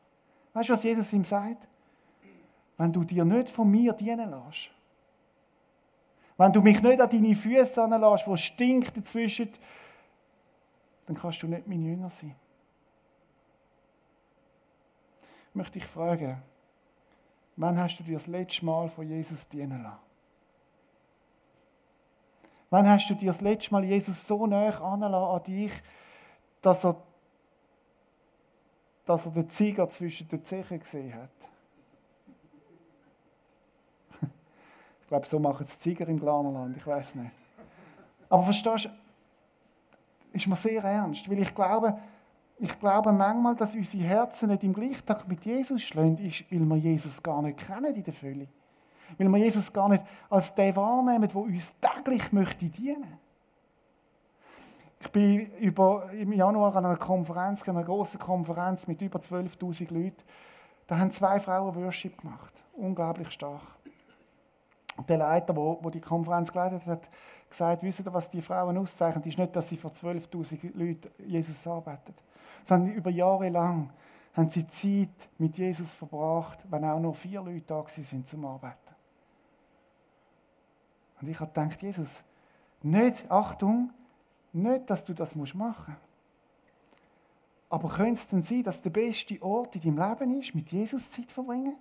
Weißt 0.52 0.68
du, 0.68 0.72
was 0.72 0.84
Jesus 0.84 1.12
ihm 1.12 1.24
sagt? 1.24 1.66
Wenn 2.78 2.92
du 2.92 3.02
dir 3.02 3.24
nicht 3.24 3.50
von 3.50 3.68
mir 3.68 3.92
dienen 3.92 4.30
lässt, 4.30 4.70
wenn 6.38 6.52
du 6.52 6.62
mich 6.62 6.80
nicht 6.80 7.00
an 7.00 7.10
deine 7.10 7.34
Füße 7.34 7.82
anlässt, 7.82 8.28
wo 8.28 8.36
stinkt 8.36 8.96
dazwischen, 8.96 9.50
dann 11.10 11.18
kannst 11.18 11.42
du 11.42 11.48
nicht 11.48 11.66
mein 11.66 11.82
Jünger 11.82 12.08
sein. 12.08 12.36
Ich 15.48 15.54
möchte 15.56 15.80
dich 15.80 15.84
fragen, 15.84 16.40
wann 17.56 17.76
hast 17.80 17.98
du 17.98 18.04
dir 18.04 18.12
das 18.14 18.28
letzte 18.28 18.64
Mal 18.64 18.88
von 18.88 19.08
Jesus 19.08 19.48
dienen 19.48 19.82
lassen? 19.82 19.98
Wann 22.70 22.88
hast 22.88 23.10
du 23.10 23.14
dir 23.14 23.26
das 23.26 23.40
letzte 23.40 23.72
Mal 23.72 23.82
Jesus 23.82 24.24
so 24.24 24.44
anlassen 24.44 24.84
an 24.84 25.42
dich, 25.42 25.72
dass 26.62 26.84
er, 26.84 26.94
dass 29.04 29.26
er 29.26 29.32
den 29.32 29.50
Zeiger 29.50 29.88
zwischen 29.88 30.28
den 30.28 30.44
Zehen 30.44 30.78
gesehen 30.78 31.12
hat? 31.12 31.30
ich 35.00 35.08
glaube, 35.08 35.26
so 35.26 35.40
machen 35.40 35.64
es 35.64 35.76
Zeiger 35.76 36.06
im 36.06 36.20
Glanerland, 36.20 36.76
ich 36.76 36.86
weiß 36.86 37.16
nicht. 37.16 37.32
Aber 38.28 38.44
verstehst 38.44 38.84
du, 38.84 38.90
ist 40.32 40.46
mir 40.46 40.56
sehr 40.56 40.82
ernst, 40.82 41.30
weil 41.30 41.40
ich 41.40 41.54
glaube, 41.54 41.98
ich 42.58 42.78
glaube 42.78 43.12
manchmal, 43.12 43.56
dass 43.56 43.74
unsere 43.74 44.04
Herzen 44.04 44.50
nicht 44.50 44.64
im 44.64 44.74
Gleichtag 44.74 45.26
mit 45.26 45.44
Jesus 45.44 45.82
schlagen, 45.82 46.18
ist, 46.18 46.44
weil 46.50 46.60
wir 46.60 46.76
Jesus 46.76 47.22
gar 47.22 47.40
nicht 47.42 47.58
kennen 47.58 47.94
in 47.94 48.04
der 48.04 48.12
Fülle. 48.12 48.48
Weil 49.16 49.28
wir 49.28 49.38
Jesus 49.38 49.72
gar 49.72 49.88
nicht 49.88 50.04
als 50.28 50.54
der 50.54 50.76
wahrnehmen, 50.76 51.28
der 51.28 51.36
uns 51.36 51.72
täglich 51.80 52.32
möchte 52.32 52.66
dienen. 52.66 53.18
Ich 55.00 55.10
bin 55.10 55.46
über, 55.58 56.10
im 56.12 56.32
Januar 56.32 56.76
an 56.76 56.84
einer 56.84 56.96
Konferenz, 56.98 57.66
einer 57.66 57.82
großen 57.82 58.20
Konferenz 58.20 58.86
mit 58.86 59.00
über 59.00 59.18
12.000 59.18 59.92
Leuten. 59.92 60.22
Da 60.86 60.98
haben 60.98 61.10
zwei 61.10 61.40
Frauen 61.40 61.74
Worship 61.74 62.20
gemacht. 62.20 62.52
Unglaublich 62.74 63.30
stark. 63.30 63.62
Und 64.98 65.08
der 65.08 65.16
Leiter, 65.16 65.54
der 65.54 65.90
die 65.92 66.00
Konferenz 66.00 66.52
geleitet 66.52 66.84
hat, 66.84 67.08
gesagt, 67.50 67.82
wisst 67.82 68.00
ihr, 68.00 68.12
was 68.12 68.30
die 68.30 68.40
Frauen 68.40 68.78
auszeichnet, 68.78 69.26
ist 69.26 69.38
nicht, 69.38 69.54
dass 69.54 69.68
sie 69.68 69.76
vor 69.76 69.90
12.000 69.90 70.76
Leuten 70.76 71.10
Jesus 71.26 71.66
arbeitet, 71.66 72.14
sondern 72.64 72.92
über 72.92 73.10
Jahre 73.10 73.48
lang 73.48 73.90
haben 74.34 74.50
sie 74.50 74.66
Zeit 74.66 75.28
mit 75.38 75.58
Jesus 75.58 75.92
verbracht, 75.92 76.60
wenn 76.70 76.84
auch 76.84 77.00
nur 77.00 77.14
vier 77.14 77.42
Leute 77.42 77.64
da 77.66 77.84
sind 77.88 78.26
zum 78.28 78.44
Arbeiten. 78.44 78.94
Und 81.20 81.28
ich 81.28 81.38
habe 81.38 81.50
gedacht, 81.50 81.82
Jesus, 81.82 82.22
nicht, 82.82 83.30
Achtung, 83.30 83.90
nicht, 84.52 84.88
dass 84.88 85.04
du 85.04 85.12
das 85.12 85.34
machen 85.34 85.56
musst. 85.56 86.10
Aber 87.68 87.88
könnte 87.88 88.14
es 88.14 88.26
denn 88.26 88.42
sein, 88.42 88.62
dass 88.64 88.80
der 88.82 88.90
beste 88.90 89.40
Ort 89.42 89.76
in 89.76 89.96
deinem 89.96 90.10
Leben 90.10 90.40
ist, 90.40 90.54
mit 90.54 90.72
Jesus 90.72 91.10
Zeit 91.10 91.30
verbringen? 91.30 91.76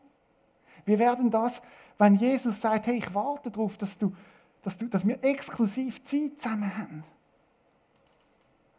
Wie 0.86 0.99
werden 0.99 1.32
das, 1.32 1.62
wenn 1.97 2.15
Jesus 2.15 2.62
sagt, 2.62 2.88
hey, 2.88 2.97
ich 2.97 3.13
warte 3.13 3.49
darauf, 3.49 3.77
dass 3.77 3.97
du 3.97 4.15
dass, 4.62 4.78
du, 4.78 4.88
dass 4.88 5.06
wir 5.06 5.24
exklusiv 5.24 6.04
Zeit 6.04 6.39
zusammen 6.39 6.78
haben. 6.78 7.04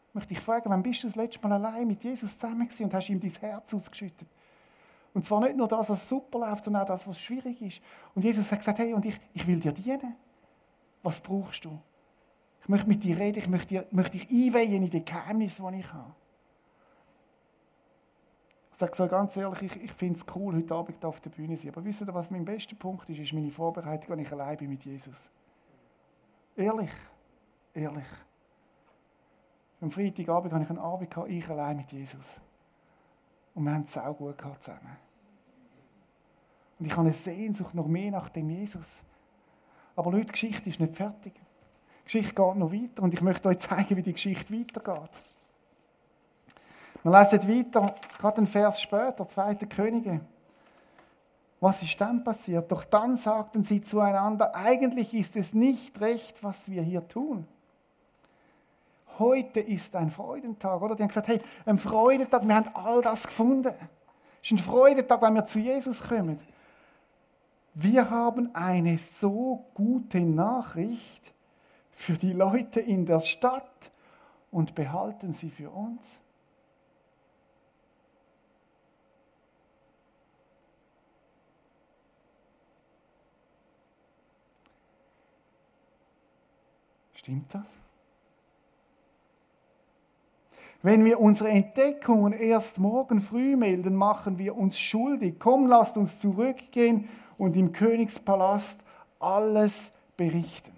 Ich 0.08 0.14
möchte 0.14 0.34
dich 0.34 0.42
fragen, 0.42 0.68
wann 0.70 0.82
bist 0.82 1.02
du 1.02 1.06
das 1.06 1.16
letzte 1.16 1.46
Mal 1.46 1.54
allein 1.54 1.86
mit 1.86 2.02
Jesus 2.02 2.36
zusammen 2.36 2.66
gewesen 2.66 2.84
und 2.84 2.94
hast 2.94 3.08
ihm 3.08 3.20
dein 3.20 3.30
Herz 3.30 3.72
ausgeschüttet? 3.72 4.28
Und 5.14 5.24
zwar 5.24 5.40
nicht 5.40 5.56
nur 5.56 5.68
das, 5.68 5.88
was 5.88 6.08
super 6.08 6.40
läuft, 6.40 6.64
sondern 6.64 6.82
auch 6.82 6.86
das, 6.86 7.06
was 7.06 7.20
schwierig 7.20 7.60
ist. 7.62 7.80
Und 8.14 8.24
Jesus 8.24 8.50
hat 8.50 8.58
gesagt, 8.58 8.78
hey, 8.78 8.92
und 8.92 9.04
ich, 9.04 9.20
ich 9.34 9.46
will 9.46 9.58
dir 9.58 9.72
dienen. 9.72 10.16
Was 11.02 11.20
brauchst 11.20 11.64
du? 11.64 11.78
Ich 12.62 12.68
möchte 12.68 12.88
mit 12.88 13.02
dir 13.02 13.18
reden, 13.18 13.38
ich 13.38 13.48
möchte, 13.48 13.86
möchte 13.90 14.18
dich 14.18 14.30
einweihen 14.30 14.82
in 14.84 14.90
die 14.90 15.04
Geheimnisse, 15.04 15.62
die 15.70 15.80
ich 15.80 15.92
habe. 15.92 16.12
Ich 18.72 18.78
sage 18.78 18.96
so 18.96 19.06
ganz 19.08 19.36
ehrlich, 19.36 19.62
ich, 19.62 19.84
ich 19.84 19.92
finde 19.92 20.18
es 20.18 20.26
cool, 20.34 20.54
heute 20.54 20.74
Abend 20.74 21.04
auf 21.04 21.20
der 21.20 21.30
Bühne 21.30 21.54
zu 21.54 21.62
sein. 21.62 21.72
Aber 21.72 21.84
wisst 21.84 22.02
ihr, 22.02 22.14
was 22.14 22.30
mein 22.30 22.44
bester 22.44 22.76
Punkt 22.76 23.08
ist? 23.10 23.18
Ist 23.18 23.32
meine 23.32 23.50
Vorbereitung, 23.50 24.10
wenn 24.10 24.20
ich 24.20 24.32
allein 24.32 24.56
bin 24.56 24.70
mit 24.70 24.84
Jesus. 24.84 25.30
Ehrlich. 26.56 26.90
Ehrlich. 27.74 28.06
Am 29.80 29.90
Freitagabend 29.90 30.52
hatte 30.52 30.64
ich 30.64 30.70
einen 30.70 30.78
Abend, 30.78 31.16
ich 31.28 31.50
allein 31.50 31.76
mit 31.78 31.90
Jesus. 31.92 32.40
Und 33.54 33.64
wir 33.64 33.72
haben 33.72 33.84
es 33.84 33.96
auch 33.96 34.16
gut 34.16 34.40
zusammen. 34.58 34.96
Und 36.78 36.86
ich 36.86 36.92
habe 36.92 37.02
eine 37.02 37.12
Sehnsucht 37.12 37.74
noch 37.74 37.86
mehr 37.86 38.10
nach 38.10 38.28
dem 38.28 38.48
Jesus. 38.50 39.02
Aber 39.96 40.10
Leute, 40.10 40.26
die 40.26 40.32
Geschichte 40.32 40.70
ist 40.70 40.80
nicht 40.80 40.96
fertig. 40.96 41.34
Die 41.34 42.04
Geschichte 42.04 42.34
geht 42.34 42.56
noch 42.56 42.72
weiter 42.72 43.02
und 43.02 43.14
ich 43.14 43.20
möchte 43.20 43.48
euch 43.48 43.58
zeigen, 43.58 43.96
wie 43.96 44.02
die 44.02 44.12
Geschichte 44.12 44.52
weitergeht. 44.52 45.10
Wir 47.02 47.18
lesen 47.18 47.48
weiter, 47.48 47.94
gerade 48.18 48.38
einen 48.38 48.46
Vers 48.46 48.80
später, 48.80 49.26
2. 49.28 49.54
Könige. 49.54 50.20
Was 51.60 51.82
ist 51.82 52.00
dann 52.00 52.24
passiert? 52.24 52.72
Doch 52.72 52.84
dann 52.84 53.18
sagten 53.18 53.62
sie 53.62 53.82
zueinander, 53.82 54.54
eigentlich 54.54 55.14
ist 55.14 55.36
es 55.36 55.52
nicht 55.52 56.00
recht, 56.00 56.42
was 56.42 56.70
wir 56.70 56.82
hier 56.82 57.06
tun. 57.06 57.46
Heute 59.18 59.60
ist 59.60 59.94
ein 59.94 60.10
Freudentag, 60.10 60.80
oder? 60.80 60.96
Die 60.96 61.02
haben 61.02 61.08
gesagt, 61.08 61.28
hey, 61.28 61.38
ein 61.66 61.76
Freudentag, 61.76 62.48
wir 62.48 62.54
haben 62.54 62.70
all 62.74 63.02
das 63.02 63.26
gefunden. 63.26 63.74
Es 64.42 64.50
ist 64.50 64.52
ein 64.52 64.58
Freudentag, 64.58 65.20
wenn 65.20 65.34
wir 65.34 65.44
zu 65.44 65.58
Jesus 65.58 66.02
kommen. 66.02 66.40
Wir 67.74 68.08
haben 68.08 68.54
eine 68.54 68.96
so 68.96 69.66
gute 69.74 70.20
Nachricht 70.20 71.34
für 71.92 72.14
die 72.14 72.32
Leute 72.32 72.80
in 72.80 73.04
der 73.04 73.20
Stadt 73.20 73.90
und 74.50 74.74
behalten 74.74 75.34
sie 75.34 75.50
für 75.50 75.70
uns. 75.70 76.20
Stimmt 87.20 87.54
das? 87.54 87.76
Wenn 90.80 91.04
wir 91.04 91.20
unsere 91.20 91.50
Entdeckungen 91.50 92.32
erst 92.32 92.78
morgen 92.78 93.20
früh 93.20 93.56
melden, 93.56 93.94
machen 93.94 94.38
wir 94.38 94.56
uns 94.56 94.78
schuldig. 94.80 95.34
Komm, 95.38 95.66
lasst 95.66 95.98
uns 95.98 96.18
zurückgehen 96.18 97.10
und 97.36 97.58
im 97.58 97.74
Königspalast 97.74 98.80
alles 99.18 99.92
berichten. 100.16 100.72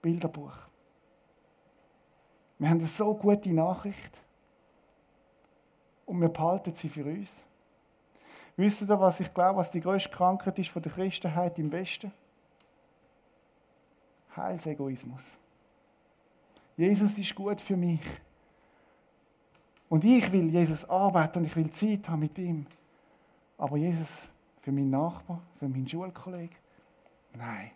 Bilderbuch. 0.00 0.54
Wir 2.60 2.68
haben 2.70 2.78
eine 2.78 2.86
so 2.86 3.16
gute 3.16 3.52
Nachricht 3.52 4.20
und 6.06 6.20
wir 6.20 6.28
behalten 6.28 6.76
sie 6.76 6.88
für 6.88 7.04
uns. 7.04 7.44
Wisst 8.56 8.82
ihr, 8.82 9.00
was 9.00 9.18
ich 9.18 9.34
glaube, 9.34 9.58
was 9.58 9.72
die 9.72 9.80
größte 9.80 10.10
Krankheit 10.10 10.60
ist 10.60 10.70
von 10.70 10.80
der 10.80 10.92
Christenheit 10.92 11.58
im 11.58 11.72
Westen? 11.72 12.12
Heilsegoismus. 14.36 15.34
Jesus 16.76 17.18
ist 17.18 17.34
gut 17.34 17.60
für 17.60 17.76
mich. 17.76 18.00
Und 19.88 20.04
ich 20.04 20.32
will 20.32 20.48
Jesus 20.48 20.88
arbeiten 20.88 21.40
und 21.40 21.44
ich 21.44 21.54
will 21.54 21.70
Zeit 21.70 22.08
haben 22.08 22.20
mit 22.20 22.38
ihm. 22.38 22.66
Aber 23.58 23.76
Jesus 23.76 24.26
für 24.62 24.72
meinen 24.72 24.90
Nachbar, 24.90 25.42
für 25.56 25.68
meinen 25.68 25.86
Schulkollegen? 25.86 26.56
Nein. 27.34 27.72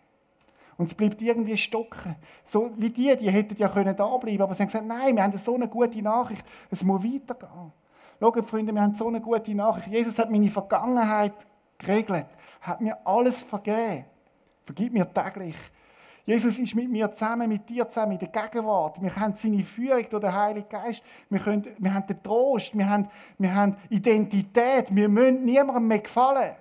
Und 0.77 0.85
es 0.85 0.93
bleibt 0.93 1.21
irgendwie 1.21 1.57
stocken. 1.57 2.15
So 2.43 2.71
wie 2.77 2.89
die, 2.89 3.15
die 3.17 3.29
hätten 3.29 3.55
ja 3.57 3.67
können 3.67 3.95
da 3.95 4.17
bleiben, 4.17 4.41
aber 4.41 4.53
sie 4.53 4.61
haben 4.61 4.67
gesagt, 4.67 4.85
nein, 4.85 5.15
wir 5.15 5.23
haben 5.23 5.35
so 5.37 5.55
eine 5.55 5.67
gute 5.67 6.01
Nachricht, 6.01 6.45
es 6.69 6.83
muss 6.83 7.03
weitergehen. 7.03 7.71
Schaut, 8.19 8.45
Freunde, 8.45 8.73
wir 8.73 8.81
haben 8.81 8.95
so 8.95 9.07
eine 9.07 9.21
gute 9.21 9.53
Nachricht. 9.53 9.87
Jesus 9.87 10.17
hat 10.17 10.31
meine 10.31 10.49
Vergangenheit 10.49 11.33
geregelt, 11.77 12.27
hat 12.61 12.81
mir 12.81 12.97
alles 13.05 13.43
vergeben. 13.43 14.05
Vergib 14.63 14.93
mir 14.93 15.11
täglich. 15.11 15.55
Jesus 16.27 16.59
ist 16.59 16.75
mit 16.75 16.89
mir 16.91 17.09
zusammen, 17.09 17.47
mit 17.47 17.69
dir 17.69 17.87
zusammen 17.87 18.11
in 18.11 18.19
der 18.19 18.27
Gegenwart. 18.27 19.01
Wir 19.01 19.15
haben 19.15 19.33
seine 19.33 19.63
Führung 19.63 20.05
durch 20.09 20.21
den 20.21 20.33
Heiligen 20.33 20.67
Geist. 20.67 21.01
Wir, 21.29 21.39
können, 21.39 21.65
wir 21.77 21.93
haben 21.93 22.05
den 22.05 22.21
Trost, 22.21 22.77
wir 22.77 22.89
haben, 22.89 23.07
wir 23.37 23.55
haben 23.55 23.77
Identität. 23.89 24.93
Wir 24.93 25.07
müssen 25.07 25.45
niemandem 25.45 25.87
mehr 25.87 25.99
gefallen. 25.99 26.51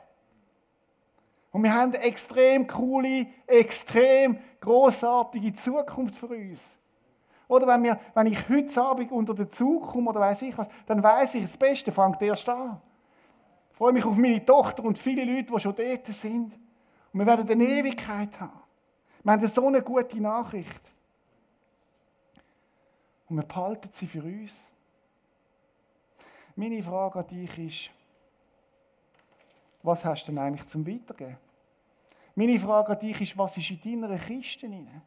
Und 1.51 1.65
wir 1.65 1.75
haben 1.75 1.93
eine 1.93 2.05
extrem 2.05 2.69
coole, 2.69 3.27
extrem 3.45 4.39
großartige 4.61 5.53
Zukunft 5.55 6.15
für 6.15 6.29
uns. 6.29 6.79
Oder 7.49 7.67
wenn, 7.67 7.83
wir, 7.83 7.99
wenn 8.15 8.29
ich 8.29 8.49
heute 8.49 8.81
Abend 8.81 9.11
unter 9.11 9.35
den 9.35 9.51
Zug 9.51 9.89
komme 9.89 10.11
oder 10.11 10.21
weiß 10.21 10.43
ich 10.43 10.57
was, 10.57 10.69
dann 10.87 11.03
weiß 11.03 11.35
ich, 11.35 11.43
das 11.43 11.57
Beste 11.57 11.91
fängt 11.91 12.23
erst 12.23 12.49
an. 12.49 12.81
Ich 13.73 13.77
freue 13.77 13.93
mich 13.93 14.05
auf 14.05 14.17
meine 14.17 14.45
Tochter 14.45 14.85
und 14.85 14.97
viele 14.97 15.25
Leute, 15.25 15.53
die 15.53 15.59
schon 15.59 15.75
dort 15.75 16.07
sind. 16.07 16.57
Und 17.13 17.19
wir 17.19 17.27
werden 17.27 17.51
eine 17.51 17.65
Ewigkeit 17.65 18.41
haben. 18.41 18.66
Wir 19.27 19.33
haben 19.33 19.49
so 19.49 19.67
eine 19.67 19.83
gute 19.83 20.21
Nachricht. 20.21 20.83
Und 23.29 23.39
wir 23.39 23.43
behalten 23.43 23.89
sie 23.91 24.07
für 24.07 24.23
uns. 24.23 24.71
Meine 26.55 26.81
Frage 26.81 27.19
an 27.19 27.27
dich 27.27 27.59
ist, 27.59 27.91
was 29.83 30.05
hast 30.05 30.27
du 30.27 30.31
denn 30.31 30.39
eigentlich 30.39 30.69
zum 30.69 30.87
Weitergeben? 30.87 31.39
Meine 32.37 32.57
Frage 32.57 32.93
an 32.93 33.01
dich 33.01 33.21
ist, 33.21 33.37
was 33.37 33.57
ist 33.57 33.69
in 33.69 34.01
deiner 34.01 34.17
Kiste 34.17 34.69
drin? 34.69 35.03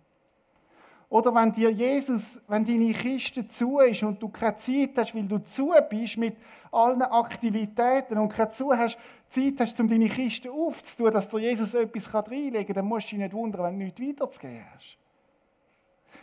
Oder 1.09 1.33
wenn 1.33 1.51
dir 1.51 1.71
Jesus, 1.71 2.39
wenn 2.47 2.63
deine 2.63 2.93
Kiste 2.93 3.47
zu 3.47 3.79
ist 3.79 4.03
und 4.03 4.21
du 4.21 4.29
keine 4.29 4.55
Zeit 4.57 4.91
hast, 4.95 5.15
weil 5.15 5.23
du 5.23 5.39
zu 5.39 5.73
bist 5.89 6.17
mit 6.17 6.37
allen 6.71 7.01
Aktivitäten 7.01 8.19
und 8.19 8.29
keine 8.29 8.49
zu 8.49 8.71
hast, 8.71 8.99
Zeit 9.27 9.55
hast, 9.59 9.79
um 9.79 9.87
deine 9.87 10.07
Kiste 10.07 10.51
aufzutun, 10.51 11.11
dass 11.11 11.27
dir 11.27 11.39
Jesus 11.39 11.73
etwas 11.73 12.13
reinlegen 12.13 12.67
kann, 12.67 12.75
dann 12.75 12.85
musst 12.85 13.07
du 13.07 13.15
dich 13.15 13.19
nicht 13.19 13.33
wundern, 13.33 13.63
wenn 13.63 13.79
du 13.79 13.85
nichts 13.85 14.01
weiterzugeben 14.01 14.65
hast. 14.75 14.97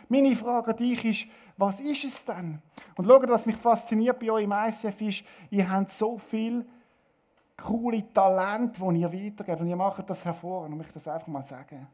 Meine 0.07 0.35
Frage 0.37 0.71
an 0.71 0.77
dich 0.77 1.03
ist, 1.03 1.27
was 1.57 1.81
ist 1.81 2.05
es 2.05 2.23
denn? 2.23 2.61
Und 2.95 3.05
schaut, 3.05 3.27
was 3.27 3.45
mich 3.45 3.57
fasziniert 3.57 4.19
bei 4.19 4.31
euch 4.31 4.45
im 4.45 4.53
ICF 4.53 5.01
ist, 5.01 5.23
ihr 5.49 5.69
habt 5.69 5.91
so 5.91 6.17
viel 6.17 6.65
coole 7.57 8.13
Talente, 8.13 8.79
die 8.79 9.01
ihr 9.01 9.11
weitergebt 9.11 9.59
und 9.59 9.67
ihr 9.67 9.75
macht 9.75 10.09
das 10.09 10.23
hervorragend, 10.23 10.75
und 10.75 10.85
ich 10.85 10.93
das 10.93 11.07
einfach 11.09 11.27
mal 11.27 11.43
sagen 11.43 11.87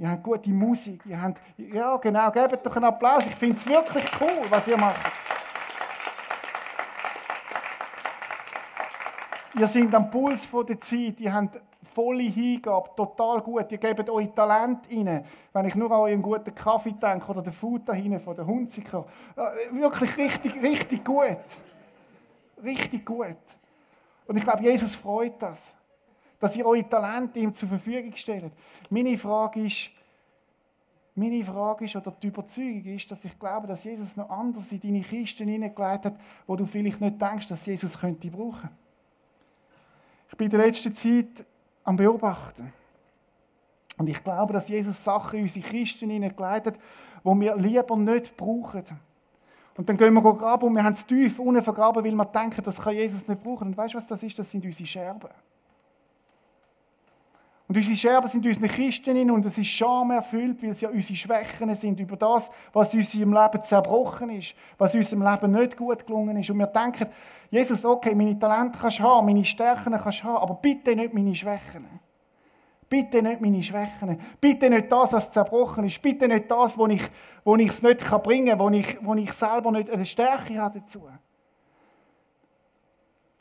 ihr 0.00 0.10
habt 0.10 0.22
gute 0.22 0.50
Musik, 0.50 1.02
ihr 1.04 1.20
habt, 1.20 1.40
ja 1.58 1.96
genau, 1.98 2.30
gebt 2.30 2.64
doch 2.64 2.74
einen 2.74 2.86
Applaus. 2.86 3.26
Ich 3.26 3.36
finde 3.36 3.56
es 3.56 3.68
wirklich 3.68 4.04
cool, 4.20 4.46
was 4.48 4.66
ihr 4.66 4.78
macht. 4.78 5.00
Ihr 9.58 9.66
seid 9.66 9.94
am 9.94 10.10
Puls 10.10 10.48
der 10.50 10.80
Zeit, 10.80 11.20
ihr 11.20 11.34
habt 11.34 11.60
volle 11.82 12.22
Hingabe, 12.22 12.88
total 12.96 13.42
gut. 13.42 13.70
Ihr 13.72 13.78
gebt 13.78 14.08
euer 14.08 14.34
Talent 14.34 14.86
rein. 14.90 15.24
Wenn 15.52 15.66
ich 15.66 15.74
nur 15.74 15.90
an 15.90 15.98
euren 15.98 16.22
guten 16.22 16.54
Kaffee 16.54 16.92
denke 16.92 17.30
oder 17.30 17.42
den 17.42 17.52
Food 17.52 17.86
da 17.86 17.92
hinten 17.92 18.20
von 18.20 18.36
der 18.36 18.46
Hunziker. 18.46 19.04
Wirklich 19.72 20.16
richtig, 20.16 20.62
richtig 20.62 21.04
gut. 21.04 21.40
Richtig 22.62 23.04
gut. 23.04 23.36
Und 24.26 24.36
ich 24.36 24.44
glaube, 24.44 24.62
Jesus 24.62 24.96
freut 24.96 25.42
das 25.42 25.74
dass 26.40 26.56
ihr 26.56 26.66
eure 26.66 26.88
Talente 26.88 27.38
ihm 27.38 27.54
zur 27.54 27.68
Verfügung 27.68 28.16
stellt. 28.16 28.52
Meine 28.88 29.16
Frage 29.16 29.64
ist, 29.64 29.90
meine 31.14 31.44
Frage 31.44 31.84
ist, 31.84 31.94
oder 31.96 32.12
die 32.12 32.28
Überzeugung 32.28 32.84
ist, 32.86 33.10
dass 33.10 33.24
ich 33.24 33.38
glaube, 33.38 33.66
dass 33.66 33.84
Jesus 33.84 34.16
noch 34.16 34.30
anders 34.30 34.72
in 34.72 34.80
deine 34.80 35.02
Kisten 35.02 35.46
hineingelegt 35.46 36.06
hat, 36.06 36.14
wo 36.46 36.56
du 36.56 36.64
vielleicht 36.64 37.00
nicht 37.00 37.20
denkst, 37.20 37.46
dass 37.46 37.66
Jesus 37.66 37.98
könnte 37.98 38.30
brauchen. 38.30 38.70
Ich 40.30 40.36
bin 40.36 40.46
in 40.46 40.50
der 40.56 40.66
letzten 40.66 40.94
Zeit 40.94 41.44
am 41.84 41.96
Beobachten. 41.96 42.72
Und 43.98 44.08
ich 44.08 44.24
glaube, 44.24 44.54
dass 44.54 44.68
Jesus 44.68 45.04
Sachen 45.04 45.40
in 45.40 45.42
unsere 45.42 45.66
Kisten 45.66 46.08
hineingelegt 46.08 46.66
hat, 46.66 46.76
die 47.22 47.40
wir 47.40 47.56
lieber 47.56 47.96
nicht 47.96 48.34
brauchen. 48.34 48.84
Und 49.76 49.88
dann 49.88 49.98
gehen 49.98 50.14
wir 50.14 50.22
graben 50.22 50.68
und 50.68 50.74
wir 50.74 50.84
haben 50.84 50.94
es 50.94 51.04
tief 51.04 51.38
unten 51.38 51.62
vergraben, 51.62 52.02
weil 52.02 52.14
wir 52.14 52.24
denken, 52.24 52.62
das 52.62 52.80
kann 52.80 52.94
Jesus 52.94 53.28
nicht 53.28 53.42
brauchen. 53.42 53.68
Und 53.68 53.76
weißt 53.76 53.92
du, 53.92 53.98
was 53.98 54.06
das 54.06 54.22
ist? 54.22 54.38
Das 54.38 54.50
sind 54.50 54.64
unsere 54.64 54.86
Scherben. 54.86 55.28
Und 57.70 57.76
unsere 57.76 57.94
Scherben 57.94 58.26
sind 58.26 58.44
in 58.44 58.50
unseren 58.50 58.68
Kisten 58.68 59.30
und 59.30 59.46
es 59.46 59.56
ist 59.56 59.68
Scham 59.68 60.10
erfüllt, 60.10 60.60
weil 60.60 60.70
es 60.70 60.80
ja 60.80 60.88
unsere 60.88 61.14
Schwächen 61.14 61.72
sind 61.76 62.00
über 62.00 62.16
das, 62.16 62.50
was 62.72 62.92
in 62.92 62.98
unserem 62.98 63.32
Leben 63.32 63.62
zerbrochen 63.62 64.30
ist, 64.30 64.56
was 64.76 64.92
in 64.92 64.98
unserem 64.98 65.22
Leben 65.22 65.52
nicht 65.52 65.76
gut 65.76 66.04
gelungen 66.04 66.36
ist. 66.36 66.50
Und 66.50 66.58
wir 66.58 66.66
denken, 66.66 67.06
Jesus, 67.48 67.84
okay, 67.84 68.12
meine 68.12 68.36
Talente 68.36 68.76
kannst 68.76 68.98
du 68.98 69.04
haben, 69.04 69.24
meine 69.24 69.44
Stärken 69.44 69.96
kannst 69.96 70.18
du 70.18 70.24
haben, 70.24 70.38
aber 70.38 70.54
bitte 70.54 70.96
nicht 70.96 71.14
meine 71.14 71.32
Schwächen. 71.32 71.86
Bitte 72.88 73.22
nicht 73.22 73.40
meine 73.40 73.62
Schwächen. 73.62 74.20
Bitte 74.40 74.68
nicht 74.68 74.90
das, 74.90 75.12
was 75.12 75.30
zerbrochen 75.30 75.84
ist. 75.84 76.02
Bitte 76.02 76.26
nicht 76.26 76.50
das, 76.50 76.76
wo 76.76 76.88
ich, 76.88 77.04
wo 77.44 77.54
ich 77.54 77.68
es 77.68 77.82
nicht 77.84 78.04
bringen 78.24 78.48
kann, 78.48 78.58
wo 78.58 78.68
ich, 78.70 78.98
wo 79.00 79.14
ich 79.14 79.32
selber 79.32 79.70
nicht 79.70 79.88
eine 79.90 80.04
Stärke 80.04 80.60
habe 80.60 80.80
dazu. 80.80 81.08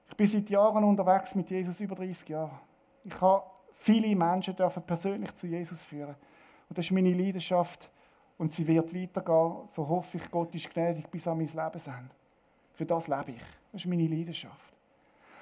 Ich 0.07 0.15
bin 0.15 0.27
seit 0.27 0.51
Jahren 0.51 0.83
unterwegs 0.83 1.33
mit 1.33 1.49
Jesus, 1.49 1.79
über 1.79 1.95
30 1.95 2.29
Jahre. 2.29 2.51
Ich 3.03 3.19
habe 3.19 3.41
viele 3.79 4.15
Menschen 4.15 4.55
dürfen 4.55 4.83
persönlich 4.83 5.33
zu 5.35 5.47
Jesus 5.47 5.81
führen. 5.81 6.15
Und 6.67 6.77
das 6.77 6.85
ist 6.85 6.91
meine 6.91 7.13
Leidenschaft 7.13 7.89
und 8.37 8.51
sie 8.51 8.67
wird 8.67 8.93
weitergehen. 8.93 9.67
So 9.67 9.87
hoffe 9.87 10.17
ich, 10.17 10.29
Gott 10.29 10.53
ist 10.53 10.69
gnädig 10.73 11.09
bis 11.09 11.27
an 11.27 11.37
mein 11.37 11.47
Lebensende. 11.47 12.15
Für 12.73 12.85
das 12.85 13.07
lebe 13.07 13.31
ich. 13.31 13.43
Das 13.71 13.81
ist 13.81 13.87
meine 13.87 14.07
Leidenschaft. 14.07 14.73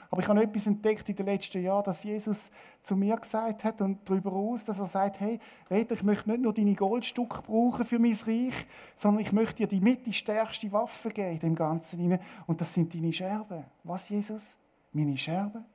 Aber 0.10 0.22
ich 0.22 0.28
habe 0.28 0.42
etwas 0.42 0.68
entdeckt 0.68 1.10
in 1.10 1.16
den 1.16 1.26
letzten 1.26 1.62
Jahren, 1.62 1.84
dass 1.84 2.04
Jesus 2.04 2.50
zu 2.82 2.96
mir 2.96 3.18
gesagt 3.18 3.66
hat 3.66 3.82
und 3.82 4.10
darüber 4.10 4.32
aus, 4.32 4.64
dass 4.64 4.80
er 4.80 4.86
sagt, 4.86 5.20
hey, 5.20 5.38
Reda, 5.70 5.96
ich 5.96 6.04
möchte 6.04 6.30
nicht 6.30 6.42
nur 6.42 6.54
deine 6.54 6.76
Goldstücke 6.76 7.42
brauchen 7.42 7.84
für 7.84 8.00
mein 8.00 8.18
Reich, 8.26 8.54
sondern 8.96 9.22
ich 9.22 9.34
möchte 9.34 9.56
dir 9.56 9.68
die 9.68 9.82
mit 9.82 10.06
die 10.06 10.14
stärkste 10.14 10.72
Waffe 10.72 11.10
geben 11.10 11.34
in 11.34 11.40
dem 11.40 11.56
Ganzen. 11.56 12.20
Und 12.46 12.62
das 12.62 12.74
sind 12.74 12.94
deine 12.94 13.12
Scherben. 13.12 13.66
Was, 13.84 14.08
Jesus? 14.08 14.56
Meine 14.94 15.18
Scherben? 15.18 15.66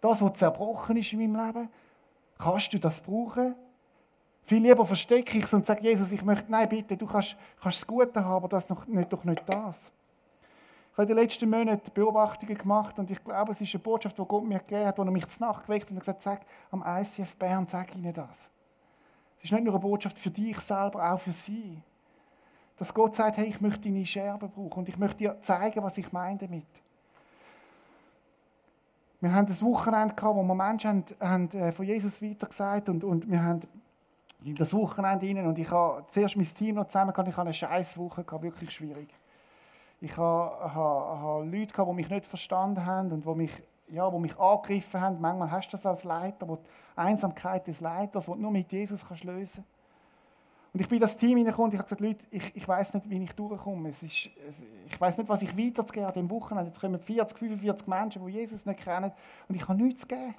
Das, 0.00 0.22
was 0.22 0.32
zerbrochen 0.38 0.96
ist 0.96 1.12
in 1.12 1.18
meinem 1.18 1.46
Leben, 1.46 1.68
kannst 2.38 2.72
du 2.72 2.78
das 2.78 3.00
brauchen? 3.00 3.54
Viel 4.44 4.62
lieber 4.62 4.86
verstecke 4.86 5.36
ich 5.36 5.44
es 5.44 5.52
und 5.52 5.66
sage, 5.66 5.82
Jesus, 5.82 6.10
ich 6.12 6.22
möchte, 6.22 6.50
nein, 6.50 6.68
bitte, 6.68 6.96
du 6.96 7.06
kannst, 7.06 7.36
kannst 7.60 7.80
das 7.80 7.86
Gute 7.86 8.24
haben, 8.24 8.36
aber 8.36 8.48
das 8.48 8.68
noch 8.70 8.86
nicht, 8.86 9.12
doch 9.12 9.24
nicht 9.24 9.42
das. 9.46 9.90
Ich 10.90 10.98
habe 10.98 11.02
in 11.02 11.08
den 11.08 11.16
letzten 11.18 11.50
Monaten 11.50 11.90
Beobachtungen 11.92 12.56
gemacht 12.56 12.98
und 12.98 13.10
ich 13.10 13.22
glaube, 13.22 13.52
es 13.52 13.60
ist 13.60 13.74
eine 13.74 13.82
Botschaft, 13.82 14.18
die 14.18 14.24
Gott 14.24 14.44
mir 14.44 14.58
gegeben 14.58 14.86
hat, 14.86 14.98
wo 14.98 15.02
er 15.02 15.10
mich 15.10 15.26
zur 15.28 15.46
Nacht 15.46 15.66
geweckt 15.66 15.84
hat 15.84 15.92
und 15.92 15.98
gesagt 15.98 16.22
sag 16.22 16.40
am 16.70 16.82
ICF 16.84 17.36
Bern, 17.36 17.66
sag 17.68 17.94
ihnen 17.94 18.12
das. 18.12 18.50
Es 19.38 19.44
ist 19.44 19.52
nicht 19.52 19.64
nur 19.64 19.74
eine 19.74 19.82
Botschaft 19.82 20.18
für 20.18 20.30
dich 20.30 20.58
selber, 20.58 21.12
auch 21.12 21.18
für 21.20 21.32
sie. 21.32 21.80
Dass 22.76 22.94
Gott 22.94 23.14
sagt, 23.14 23.36
hey, 23.36 23.46
ich 23.46 23.60
möchte 23.60 23.82
deine 23.82 24.06
Scherben 24.06 24.50
brauchen 24.50 24.80
und 24.80 24.88
ich 24.88 24.98
möchte 24.98 25.18
dir 25.18 25.40
zeigen, 25.40 25.82
was 25.82 25.98
ich 25.98 26.10
meine 26.12 26.38
damit. 26.38 26.66
Wir 29.20 29.32
haben 29.32 29.46
das 29.46 29.62
Wochenende 29.64 30.14
gehabt, 30.14 30.36
wo 30.36 30.42
wir 30.42 30.54
Menschen 30.54 30.88
haben, 30.88 31.04
haben 31.20 31.50
äh, 31.50 31.72
von 31.72 31.84
Jesus 31.84 32.22
weitergesagt 32.22 32.88
und, 32.88 33.02
und 33.02 33.28
wir 33.28 33.42
haben 33.42 33.60
in 34.44 34.54
das 34.54 34.72
Wochenende 34.72 35.26
rein 35.26 35.46
und 35.46 35.58
ich 35.58 35.70
habe 35.70 36.04
zuerst 36.08 36.36
mein 36.36 36.46
Team 36.46 36.76
noch 36.76 36.86
zusammen 36.86 37.12
gehabt, 37.12 37.28
ich 37.28 37.36
habe 37.36 37.48
eine 37.48 37.54
scheiß 37.54 37.98
Woche 37.98 38.22
gehabt, 38.22 38.44
wirklich 38.44 38.70
schwierig. 38.70 39.08
Ich 40.00 40.16
habe, 40.16 40.72
habe, 40.72 41.20
habe 41.20 41.44
Leute 41.44 41.72
gehabt, 41.72 41.90
die 41.90 41.94
mich 41.94 42.08
nicht 42.08 42.26
verstanden 42.26 42.86
haben 42.86 43.10
und 43.10 43.24
die 43.24 43.34
mich, 43.34 43.52
ja, 43.88 44.08
die 44.08 44.18
mich 44.18 44.38
angegriffen 44.38 45.00
haben. 45.00 45.20
Manchmal 45.20 45.50
hast 45.50 45.68
du 45.68 45.72
das 45.72 45.84
als 45.84 46.04
Leiter, 46.04 46.46
wo 46.48 46.56
die 46.56 46.62
Einsamkeit 46.94 47.66
des 47.66 47.80
Leiters, 47.80 48.26
die 48.26 48.30
du 48.30 48.38
nur 48.38 48.52
mit 48.52 48.70
Jesus 48.70 49.06
kannst 49.06 49.24
lösen 49.24 49.64
Und 50.72 50.80
ich 50.80 50.88
bin 50.88 50.96
in 50.96 51.02
das 51.02 51.16
Team 51.16 51.30
hineingekommen 51.38 51.70
und 51.70 51.74
ich 51.74 51.78
habe 51.78 51.88
gesagt, 51.88 52.00
Leute, 52.00 52.26
ich, 52.30 52.54
ich 52.54 52.68
weiß 52.68 52.94
nicht, 52.94 53.08
wie 53.08 53.22
ich 53.22 53.32
durchkomme. 53.32 53.88
Es 53.88 54.02
ist, 54.02 54.30
ich 54.86 55.00
weiß 55.00 55.18
nicht, 55.18 55.28
was 55.28 55.42
ich 55.42 55.56
weiterzugeben 55.56 56.06
an 56.06 56.12
diesem 56.12 56.30
Wochenende. 56.30 56.70
Jetzt 56.70 56.80
kommen 56.80 57.00
40, 57.00 57.38
45 57.38 57.88
Menschen, 57.88 58.26
die 58.26 58.32
Jesus 58.32 58.66
nicht 58.66 58.80
kennen 58.80 59.10
und 59.48 59.54
ich 59.54 59.66
habe 59.66 59.82
nichts 59.82 60.02
zu 60.02 60.08
geben. 60.08 60.34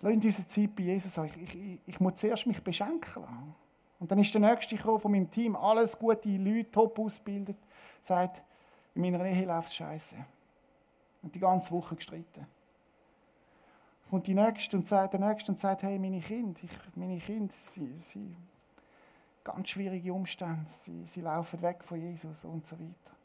Lass 0.00 0.14
uns 0.14 0.24
unsere 0.24 0.46
Zeit 0.48 0.74
bei 0.74 0.82
Jesus. 0.82 1.16
Ich, 1.16 1.54
ich, 1.54 1.78
ich 1.86 2.00
muss 2.00 2.14
zuerst 2.16 2.46
mich 2.46 2.62
beschenken 2.62 3.22
lassen. 3.22 3.54
Und 4.00 4.10
dann 4.10 4.18
ist 4.18 4.34
der 4.34 4.40
Nächste 4.40 4.76
gekommen 4.76 4.98
von 4.98 5.12
meinem 5.12 5.30
Team, 5.30 5.54
alles 5.54 5.96
gute 5.96 6.28
Leute, 6.28 6.72
top 6.72 6.98
ausgebildet, 6.98 7.56
sagt, 8.00 8.42
in 8.96 9.02
meiner 9.02 9.24
Ehe 9.24 9.46
läuft 9.46 9.68
es 9.68 9.76
scheiße. 9.76 10.16
Und 11.22 11.34
die 11.34 11.38
ganze 11.38 11.70
Woche 11.70 11.94
gestritten. 11.94 12.44
Und 14.10 14.26
die 14.26 14.34
Nächste 14.34 14.76
und 14.76 14.88
sagt, 14.88 15.14
der 15.14 15.20
Nächste 15.20 15.52
und 15.52 15.60
sagt, 15.60 15.84
hey, 15.84 16.00
meine 16.00 16.18
Kinder, 16.18 16.58
ich, 16.64 16.96
meine 16.96 17.18
Kinder, 17.18 17.54
sie, 17.72 17.96
sie, 17.96 18.36
ganz 19.44 19.68
schwierige 19.68 20.12
Umstände, 20.12 20.64
sie, 20.68 21.06
sie 21.06 21.20
laufen 21.20 21.60
weg 21.62 21.82
von 21.82 22.00
Jesus 22.00 22.44
und 22.44 22.66
so 22.66 22.78
weiter. 22.78 23.16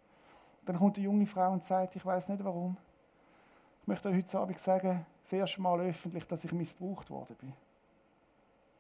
Dann 0.66 0.78
kommt 0.78 0.98
eine 0.98 1.06
junge 1.06 1.26
Frau 1.26 1.52
und 1.52 1.64
sagt, 1.64 1.96
ich 1.96 2.06
weiß 2.06 2.30
nicht 2.30 2.44
warum. 2.44 2.78
Ich 3.82 3.88
möchte 3.88 4.10
euch 4.10 4.18
heute 4.18 4.40
Abend 4.40 4.60
sagen, 4.60 5.06
das 5.24 5.34
erste 5.34 5.62
Mal 5.62 5.80
öffentlich, 5.82 6.26
dass 6.28 6.44
ich 6.44 6.52
missbraucht 6.52 7.10
worden 7.10 7.36
bin. 7.40 7.54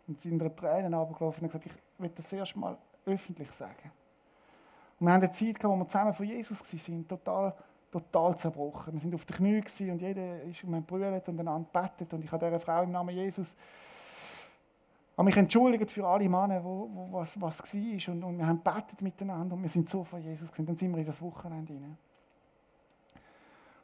Und 0.07 0.19
sie 0.19 0.29
sind 0.29 0.41
in 0.41 0.55
Tränen 0.55 0.93
runtergelaufen 0.93 1.43
und 1.43 1.51
gesagt, 1.51 1.65
ich 1.65 1.73
will 1.97 2.11
das 2.13 2.31
erste 2.33 2.59
Mal 2.59 2.77
öffentlich 3.05 3.51
sagen. 3.51 3.91
Und 4.99 5.07
wir 5.07 5.13
haben 5.13 5.21
eine 5.21 5.31
Zeit 5.31 5.59
gehabt, 5.59 5.75
wo 5.75 5.75
wir 5.77 5.87
zusammen 5.87 6.13
von 6.13 6.25
Jesus 6.25 6.89
waren, 6.89 7.07
total, 7.07 7.53
total 7.91 8.37
zerbrochen. 8.37 8.93
Wir 8.93 8.99
sind 8.99 9.15
auf 9.15 9.25
den 9.25 9.37
Knien 9.37 9.91
und 9.91 10.01
jeder 10.01 10.41
ist 10.43 10.63
um 10.63 10.73
einen 10.73 10.85
brüllt 10.85 11.27
und 11.29 11.39
einander 11.39 11.69
bettet. 11.71 12.13
Und 12.13 12.23
ich 12.23 12.31
habe 12.31 12.45
dieser 12.45 12.59
Frau 12.59 12.83
im 12.83 12.91
Namen 12.91 13.15
Jesus 13.15 13.55
habe 15.17 15.25
mich 15.25 15.37
entschuldigt 15.37 15.89
für 15.89 16.07
alle 16.07 16.29
Männer, 16.29 16.63
wo, 16.63 16.89
wo 16.93 17.11
was, 17.11 17.41
was 17.41 17.73
war. 17.73 18.13
Und, 18.13 18.23
und 18.23 18.37
wir 18.37 18.45
haben 18.45 18.59
bettet 18.59 19.01
miteinander 19.01 19.55
und 19.55 19.63
wir 19.63 19.69
sind 19.69 19.89
so 19.89 20.03
von 20.03 20.21
Jesus 20.21 20.51
gewesen. 20.51 20.67
Dann 20.67 20.77
sind 20.77 20.91
wir 20.91 20.99
in 20.99 21.05
das 21.05 21.21
Wochenende 21.21 21.73
hinein. 21.73 21.97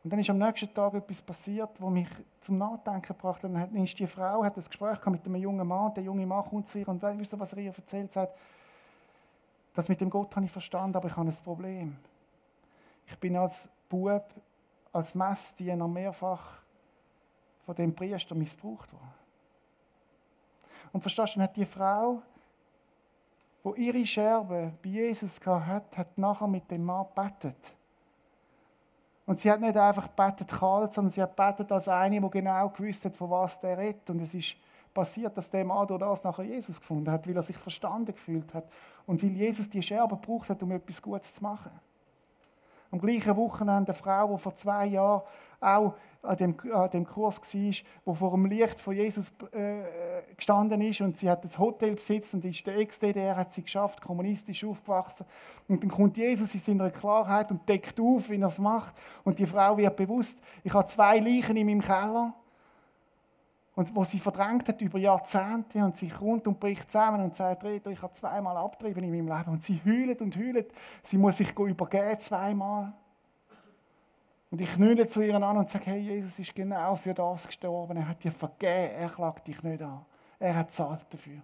Und 0.03 0.11
dann 0.11 0.19
ist 0.19 0.29
am 0.29 0.38
nächsten 0.38 0.71
Tag 0.73 0.93
etwas 0.93 1.21
passiert, 1.21 1.69
was 1.79 1.89
mich 1.89 2.07
zum 2.39 2.57
Nachdenken 2.57 3.07
gebracht 3.07 3.43
hat. 3.43 3.51
Dann 3.51 3.84
ist 3.84 3.97
die 3.97 4.05
Frau 4.05 4.43
hat 4.43 4.57
ein 4.57 4.63
Gespräch 4.63 5.03
mit 5.07 5.25
einem 5.25 5.38
jungen 5.38 5.67
Mann. 5.67 5.93
Der 5.95 6.03
junge 6.03 6.25
Mann 6.25 6.43
kommt 6.43 6.67
zu 6.67 6.79
ihr 6.79 6.88
und 6.88 7.01
wisst 7.01 7.34
ihr, 7.34 7.39
was 7.39 7.53
er 7.53 7.59
ihr 7.59 7.73
erzählt 7.75 8.15
hat? 8.15 8.36
Das 9.73 9.89
mit 9.89 10.01
dem 10.01 10.09
Gott 10.09 10.36
habe 10.36 10.45
ich 10.45 10.51
verstanden, 10.51 10.97
aber 10.97 11.07
ich 11.07 11.17
habe 11.17 11.27
ein 11.27 11.36
Problem. 11.43 11.95
Ich 13.07 13.17
bin 13.17 13.36
als 13.38 13.69
Bub, 13.89 14.25
als 14.91 15.15
Messdiener 15.15 15.88
mehrfach 15.88 16.59
von 17.65 17.73
dem 17.73 17.95
Priester 17.95 18.36
missbraucht 18.36 18.93
worden. 18.93 19.22
Und 20.93 21.01
verstehst 21.01 21.35
du, 21.35 21.41
hat 21.41 21.57
die 21.57 21.65
Frau, 21.65 22.21
wo 23.63 23.73
ihre 23.73 24.05
Scherbe 24.05 24.71
bei 24.81 24.89
Jesus 24.89 25.45
hatte, 25.45 25.97
hat 25.97 26.17
nachher 26.17 26.47
mit 26.47 26.69
dem 26.71 26.85
Mann 26.85 27.07
gebetet. 27.13 27.73
Und 29.25 29.39
sie 29.39 29.51
hat 29.51 29.59
nicht 29.59 29.77
einfach 29.77 30.07
betet 30.09 30.49
kalt, 30.49 30.93
sondern 30.93 31.11
sie 31.11 31.21
hat 31.21 31.35
betet 31.35 31.71
als 31.71 31.87
eine, 31.87 32.21
die 32.21 32.29
genau 32.29 32.69
gewusst 32.69 33.05
hat, 33.05 33.17
von 33.17 33.29
was 33.29 33.59
der 33.59 33.77
redet. 33.77 34.09
Und 34.09 34.21
es 34.21 34.33
ist 34.33 34.55
passiert, 34.93 35.35
dass 35.37 35.49
der 35.49 35.65
Mann 35.65 35.87
durch 35.87 35.99
das 35.99 36.23
nachher 36.23 36.43
Jesus 36.43 36.79
gefunden 36.79 37.11
hat, 37.11 37.27
weil 37.27 37.35
er 37.35 37.41
sich 37.41 37.57
verstanden 37.57 38.13
gefühlt 38.13 38.53
hat 38.53 38.65
und 39.05 39.21
weil 39.23 39.31
Jesus 39.31 39.69
die 39.69 39.81
Scherbe 39.81 40.15
gebraucht 40.15 40.49
hat, 40.49 40.61
um 40.61 40.71
etwas 40.71 41.01
Gutes 41.01 41.35
zu 41.35 41.43
machen. 41.43 41.71
Am 42.91 42.99
gleichen 42.99 43.35
Wochenende 43.35 43.91
eine 43.91 43.93
Frau, 43.93 44.35
die 44.35 44.37
vor 44.37 44.55
zwei 44.55 44.85
Jahren 44.85 45.23
auch 45.64 45.95
an 46.24 46.38
dem, 46.38 46.55
an 46.72 46.89
dem 46.89 47.05
Kurs 47.05 47.41
war, 47.41 47.61
die 47.61 47.84
vor 48.16 48.32
dem 48.32 48.45
Licht 48.45 48.80
von 48.80 48.95
Jesus 48.95 49.34
äh, 49.51 49.82
gestanden 50.36 50.80
ist 50.82 51.01
und 51.01 51.18
sie 51.18 51.30
hat 51.30 51.43
das 51.43 51.59
Hotel 51.59 51.95
besitzt 51.95 52.34
und 52.34 52.45
ist 52.45 52.66
der 52.66 52.78
Ex-DDR, 52.78 53.36
hat 53.36 53.53
sie 53.53 53.61
geschafft, 53.61 54.01
kommunistisch 54.01 54.64
aufgewachsen. 54.64 55.26
Und 55.68 55.84
dann 55.84 55.91
kommt 55.91 56.18
Jesus 56.18 56.53
in 56.53 56.61
seiner 56.61 56.89
Klarheit 56.89 57.51
und 57.51 57.68
deckt 57.68 57.99
auf, 57.99 58.30
wie 58.30 58.39
er 58.39 58.47
es 58.47 58.57
macht. 58.57 58.95
Und 59.26 59.38
die 59.38 59.45
Frau 59.45 59.78
wird 59.78 59.95
bewusst, 59.97 60.41
ich 60.64 60.74
habe 60.74 60.88
zwei 60.88 61.20
Leichen 61.20 61.57
in 61.57 61.68
meinem 61.68 61.82
Keller. 61.82 62.34
Und 63.76 63.93
wo 63.95 64.03
sie 64.03 64.20
verdrängt 64.20 64.70
hat 64.70 64.82
über 64.82 64.99
Jahrzehnte 64.99 65.84
und 65.84 65.97
sie 65.97 66.07
kommt 66.07 66.47
und 66.47 66.59
bricht 66.59 66.91
zusammen 66.91 67.24
und 67.24 67.36
sagt, 67.36 67.64
Rita, 67.64 67.89
ich 67.89 68.01
habe 68.03 68.14
zweimal 68.14 68.55
abgetrieben 68.55 69.03
in 69.03 69.09
meinem 69.09 69.36
Leben. 69.36 69.51
Und 69.51 69.64
sie 69.64 69.82
heult 69.84 70.22
und 70.22 70.38
heult. 70.38 70.72
Sie 71.01 71.18
muss 71.18 71.38
sich 71.38 71.57
übergeben 71.57 72.20
zweimal. 72.20 72.93
Und 74.53 74.61
ich 74.61 74.71
knülle 74.71 75.07
zu 75.07 75.23
ihr 75.23 75.33
an 75.33 75.57
und 75.57 75.67
sage, 75.67 75.85
hey, 75.87 75.99
Jesus 75.99 76.37
ist 76.37 76.53
genau 76.53 76.95
für 76.95 77.15
das 77.15 77.47
gestorben. 77.47 77.97
Er 77.97 78.07
hat 78.07 78.23
dir 78.23 78.31
vergeben. 78.31 78.93
Er 78.99 79.09
klagt 79.09 79.47
dich 79.47 79.63
nicht 79.63 79.81
an. 79.81 80.05
Er 80.37 80.55
hat 80.55 80.71
zahlt 80.71 81.07
dafür. 81.09 81.41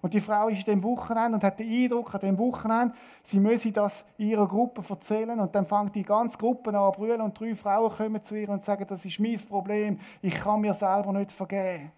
Und 0.00 0.12
die 0.12 0.20
Frau 0.20 0.48
ist 0.48 0.66
in 0.66 0.74
dem 0.74 0.82
Wochenende 0.82 1.34
und 1.36 1.44
hat 1.44 1.60
den 1.60 1.70
Eindruck, 1.70 2.12
an 2.12 2.20
dem 2.20 2.36
Wochenende, 2.36 2.96
sie 3.22 3.38
müsse 3.38 3.70
das 3.70 4.04
ihrer 4.18 4.48
Gruppe 4.48 4.82
erzählen. 4.90 5.38
Und 5.38 5.54
dann 5.54 5.64
fängt 5.66 5.94
die 5.94 6.02
ganze 6.02 6.36
Gruppe 6.36 6.76
an 6.76 6.92
zu 6.92 6.98
brüllen 6.98 7.20
und 7.20 7.38
drei 7.38 7.54
Frauen 7.54 7.92
kommen 7.92 8.20
zu 8.20 8.34
ihr 8.34 8.48
und 8.48 8.64
sagen, 8.64 8.86
das 8.88 9.04
ist 9.04 9.20
mein 9.20 9.38
Problem, 9.48 10.00
ich 10.20 10.34
kann 10.34 10.62
mir 10.62 10.74
selber 10.74 11.12
nicht 11.12 11.30
vergeben. 11.30 11.92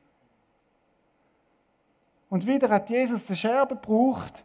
Und 2.28 2.47
wieder 2.47 2.68
hat 2.68 2.90
Jesus 2.90 3.24
den 3.24 3.36
Scherben 3.36 3.80
gebraucht, 3.80 4.45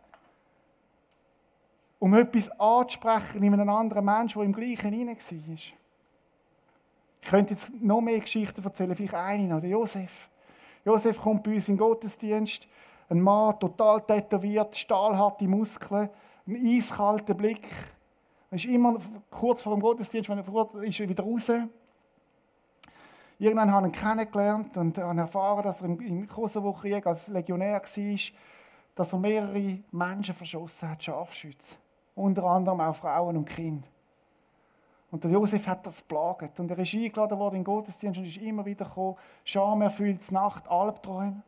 um 1.99 2.13
etwas 2.13 2.49
anzusprechen 2.57 3.43
in 3.43 3.53
einem 3.53 3.69
anderen 3.69 4.05
Menschen, 4.05 4.39
der 4.39 4.45
im 4.45 4.53
gleichen 4.53 4.93
hinein 4.93 5.17
war. 5.17 5.79
Ich 7.21 7.27
könnte 7.27 7.53
jetzt 7.53 7.73
noch 7.81 8.01
mehr 8.01 8.19
Geschichten 8.19 8.63
erzählen, 8.63 8.95
vielleicht 8.95 9.15
eine 9.15 9.47
noch, 9.47 9.61
der 9.61 9.69
Josef. 9.69 10.29
Josef 10.85 11.19
kommt 11.19 11.43
bei 11.43 11.53
uns 11.55 11.67
in 11.67 11.75
den 11.75 11.79
Gottesdienst 11.79 12.67
ein 13.09 13.21
Mann, 13.21 13.59
total 13.59 14.01
tätowiert, 14.01 14.75
stahlharte 14.75 15.47
Muskeln, 15.47 16.09
ein 16.47 16.55
eiskalter 16.65 17.33
Blick. 17.33 17.67
Er 18.51 18.55
ist 18.55 18.65
immer 18.65 18.97
kurz 19.29 19.61
vor 19.61 19.73
dem 19.75 19.81
Gottesdienst, 19.81 20.29
wenn 20.29 20.37
er 20.37 20.43
vor 20.43 20.81
ist 20.83 20.99
er 20.99 21.09
wieder 21.09 21.23
raus. 21.23 21.51
Irgendwann 23.37 23.71
habe 23.71 23.87
ich 23.87 23.93
ihn 23.93 23.99
kennengelernt 23.99 24.77
und 24.77 24.97
habe 24.97 25.19
erfahren, 25.21 25.63
dass 25.63 25.81
er 25.81 25.87
im 25.87 26.27
Kosovo-Krieg 26.27 27.05
als 27.07 27.29
Legionär 27.29 27.81
war, 27.81 28.17
dass 28.95 29.13
er 29.13 29.19
mehrere 29.19 29.79
Menschen 29.91 30.35
verschossen 30.35 30.89
hat, 30.89 31.03
Scharfschütze. 31.03 31.75
Unter 32.15 32.43
anderem 32.43 32.81
auch 32.81 32.95
Frauen 32.95 33.37
und 33.37 33.45
Kinder. 33.45 33.87
Und 35.11 35.23
der 35.23 35.31
Josef 35.31 35.67
hat 35.67 35.85
das 35.85 36.01
plagt. 36.01 36.59
Und 36.59 36.69
er 36.69 36.77
ist 36.77 36.93
eingeladen 36.93 37.39
worden 37.39 37.55
in 37.55 37.61
den 37.61 37.65
Gottesdienst 37.65 38.19
und 38.19 38.25
ist 38.25 38.37
immer 38.37 38.65
wieder 38.65 38.85
gekommen, 38.85 39.15
schamerfüllte 39.43 40.33
Nacht, 40.33 40.67
Albträume. 40.69 41.41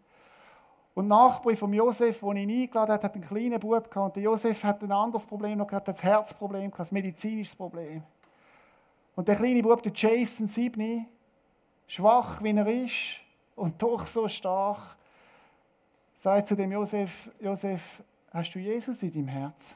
Und 0.94 1.08
Nachbar 1.08 1.56
von 1.56 1.72
Josef, 1.72 2.20
der 2.20 2.30
ihn 2.36 2.50
eingeladen 2.50 2.94
hat, 2.94 3.04
hat 3.04 3.14
einen 3.14 3.24
kleinen 3.24 3.60
Bub 3.60 3.90
gehabt. 3.90 3.98
Und 3.98 4.16
der 4.16 4.24
Josef 4.24 4.64
hat 4.64 4.82
ein 4.84 4.92
anderes 4.92 5.26
Problem 5.26 5.58
noch 5.58 5.68
gehabt, 5.68 5.88
das 5.88 6.04
Herzproblem 6.04 6.72
gehabt, 6.72 6.92
ein 6.92 6.94
medizinisches 6.94 7.56
Problem. 7.56 8.04
Und 9.16 9.28
der 9.28 9.36
kleine 9.36 9.62
Bub, 9.62 9.82
der 9.84 9.94
Jason 9.94 10.48
Siebni, 10.48 11.08
schwach 11.88 12.42
wie 12.44 12.56
er 12.56 12.68
ist 12.68 13.22
und 13.56 13.82
doch 13.82 14.04
so 14.04 14.28
stark, 14.28 14.98
sagt 16.16 16.48
zu 16.48 16.56
dem 16.56 16.72
Josef, 16.72 17.30
Josef, 17.40 18.04
hast 18.32 18.54
du 18.54 18.60
Jesus 18.60 19.02
in 19.04 19.14
deinem 19.14 19.28
Herz? 19.28 19.76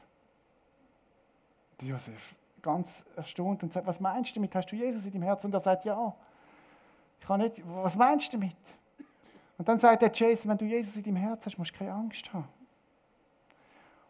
Der 1.80 1.88
Josef, 1.88 2.34
ganz 2.66 3.04
erstaunt 3.16 3.62
und 3.62 3.72
sagt, 3.72 3.86
was 3.86 4.00
meinst 4.00 4.32
du 4.32 4.34
damit? 4.34 4.54
Hast 4.54 4.70
du 4.70 4.76
Jesus 4.76 5.06
in 5.06 5.12
deinem 5.12 5.22
Herz? 5.22 5.44
Und 5.44 5.54
er 5.54 5.60
sagt, 5.60 5.84
ja. 5.84 6.14
Ich 7.20 7.26
kann 7.26 7.40
nicht, 7.40 7.62
was 7.64 7.96
meinst 7.96 8.32
du 8.32 8.38
damit? 8.38 8.56
Und 9.58 9.66
dann 9.66 9.78
sagt 9.78 10.02
der 10.02 10.12
Jason, 10.12 10.50
wenn 10.50 10.58
du 10.58 10.66
Jesus 10.66 10.96
in 10.96 11.04
deinem 11.04 11.16
Herzen 11.16 11.46
hast, 11.46 11.58
musst 11.58 11.72
du 11.72 11.78
keine 11.78 11.92
Angst 11.92 12.32
haben. 12.32 12.48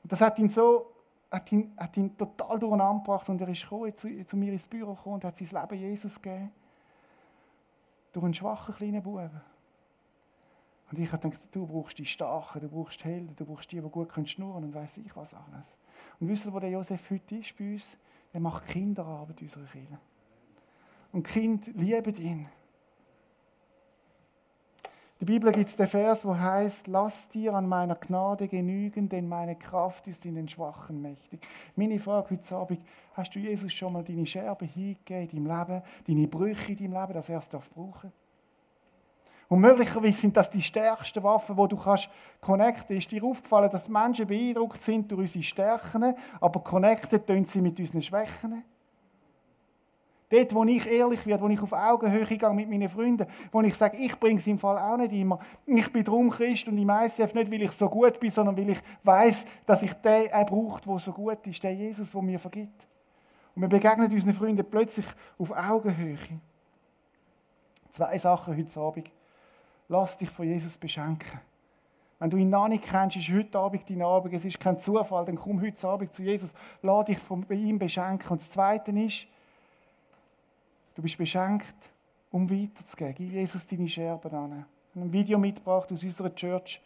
Und 0.02 0.10
das 0.10 0.20
hat 0.20 0.38
ihn 0.38 0.48
so, 0.48 0.92
hat 1.30 1.50
ihn, 1.52 1.72
hat 1.76 1.96
ihn 1.96 2.16
total 2.16 2.58
durcheinander 2.58 3.02
gebracht 3.02 3.28
und 3.28 3.40
er 3.40 3.48
ist 3.48 3.62
gekommen, 3.62 3.96
zu, 3.96 4.26
zu 4.26 4.36
mir 4.36 4.52
ins 4.52 4.66
Büro 4.66 4.94
gekommen 4.94 5.16
und 5.16 5.24
hat 5.24 5.36
sein 5.36 5.48
Leben 5.48 5.80
Jesus 5.80 6.20
gegeben. 6.20 6.50
durch 8.12 8.24
einen 8.24 8.34
schwachen 8.34 8.74
kleinen 8.74 9.02
Buben. 9.02 9.40
Und 10.90 10.98
ich 10.98 11.12
habe 11.12 11.28
gedacht, 11.28 11.54
du 11.54 11.66
brauchst 11.66 11.98
die 11.98 12.06
Starken, 12.06 12.60
du 12.60 12.68
brauchst 12.68 13.04
Helden, 13.04 13.34
du 13.36 13.44
brauchst 13.44 13.70
die, 13.72 13.80
die 13.80 13.88
gut 13.88 14.28
schnurren 14.28 14.64
und 14.64 14.74
weiß 14.74 14.98
ich 14.98 15.14
was 15.16 15.34
alles. 15.34 15.78
Und 16.20 16.28
wisst 16.28 16.46
ihr, 16.46 16.52
wo 16.52 16.60
der 16.60 16.70
Josef 16.70 17.10
heute 17.10 17.36
ist 17.36 17.58
bei 17.58 17.72
uns? 17.72 17.96
Der 18.36 18.42
macht 18.42 18.66
Kinderarbeit 18.66 19.40
in 19.40 19.46
unserer 19.46 19.64
Kirche. 19.64 19.98
Und 21.10 21.26
Kinder 21.26 21.70
lieben 21.72 22.14
ihn. 22.16 22.40
In 25.18 25.20
der 25.20 25.24
Bibel 25.24 25.50
gibt 25.52 25.70
es 25.70 25.76
den 25.76 25.86
Vers, 25.86 26.22
wo 26.22 26.36
heißt: 26.36 26.86
Lass 26.86 27.30
dir 27.30 27.54
an 27.54 27.66
meiner 27.66 27.94
Gnade 27.94 28.46
genügen, 28.46 29.08
denn 29.08 29.26
meine 29.26 29.56
Kraft 29.56 30.06
ist 30.06 30.26
in 30.26 30.34
den 30.34 30.50
Schwachen 30.50 31.00
mächtig. 31.00 31.40
Meine 31.76 31.98
Frage 31.98 32.36
heute 32.36 32.56
Abend: 32.56 32.82
Hast 33.14 33.34
du 33.34 33.38
Jesus 33.38 33.72
schon 33.72 33.94
mal 33.94 34.04
deine 34.04 34.26
Scherben 34.26 34.68
hingegeben 34.68 35.38
in 35.38 35.46
deinem 35.46 35.58
Leben, 35.58 35.82
deine 36.06 36.28
Brüche 36.28 36.72
in 36.72 36.78
deinem 36.92 37.00
Leben, 37.00 37.14
dass 37.14 37.30
er 37.30 37.38
es 37.38 37.48
brauchen 37.48 38.12
darf? 38.12 38.25
Und 39.48 39.60
möglicherweise 39.60 40.20
sind 40.20 40.36
das 40.36 40.50
die 40.50 40.62
stärksten 40.62 41.22
Waffen, 41.22 41.56
die 41.56 41.68
du 41.68 41.76
kannst 41.76 42.08
connecten. 42.40 42.96
Ist 42.96 43.10
dir 43.10 43.22
aufgefallen, 43.22 43.70
dass 43.70 43.88
Menschen 43.88 44.26
beeindruckt 44.26 44.82
sind 44.82 45.10
durch 45.10 45.20
unsere 45.20 45.44
Stärken, 45.44 46.14
aber 46.40 46.60
connected 46.60 47.26
tun 47.26 47.44
sie 47.44 47.60
mit 47.60 47.78
unseren 47.78 48.02
Schwächen? 48.02 48.64
Dort, 50.28 50.54
wo 50.54 50.64
ich 50.64 50.84
ehrlich 50.84 51.24
werde, 51.24 51.44
wo 51.44 51.48
ich 51.48 51.62
auf 51.62 51.72
Augenhöhe 51.72 52.26
gehe 52.26 52.52
mit 52.52 52.68
meinen 52.68 52.88
Freunden, 52.88 53.26
wo 53.52 53.60
ich 53.62 53.76
sage, 53.76 53.96
ich 53.96 54.18
bringe 54.18 54.40
es 54.40 54.46
im 54.48 54.58
Fall 54.58 54.76
auch 54.76 54.96
nicht 54.96 55.12
immer. 55.12 55.38
Ich 55.64 55.92
bin 55.92 56.02
drum 56.02 56.30
Christ 56.30 56.66
und 56.66 56.78
im 56.78 56.90
ICF 56.90 57.32
nicht, 57.32 57.52
weil 57.52 57.62
ich 57.62 57.70
so 57.70 57.88
gut 57.88 58.18
bin, 58.18 58.32
sondern 58.32 58.56
weil 58.56 58.70
ich 58.70 58.80
weiß, 59.04 59.44
dass 59.64 59.82
ich 59.82 59.92
den 59.92 60.32
auch 60.32 60.46
braucht, 60.46 60.86
der 60.86 60.98
so 60.98 61.12
gut 61.12 61.46
ist, 61.46 61.62
der 61.62 61.74
Jesus, 61.74 62.10
der 62.10 62.22
mir 62.22 62.40
vergibt. 62.40 62.88
Und 63.54 63.62
wir 63.62 63.68
begegnen 63.68 64.10
unseren 64.10 64.32
Freunden 64.32 64.68
plötzlich 64.68 65.06
auf 65.38 65.52
Augenhöhe. 65.52 66.18
Zwei 67.90 68.18
Sachen 68.18 68.56
heute 68.56 68.80
Abend. 68.80 69.15
Lass 69.88 70.18
dich 70.18 70.30
von 70.30 70.46
Jesus 70.46 70.76
beschenken. 70.76 71.40
Wenn 72.18 72.30
du 72.30 72.36
ihn 72.38 72.50
noch 72.50 72.68
nicht 72.68 72.84
kennst, 72.84 73.16
ist 73.16 73.28
heute 73.30 73.58
Abend 73.58 73.88
dein 73.88 74.02
Abend. 74.02 74.32
Es 74.32 74.44
ist 74.44 74.58
kein 74.58 74.78
Zufall, 74.78 75.24
dann 75.24 75.36
komm 75.36 75.60
heute 75.60 75.86
Abend 75.86 76.12
zu 76.14 76.22
Jesus. 76.22 76.54
Lass 76.82 77.04
dich 77.04 77.18
von 77.18 77.46
ihm 77.50 77.78
beschenken. 77.78 78.28
Und 78.30 78.40
das 78.40 78.50
Zweite 78.50 78.90
ist, 78.92 79.26
Du 80.96 81.02
bist 81.02 81.18
beschenkt, 81.18 81.76
um 82.30 82.50
weiterzugeben. 82.50 83.14
Gib 83.14 83.32
Jesus 83.32 83.66
deine 83.66 83.86
Scherben 83.86 84.32
an. 84.32 84.64
Ich 84.88 84.96
habe 84.96 85.06
ein 85.06 85.12
Video 85.12 85.38
mitgebracht 85.38 85.92
aus 85.92 86.02
unserer 86.02 86.34
Church, 86.34 86.80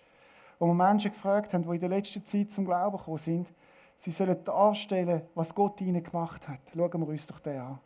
wo 0.59 0.66
wir 0.66 0.74
Menschen 0.74 1.12
gefragt 1.12 1.55
haben, 1.55 1.62
die 1.62 1.68
in 1.68 1.78
der 1.78 1.90
letzten 1.90 2.24
Zeit 2.24 2.51
zum 2.51 2.64
Glauben 2.64 2.96
gekommen 2.96 3.18
sind. 3.18 3.53
Sie 3.94 4.11
sollen 4.11 4.42
darstellen, 4.42 5.22
was 5.36 5.55
Gott 5.55 5.80
ihnen 5.80 6.03
gemacht 6.03 6.48
hat. 6.48 6.59
Schauen 6.74 7.01
wir 7.03 7.07
uns 7.07 7.28
doch 7.28 7.38
den 7.38 7.61
an. 7.61 7.78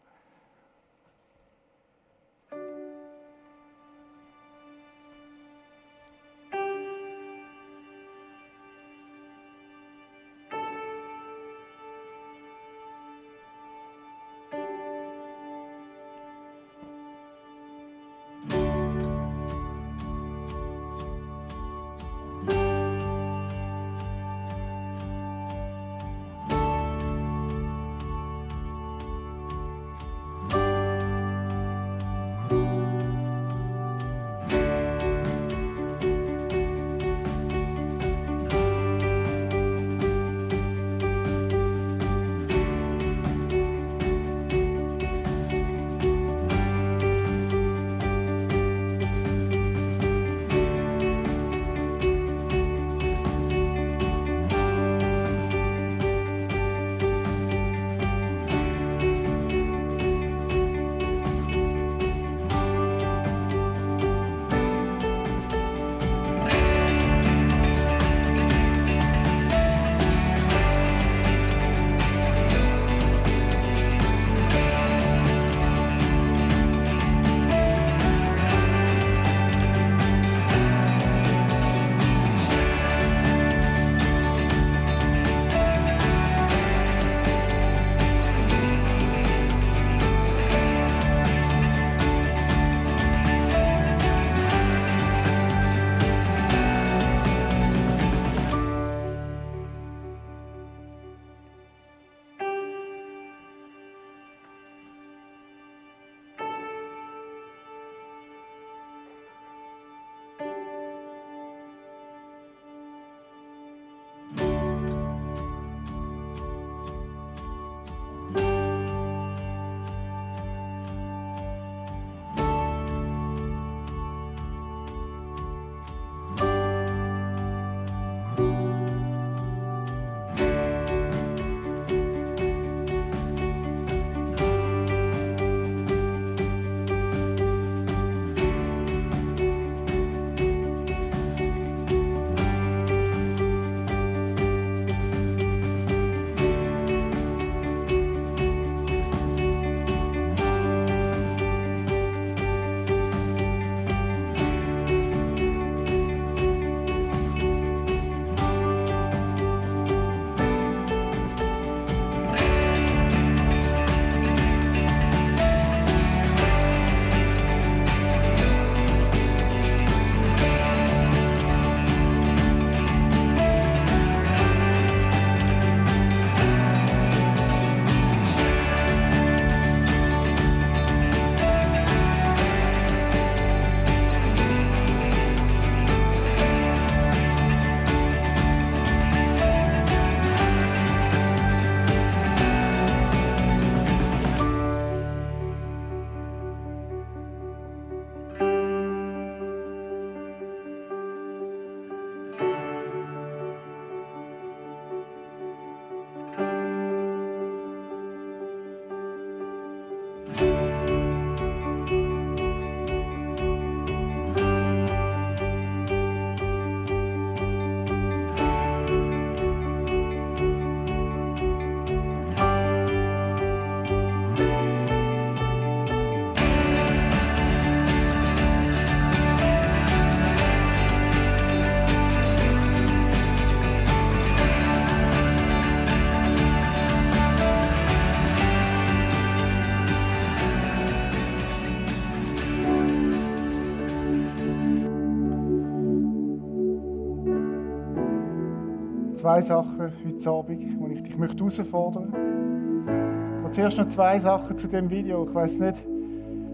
Zwei 249.25 249.41
Sachen 249.41 249.91
heute 250.05 250.31
Abend, 250.31 250.79
wo 250.79 250.87
ich 250.89 251.03
dich 251.03 251.17
möchte 251.17 251.39
herausfordern 251.39 252.11
möchte. 252.11 253.53
Zuerst 253.53 253.79
noch 253.79 253.89
zwei 253.89 254.21
Sachen 254.21 254.55
zu 254.55 254.69
dem 254.69 254.91
Video. 254.91 255.25
Ich 255.27 255.35
weiß 255.35 255.61
nicht, 255.61 255.83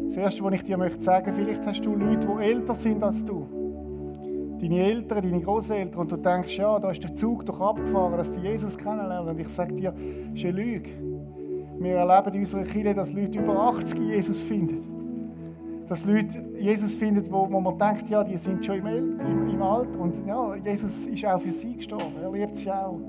das 0.04 0.16
Erste, 0.16 0.44
was 0.44 0.54
ich 0.54 0.62
dir 0.62 0.76
möchte 0.76 1.02
sagen, 1.02 1.32
vielleicht 1.32 1.66
hast 1.66 1.84
du 1.84 1.96
Leute, 1.96 2.28
die 2.28 2.44
älter 2.44 2.76
sind 2.76 3.02
als 3.02 3.24
du. 3.24 3.44
Deine 4.60 4.84
Eltern, 4.84 5.20
deine 5.20 5.40
Großeltern, 5.40 6.00
und 6.00 6.12
du 6.12 6.16
denkst, 6.16 6.58
ja, 6.58 6.78
da 6.78 6.92
ist 6.92 7.02
der 7.02 7.12
Zug 7.12 7.44
doch 7.44 7.60
abgefahren, 7.60 8.16
dass 8.16 8.30
die 8.30 8.40
Jesus 8.40 8.78
kennenlernen. 8.78 9.30
Und 9.30 9.40
ich 9.40 9.48
sage 9.48 9.74
dir, 9.74 9.90
das 9.90 10.38
ist 10.38 10.44
eine 10.44 10.52
Lüge. 10.52 10.90
Wir 11.80 11.96
erleben 11.96 12.34
in 12.34 12.40
unserer 12.40 12.62
Kirche, 12.62 12.94
dass 12.94 13.12
Leute 13.12 13.40
über 13.40 13.58
80 13.66 13.98
Jesus 13.98 14.44
finden 14.44 14.99
dass 15.90 16.04
Leute 16.04 16.38
Jesus 16.56 16.94
finden, 16.94 17.26
wo, 17.32 17.48
man 17.48 17.76
denkt, 17.76 18.08
ja, 18.08 18.22
die 18.22 18.36
sind 18.36 18.64
schon 18.64 18.76
im, 18.76 18.86
im, 18.86 19.50
im 19.50 19.60
Alter 19.60 19.98
und 19.98 20.24
ja, 20.24 20.54
Jesus 20.54 21.08
ist 21.08 21.26
auch 21.26 21.40
für 21.40 21.50
sie 21.50 21.74
gestorben, 21.74 22.14
er 22.22 22.30
liebt 22.30 22.56
sie 22.56 22.70
auch. 22.70 23.00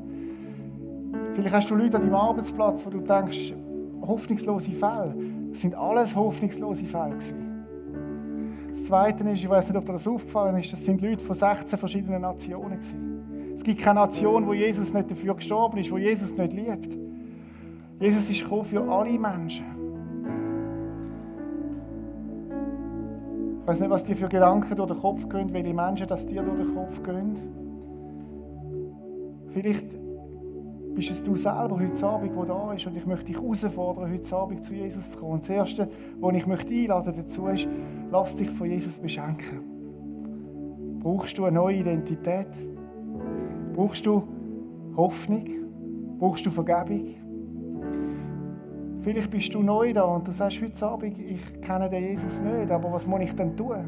Vielleicht 1.34 1.54
hast 1.54 1.70
du 1.70 1.76
Leute 1.76 1.98
an 1.98 2.04
deinem 2.04 2.16
Arbeitsplatz, 2.16 2.84
wo 2.84 2.90
du 2.90 3.02
denkst, 3.02 3.54
hoffnungslose 4.02 4.72
Fälle. 4.72 5.16
Das 5.52 5.62
sind 5.62 5.76
alles 5.76 6.16
hoffnungslose 6.16 6.86
Fälle 6.86 7.12
gewesen. 7.12 7.66
Das 8.72 8.86
Zweite 8.86 9.30
ist, 9.30 9.44
ich 9.44 9.50
weiß 9.50 9.70
nicht, 9.70 9.78
ob 9.78 9.86
dir 9.86 9.94
das 9.94 10.08
aufgefallen 10.08 10.58
ist, 10.58 10.74
das 10.74 10.84
sind 10.84 11.02
Leute 11.02 11.24
von 11.24 11.36
16 11.36 11.78
verschiedenen 11.78 12.22
Nationen 12.22 12.80
gewesen. 12.80 13.54
Es 13.54 13.64
gibt 13.64 13.80
keine 13.80 14.00
Nation, 14.00 14.48
wo 14.48 14.54
Jesus 14.54 14.92
nicht 14.92 15.12
dafür 15.12 15.36
gestorben 15.36 15.78
ist, 15.78 15.92
wo 15.92 16.00
Jesus 16.00 16.36
nicht 16.36 16.54
liebt. 16.54 16.98
Jesus 18.00 18.28
ist 18.28 18.42
gekommen 18.42 18.66
für 18.66 18.82
alle 18.82 19.20
Menschen. 19.20 19.81
Ich 23.62 23.68
weiß 23.68 23.82
nicht, 23.82 23.92
was 23.92 24.04
dir 24.04 24.16
für 24.16 24.28
Gedanken 24.28 24.76
durch 24.76 24.90
den 24.90 25.00
Kopf 25.00 25.30
gehen, 25.30 25.54
welche 25.54 25.74
Menschen 25.74 26.08
das 26.08 26.26
dir 26.26 26.42
durch 26.42 26.58
den 26.58 26.76
Kopf 26.76 27.04
gehen. 27.04 27.36
Vielleicht 29.50 29.86
bist 30.96 31.12
es 31.12 31.22
du 31.22 31.36
selber 31.36 31.80
heute 31.80 32.08
Abend, 32.08 32.36
der 32.36 32.46
da 32.46 32.74
ist 32.74 32.88
und 32.88 32.98
ich 32.98 33.06
möchte 33.06 33.26
dich 33.26 33.38
herausfordern, 33.38 34.12
heute 34.12 34.36
Abend 34.36 34.66
zu 34.66 34.74
Jesus 34.74 35.12
zu 35.12 35.20
kommen. 35.20 35.34
Und 35.34 35.44
das 35.44 35.50
Erste, 35.50 35.90
was 36.20 36.36
ich 36.36 36.48
möchte 36.48 36.74
einladen 36.74 37.14
dazu 37.16 37.48
ist, 37.48 37.68
lass 38.12 38.36
dich 38.36 38.50
von 38.50 38.68
Jesus 38.68 38.98
beschenken. 38.98 41.00
Brauchst 41.00 41.38
du 41.38 41.46
eine 41.46 41.56
neue 41.56 41.78
Identität? 41.78 42.50
Brauchst 43.76 44.06
du 44.06 44.24
Hoffnung? 44.98 45.46
Brauchst 46.18 46.46
du 46.46 46.50
Vergebung? 46.50 47.31
Vielleicht 49.02 49.32
bist 49.32 49.52
du 49.52 49.64
neu 49.64 49.94
da 49.94 50.04
und 50.04 50.28
du 50.28 50.32
sagst 50.32 50.62
heute 50.62 50.86
Abend, 50.86 51.18
ich 51.18 51.60
kenne 51.60 51.90
den 51.90 52.04
Jesus 52.04 52.40
nicht, 52.40 52.70
aber 52.70 52.94
was 52.94 53.08
muss 53.08 53.22
ich 53.22 53.36
denn 53.36 53.58
tun? 53.58 53.84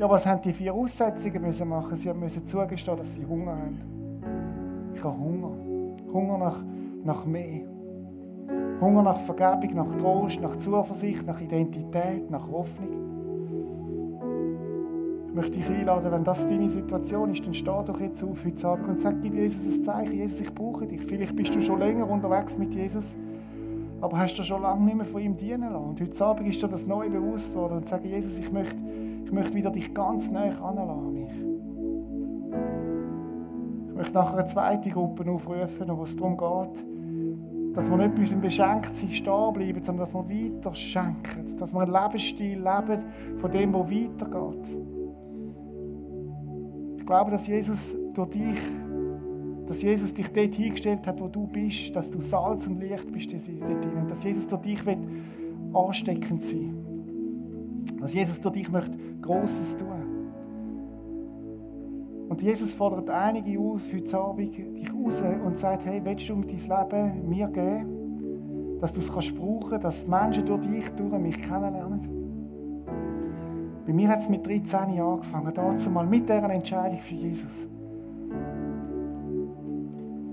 Ja, 0.00 0.10
was 0.10 0.26
haben 0.26 0.42
die 0.42 0.52
vier 0.52 0.74
Aussetzungen 0.74 1.42
müssen 1.42 1.68
machen? 1.68 1.94
Sie 1.94 2.12
müssen 2.12 2.44
zugestehen, 2.44 2.96
dass 2.96 3.14
sie 3.14 3.24
Hunger 3.24 3.52
haben. 3.52 3.78
Ich 4.94 5.04
habe 5.04 5.16
Hunger. 5.16 5.52
Hunger 6.12 6.38
nach, 6.38 6.56
nach 7.04 7.24
mehr. 7.24 7.60
Hunger 8.80 9.02
nach 9.04 9.20
Vergebung, 9.20 9.76
nach 9.76 9.94
Trost, 9.96 10.40
nach 10.40 10.56
Zuversicht, 10.56 11.24
nach 11.24 11.40
Identität, 11.40 12.28
nach 12.28 12.50
Hoffnung. 12.50 12.88
Ich 15.28 15.34
möchte 15.34 15.52
dich 15.52 15.70
einladen, 15.70 16.10
wenn 16.10 16.24
das 16.24 16.48
deine 16.48 16.68
Situation 16.68 17.30
ist, 17.30 17.46
dann 17.46 17.54
steh 17.54 17.64
doch 17.86 18.00
jetzt 18.00 18.24
auf 18.24 18.44
heute 18.44 18.66
Abend 18.66 18.88
und 18.88 19.00
sag, 19.00 19.22
gib 19.22 19.34
Jesus 19.34 19.72
ein 19.72 19.82
Zeichen. 19.84 20.14
Jesus, 20.14 20.40
ich 20.40 20.52
brauche 20.52 20.84
dich. 20.84 21.00
Vielleicht 21.00 21.36
bist 21.36 21.54
du 21.54 21.60
schon 21.60 21.78
länger 21.78 22.10
unterwegs 22.10 22.58
mit 22.58 22.74
Jesus 22.74 23.16
aber 24.00 24.18
hast 24.18 24.38
du 24.38 24.42
schon 24.42 24.62
lange 24.62 24.84
nicht 24.84 24.96
mehr 24.96 25.06
von 25.06 25.20
ihm 25.20 25.36
dienen 25.36 25.72
lassen. 25.72 25.84
Und 25.84 26.00
heute 26.00 26.24
Abend 26.24 26.48
ist 26.48 26.62
dir 26.62 26.68
das 26.68 26.86
neu 26.86 27.08
bewusst 27.08 27.54
worden 27.56 27.78
und 27.78 27.88
sagen, 27.88 28.08
Jesus, 28.08 28.38
ich 28.38 28.52
möchte, 28.52 28.76
ich 29.24 29.32
möchte 29.32 29.54
wieder 29.54 29.70
dich 29.70 29.92
ganz 29.92 30.30
nah 30.30 30.44
anlassen. 30.62 31.12
Mich. 31.12 31.32
Ich 33.88 33.94
möchte 33.94 34.14
nachher 34.14 34.38
eine 34.38 34.46
zweite 34.46 34.90
Gruppe 34.90 35.28
aufrufen, 35.28 35.88
wo 35.88 36.04
es 36.04 36.14
darum 36.14 36.36
geht, 36.36 36.86
dass 37.74 37.90
wir 37.90 37.96
nicht 37.96 38.14
bei 38.14 38.20
unserem 38.20 38.40
Beschenktsein 38.40 39.10
stehen 39.10 39.52
bleiben, 39.52 39.82
sondern 39.82 40.04
dass 40.04 40.14
wir 40.14 40.28
weiter 40.28 40.74
schenken. 40.74 41.56
Dass 41.58 41.74
wir 41.74 41.80
einen 41.80 41.92
Lebensstil 41.92 42.58
leben 42.58 43.04
von 43.38 43.50
dem, 43.50 43.72
der 43.72 43.90
weitergeht. 43.90 44.70
Ich 46.98 47.06
glaube, 47.06 47.30
dass 47.32 47.46
Jesus 47.46 47.96
durch 48.14 48.30
dich 48.30 48.58
dass 49.68 49.82
Jesus 49.82 50.14
dich 50.14 50.32
dort 50.32 50.54
hingestellt 50.54 51.06
hat, 51.06 51.20
wo 51.20 51.28
du 51.28 51.46
bist, 51.46 51.94
dass 51.94 52.10
du 52.10 52.22
Salz 52.22 52.66
und 52.66 52.80
Licht 52.80 53.12
bist 53.12 53.30
dort 53.30 53.84
drin. 53.84 53.98
Und 54.00 54.10
dass 54.10 54.24
Jesus 54.24 54.46
durch 54.48 54.62
dich 54.62 54.86
will 54.86 54.96
ansteckend 55.74 56.42
sein 56.42 56.74
Dass 58.00 58.14
Jesus 58.14 58.40
durch 58.40 58.54
dich 58.54 58.70
möchte 58.70 58.96
Grosses 59.20 59.76
tun. 59.76 59.88
Und 62.30 62.40
Jesus 62.42 62.72
fordert 62.72 63.10
einige 63.10 63.58
aus 63.60 63.82
die 63.90 64.14
Abend, 64.14 64.56
dich 64.56 64.94
raus 64.94 65.22
und 65.44 65.58
sagt, 65.58 65.84
hey, 65.84 66.00
willst 66.02 66.28
du 66.28 66.36
mit 66.36 66.50
dein 66.50 66.90
Leben 66.90 67.28
mir 67.28 67.48
geben? 67.48 68.78
Dass 68.80 68.94
du 68.94 69.00
es 69.00 69.12
kannst 69.12 69.34
brauchen, 69.34 69.80
dass 69.80 70.06
Menschen 70.06 70.46
durch 70.46 70.60
dich 70.62 70.88
durch 70.90 71.18
mich 71.18 71.38
kennenlernen. 71.38 72.00
Bei 73.86 73.92
mir 73.92 74.08
hat 74.08 74.20
es 74.20 74.28
mit 74.28 74.46
13 74.46 74.94
Jahren 74.94 75.14
angefangen, 75.14 75.52
dazu 75.54 75.90
mal 75.90 76.06
mit 76.06 76.28
dieser 76.28 76.50
Entscheidung 76.50 77.00
für 77.00 77.14
Jesus. 77.14 77.68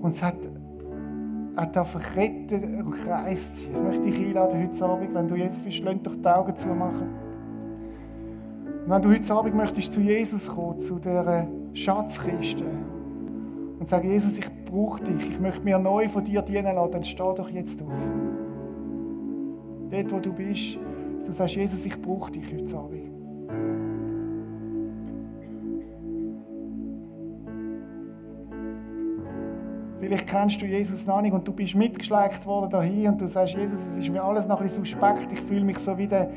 Und 0.05 0.11
es 0.11 0.21
hat, 0.21 0.35
hat 1.57 1.75
einfach 1.75 2.15
retten 2.15 2.75
und 2.75 2.91
kreist 2.91 3.57
sie. 3.57 3.69
Ich 3.69 3.81
möchte 3.81 4.03
dich 4.03 4.19
einladen 4.19 4.61
heute 4.61 4.85
Abend, 4.85 5.15
wenn 5.15 5.27
du 5.27 5.33
jetzt 5.33 5.65
bist, 5.65 5.81
lass 5.83 5.95
doch 6.03 6.13
die 6.15 6.27
Augen 6.27 6.55
zumachen. 6.55 7.07
Und 8.85 8.91
wenn 8.91 9.01
du 9.01 9.09
heute 9.09 9.33
Abend 9.33 9.55
möchtest 9.55 9.91
zu 9.91 10.01
Jesus 10.01 10.47
kommen, 10.47 10.79
zu 10.79 10.99
dieser 10.99 11.47
Schatzkiste 11.73 12.65
und 13.79 13.89
sagen, 13.89 14.11
Jesus, 14.11 14.37
ich 14.37 14.47
brauche 14.69 15.03
dich, 15.03 15.27
ich 15.27 15.39
möchte 15.39 15.63
mir 15.63 15.79
neu 15.79 16.07
von 16.07 16.23
dir 16.23 16.43
dienen 16.43 16.75
lassen, 16.75 16.91
dann 16.91 17.03
steh 17.03 17.17
doch 17.17 17.49
jetzt 17.49 17.81
auf. 17.81 18.11
Dort, 19.89 20.11
wo 20.11 20.19
du 20.19 20.33
bist, 20.33 20.77
du 21.25 21.31
sagst, 21.31 21.55
Jesus, 21.55 21.83
ich 21.83 21.99
brauche 21.99 22.31
dich 22.31 22.53
heute 22.53 22.77
Abend. 22.77 23.14
Vielleicht 30.05 30.27
kennst 30.27 30.61
du 30.61 30.67
Jesus 30.67 31.07
noch 31.07 31.19
nicht 31.19 31.33
und 31.33 31.47
du 31.47 31.51
bist 31.51 31.73
mitgeschleckt 31.73 32.45
worden 32.45 32.69
dahin 32.69 33.07
und 33.07 33.19
du 33.19 33.27
sagst, 33.27 33.55
Jesus, 33.55 33.79
es 33.79 33.97
ist 33.97 34.09
mir 34.09 34.23
alles 34.23 34.47
noch 34.47 34.59
ein 34.59 34.67
bisschen 34.67 34.85
suspekt, 34.85 35.31
ich 35.33 35.41
fühle 35.41 35.65
mich 35.65 35.79
so 35.79 35.97
wie 35.97 36.05
die, 36.05 36.27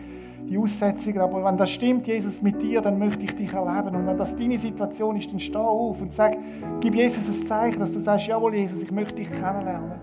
die 0.48 0.56
Aussetzungen. 0.56 1.18
Aber 1.18 1.44
wenn 1.44 1.54
das 1.58 1.68
stimmt, 1.68 2.06
Jesus, 2.06 2.40
mit 2.40 2.62
dir, 2.62 2.80
dann 2.80 2.98
möchte 2.98 3.24
ich 3.24 3.36
dich 3.36 3.52
erleben. 3.52 3.94
Und 3.94 4.06
wenn 4.06 4.16
das 4.16 4.34
deine 4.34 4.56
Situation 4.56 5.16
ist, 5.16 5.30
dann 5.30 5.38
steh 5.38 5.58
auf 5.58 6.00
und 6.00 6.14
sag, 6.14 6.38
gib 6.80 6.94
Jesus 6.94 7.28
ein 7.28 7.46
Zeichen, 7.46 7.78
dass 7.78 7.92
du 7.92 7.98
sagst, 8.00 8.26
jawohl, 8.28 8.54
Jesus, 8.54 8.82
ich 8.82 8.90
möchte 8.90 9.16
dich 9.16 9.30
kennenlernen. 9.30 10.00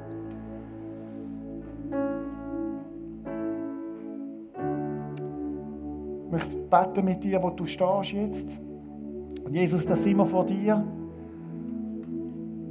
Ich 6.27 6.31
möchte 6.31 6.55
beten 6.55 7.05
mit 7.05 7.23
dir, 7.23 7.41
wo 7.41 7.49
du 7.49 7.65
stehst 7.65 8.11
jetzt. 8.11 8.59
Jesus, 9.49 9.87
da 9.87 9.95
sind 9.95 10.17
wir 10.17 10.25
vor 10.27 10.45
dir. 10.45 10.85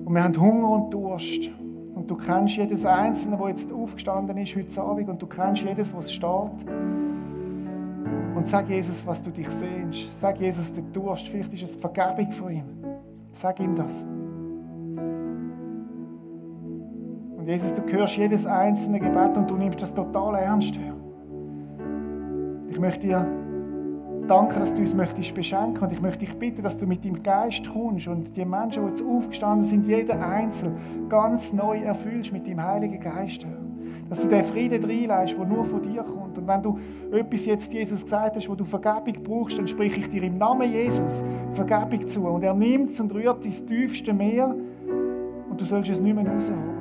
Und 0.05 0.15
wir 0.15 0.23
haben 0.23 0.39
Hunger 0.39 0.71
und 0.71 0.93
Durst. 0.93 1.51
Und 1.95 2.11
du 2.11 2.17
kennst 2.17 2.57
jedes 2.57 2.85
Einzelne, 2.85 3.39
das 3.39 3.49
jetzt 3.49 3.73
aufgestanden 3.73 4.37
ist 4.37 4.55
heute 4.55 4.83
Abend. 4.83 5.09
Und 5.09 5.23
du 5.23 5.27
kennst 5.27 5.63
jedes, 5.63 5.95
was 5.95 6.13
steht. 6.13 6.29
Und 8.35 8.47
sag 8.47 8.69
Jesus, 8.69 9.07
was 9.07 9.23
du 9.23 9.31
dich 9.31 9.49
sehnst. 9.49 10.21
Sag 10.21 10.39
Jesus 10.41 10.73
den 10.73 10.93
Durst. 10.93 11.29
Vielleicht 11.29 11.55
ist 11.55 11.63
es 11.63 11.75
Vergebung 11.77 12.33
von 12.33 12.53
ihm. 12.53 12.65
Sag 13.33 13.61
ihm 13.61 13.75
das. 13.75 14.05
Und 17.39 17.47
Jesus, 17.47 17.73
du 17.75 17.83
hörst 17.83 18.17
jedes 18.17 18.47
einzelne 18.47 19.01
Gebet 19.01 19.37
und 19.37 19.51
du 19.51 19.57
nimmst 19.57 19.81
das 19.81 19.95
total 19.95 20.35
ernst. 20.35 20.75
Ich 22.69 22.79
möchte 22.79 23.07
dir 23.07 23.44
Danke, 24.27 24.59
dass 24.59 24.73
du 24.73 24.81
uns 24.81 24.95
möchtest 24.95 25.35
beschenken 25.35 25.85
und 25.85 25.93
ich 25.93 26.01
möchte 26.01 26.21
dich 26.21 26.35
bitten, 26.39 26.63
dass 26.63 26.79
du 26.79 26.87
mit 26.87 27.05
deinem 27.05 27.23
Geist 27.23 27.71
kommst 27.71 28.09
und 28.09 28.35
die 28.35 28.45
Menschen, 28.47 28.83
die 28.83 28.89
jetzt 28.89 29.05
aufgestanden 29.05 29.63
sind, 29.63 29.87
jeder 29.87 30.27
Einzelne 30.27 30.77
ganz 31.11 31.53
neu 31.53 31.81
erfüllst 31.81 32.33
mit 32.33 32.47
dem 32.47 32.63
Heiligen 32.63 32.99
Geist. 33.01 33.47
Dass 34.09 34.23
du 34.23 34.29
den 34.29 34.43
Frieden 34.43 34.83
reinleist, 34.83 35.37
der 35.37 35.45
nur 35.45 35.65
von 35.65 35.83
dir 35.83 36.03
kommt. 36.03 36.39
Und 36.39 36.47
wenn 36.47 36.63
du 36.63 36.79
etwas 37.13 37.45
jetzt 37.45 37.73
Jesus 37.73 38.03
gesagt 38.03 38.37
hast, 38.37 38.49
wo 38.49 38.55
du 38.55 38.65
Vergebung 38.65 39.23
brauchst, 39.23 39.59
dann 39.59 39.69
spreche 39.69 40.01
ich 40.01 40.09
dir 40.09 40.23
im 40.23 40.39
Namen 40.39 40.73
Jesus 40.73 41.23
Vergebung 41.53 42.07
zu. 42.07 42.27
Und 42.27 42.43
er 42.45 42.55
nimmt 42.55 42.91
es 42.91 43.01
und 43.01 43.13
rührt 43.13 43.45
ins 43.45 43.65
tiefste 43.67 44.15
Meer 44.15 44.55
und 45.51 45.61
du 45.61 45.65
sollst 45.67 45.91
es 45.91 46.01
nicht 46.01 46.15
mehr 46.15 46.27
rausholen. 46.27 46.75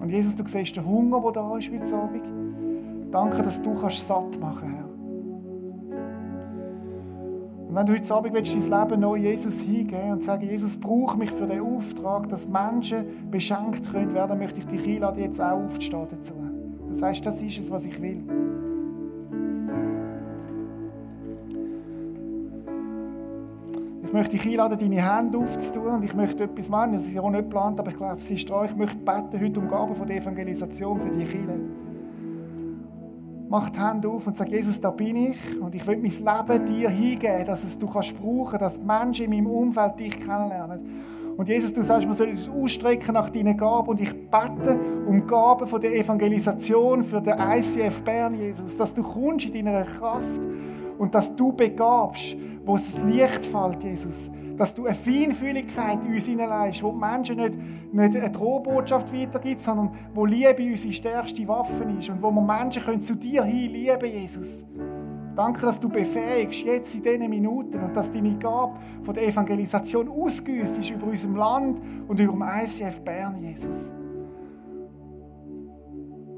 Und 0.00 0.08
Jesus, 0.08 0.36
du 0.36 0.44
siehst 0.46 0.74
den 0.74 0.86
Hunger, 0.86 1.20
der 1.20 1.32
da 1.32 1.56
ist 1.56 1.70
heute 1.70 1.96
Abend. 1.96 2.22
Danke, 3.10 3.42
dass 3.42 3.60
du 3.62 3.74
kannst 3.74 4.06
satt 4.06 4.40
machen 4.40 4.72
kannst. 4.74 4.81
Und 7.72 7.78
wenn 7.78 7.86
du 7.86 7.94
heute 7.94 8.14
Abend 8.14 8.34
willst, 8.34 8.54
dein 8.54 8.88
Leben 8.88 9.00
neu 9.00 9.16
Jesus 9.16 9.62
hingeben 9.62 10.12
und 10.12 10.22
sagen, 10.22 10.46
Jesus, 10.46 10.76
brauch 10.76 11.16
mich 11.16 11.30
für 11.30 11.46
den 11.46 11.62
Auftrag, 11.62 12.28
dass 12.28 12.46
Menschen 12.46 13.30
beschenkt 13.30 13.90
können 13.90 14.12
werden, 14.12 14.38
möchte 14.38 14.60
ich 14.60 14.66
dich 14.66 14.86
einladen, 14.86 15.22
jetzt 15.22 15.40
auch 15.40 15.52
aufzustehen 15.52 16.06
dazu. 16.10 16.34
Das 16.90 17.00
heißt, 17.00 17.24
das 17.24 17.40
ist 17.40 17.56
es, 17.56 17.70
was 17.70 17.86
ich 17.86 18.02
will. 18.02 18.22
Ich 24.04 24.12
möchte 24.12 24.36
dich 24.36 24.46
einladen, 24.46 24.78
deine 24.78 25.16
Hände 25.16 25.38
aufzutun 25.38 25.94
und 25.94 26.04
ich 26.04 26.12
möchte 26.12 26.44
etwas 26.44 26.68
machen. 26.68 26.92
Das 26.92 27.08
ist 27.08 27.14
ja 27.14 27.22
auch 27.22 27.30
nicht 27.30 27.44
geplant, 27.44 27.80
aber 27.80 27.90
ich 27.90 27.96
glaube, 27.96 28.18
es 28.18 28.30
ist 28.30 28.50
dran. 28.50 28.66
Ich 28.66 28.76
möchte 28.76 28.98
beten 28.98 29.42
heute 29.42 29.60
um 29.60 29.68
Gaben 29.68 29.94
von 29.94 30.06
der 30.06 30.18
Evangelisation 30.18 31.00
für 31.00 31.08
die 31.08 31.24
Kirche. 31.24 31.58
Mach 33.52 33.68
die 33.68 33.80
Hände 33.80 34.08
auf 34.08 34.26
und 34.26 34.34
sag, 34.34 34.48
Jesus, 34.48 34.80
da 34.80 34.88
bin 34.88 35.14
ich 35.14 35.60
und 35.60 35.74
ich 35.74 35.86
will 35.86 35.98
mein 35.98 36.04
Leben 36.48 36.64
dir 36.64 36.88
hingeben, 36.88 37.44
dass 37.44 37.64
es 37.64 37.78
du 37.78 37.86
kannst 37.86 38.18
brauchen, 38.18 38.58
dass 38.58 38.80
die 38.80 38.86
Menschen 38.86 39.26
in 39.26 39.30
meinem 39.30 39.46
Umfeld 39.46 40.00
dich 40.00 40.18
kennenlernen. 40.18 41.34
Und 41.36 41.46
Jesus, 41.50 41.74
du 41.74 41.82
sagst, 41.82 42.06
man 42.06 42.16
soll 42.16 42.30
uns 42.30 42.48
ausstrecken 42.48 43.12
nach 43.12 43.28
deinen 43.28 43.54
Gaben 43.54 43.88
und 43.88 44.00
ich 44.00 44.10
bete 44.10 44.80
um 45.06 45.26
Gaben 45.26 45.66
von 45.66 45.82
der 45.82 45.94
Evangelisation 45.94 47.04
für 47.04 47.20
den 47.20 47.34
ICF 47.38 48.00
Bern, 48.02 48.32
Jesus, 48.40 48.74
dass 48.74 48.94
du 48.94 49.02
kommst 49.02 49.44
in 49.44 49.66
deiner 49.66 49.82
Kraft 49.82 50.40
und 50.96 51.14
dass 51.14 51.36
du 51.36 51.52
begabst, 51.52 52.34
wo 52.64 52.76
es 52.76 52.96
Licht 53.00 53.44
fällt, 53.44 53.84
Jesus. 53.84 54.30
Dass 54.56 54.74
du 54.74 54.86
eine 54.86 54.94
Feinfühligkeit 54.94 56.04
in 56.04 56.14
uns 56.14 56.26
hineinlegst, 56.26 56.82
wo 56.82 56.92
die 56.92 56.98
Menschen 56.98 57.36
nicht, 57.36 57.54
nicht 57.92 58.16
eine 58.16 58.30
Drohbotschaft 58.30 59.12
weitergibt, 59.12 59.60
sondern 59.60 59.90
wo 60.14 60.24
Liebe 60.24 60.62
unsere 60.62 60.92
stärkste 60.92 61.46
Waffe 61.48 61.84
ist 61.98 62.08
und 62.10 62.22
wo 62.22 62.30
wir 62.30 62.42
Menschen 62.42 62.82
können 62.82 63.00
zu 63.00 63.14
dir 63.14 63.44
hin 63.44 63.72
lieben, 63.72 64.12
Jesus. 64.12 64.64
Danke, 65.34 65.62
dass 65.62 65.80
du 65.80 65.88
befähigst, 65.88 66.60
jetzt 66.60 66.94
in 66.94 67.02
diesen 67.02 67.30
Minuten 67.30 67.80
und 67.80 67.96
dass 67.96 68.12
deine 68.12 68.36
Gabe 68.36 68.78
von 69.02 69.14
der 69.14 69.26
Evangelisation 69.26 70.08
ausgüsst 70.08 70.78
ist 70.78 70.90
über 70.90 71.06
unserem 71.06 71.36
Land 71.36 71.80
und 72.06 72.20
über 72.20 72.32
dem 72.32 72.42
ICF 72.42 73.00
Bern, 73.00 73.38
Jesus. 73.38 73.92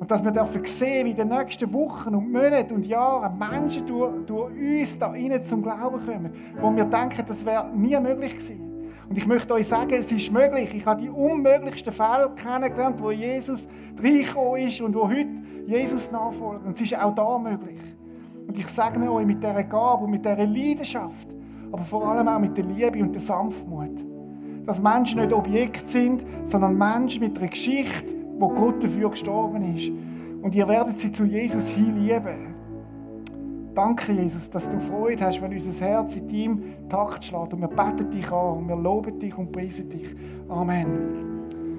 Und 0.05 0.11
dass 0.11 0.23
wir 0.23 0.33
dürfen 0.33 0.63
sehen, 0.67 1.07
wie 1.07 1.13
in 1.13 1.17
den 1.17 1.29
nächsten 1.29 1.73
Wochen 1.73 2.15
und 2.15 2.31
Monaten 2.31 2.75
und 2.75 2.87
Jahren 2.87 3.39
Menschen 3.39 3.87
durch, 3.87 4.13
durch 4.27 4.53
uns 4.53 4.99
da 4.99 5.07
rein 5.07 5.43
zum 5.43 5.63
Glauben 5.63 6.05
kommen, 6.05 6.31
wo 6.61 6.77
wir 6.77 6.85
denken, 6.85 7.25
das 7.27 7.47
wäre 7.47 7.71
nie 7.75 7.99
möglich 7.99 8.35
gewesen. 8.35 8.91
Und 9.09 9.17
ich 9.17 9.27
möchte 9.27 9.55
euch 9.55 9.67
sagen, 9.67 9.95
es 9.95 10.13
ist 10.13 10.31
möglich. 10.31 10.75
Ich 10.75 10.85
habe 10.85 11.01
die 11.01 11.09
unmöglichsten 11.09 11.91
Fälle 11.91 12.31
kennengelernt, 12.37 13.03
wo 13.03 13.13
Jesus 13.13 13.67
reingekommen 13.99 14.69
ist 14.69 14.83
und 14.83 14.95
wo 14.95 15.09
heute 15.09 15.43
Jesus 15.67 16.13
nachfolgt. 16.13 16.67
Und 16.67 16.75
es 16.75 16.83
ist 16.83 17.03
auch 17.03 17.15
da 17.15 17.39
möglich. 17.39 17.81
Und 18.47 18.59
ich 18.59 18.67
segne 18.67 19.11
euch 19.11 19.25
mit 19.25 19.43
dieser 19.43 19.65
Gabe 19.65 20.05
und 20.05 20.11
mit 20.11 20.23
dieser 20.23 20.47
Leidenschaft, 20.47 21.29
aber 21.73 21.83
vor 21.83 22.09
allem 22.09 22.29
auch 22.29 22.41
mit 22.41 22.55
der 22.59 22.67
Liebe 22.67 23.01
und 23.01 23.15
der 23.15 23.23
Sanftmut. 23.23 24.05
Dass 24.67 24.83
Menschen 24.83 25.23
nicht 25.23 25.33
Objekt 25.33 25.89
sind, 25.89 26.27
sondern 26.45 26.77
Menschen 26.77 27.21
mit 27.21 27.39
einer 27.39 27.49
Geschichte, 27.49 28.24
wo 28.39 28.49
Gott 28.49 28.83
dafür 28.83 29.11
gestorben 29.11 29.77
ist. 29.77 29.91
Und 30.43 30.55
ihr 30.55 30.69
werdet 30.69 30.99
sie 30.99 31.13
zu 31.13 31.25
Jesus 31.25 31.69
hin 31.69 31.97
lieben. 31.97 32.55
Danke, 33.75 34.13
Jesus, 34.13 34.51
dass 34.51 34.69
du 34.71 34.79
Freude 34.79 35.25
hast, 35.25 35.43
wenn 35.43 35.53
unser 35.53 35.85
Herz 35.85 36.17
in 36.17 36.29
deinem 36.29 36.89
Takt 36.89 37.25
schlägt. 37.25 37.53
Und 37.53 37.61
wir 37.61 37.69
beten 37.69 38.11
dich 38.11 38.31
an 38.31 38.59
und 38.59 38.69
wir 38.69 38.77
loben 38.77 39.19
dich 39.19 39.37
und 39.37 39.51
preisen 39.51 39.89
dich. 39.89 40.15
Amen. 40.49 41.34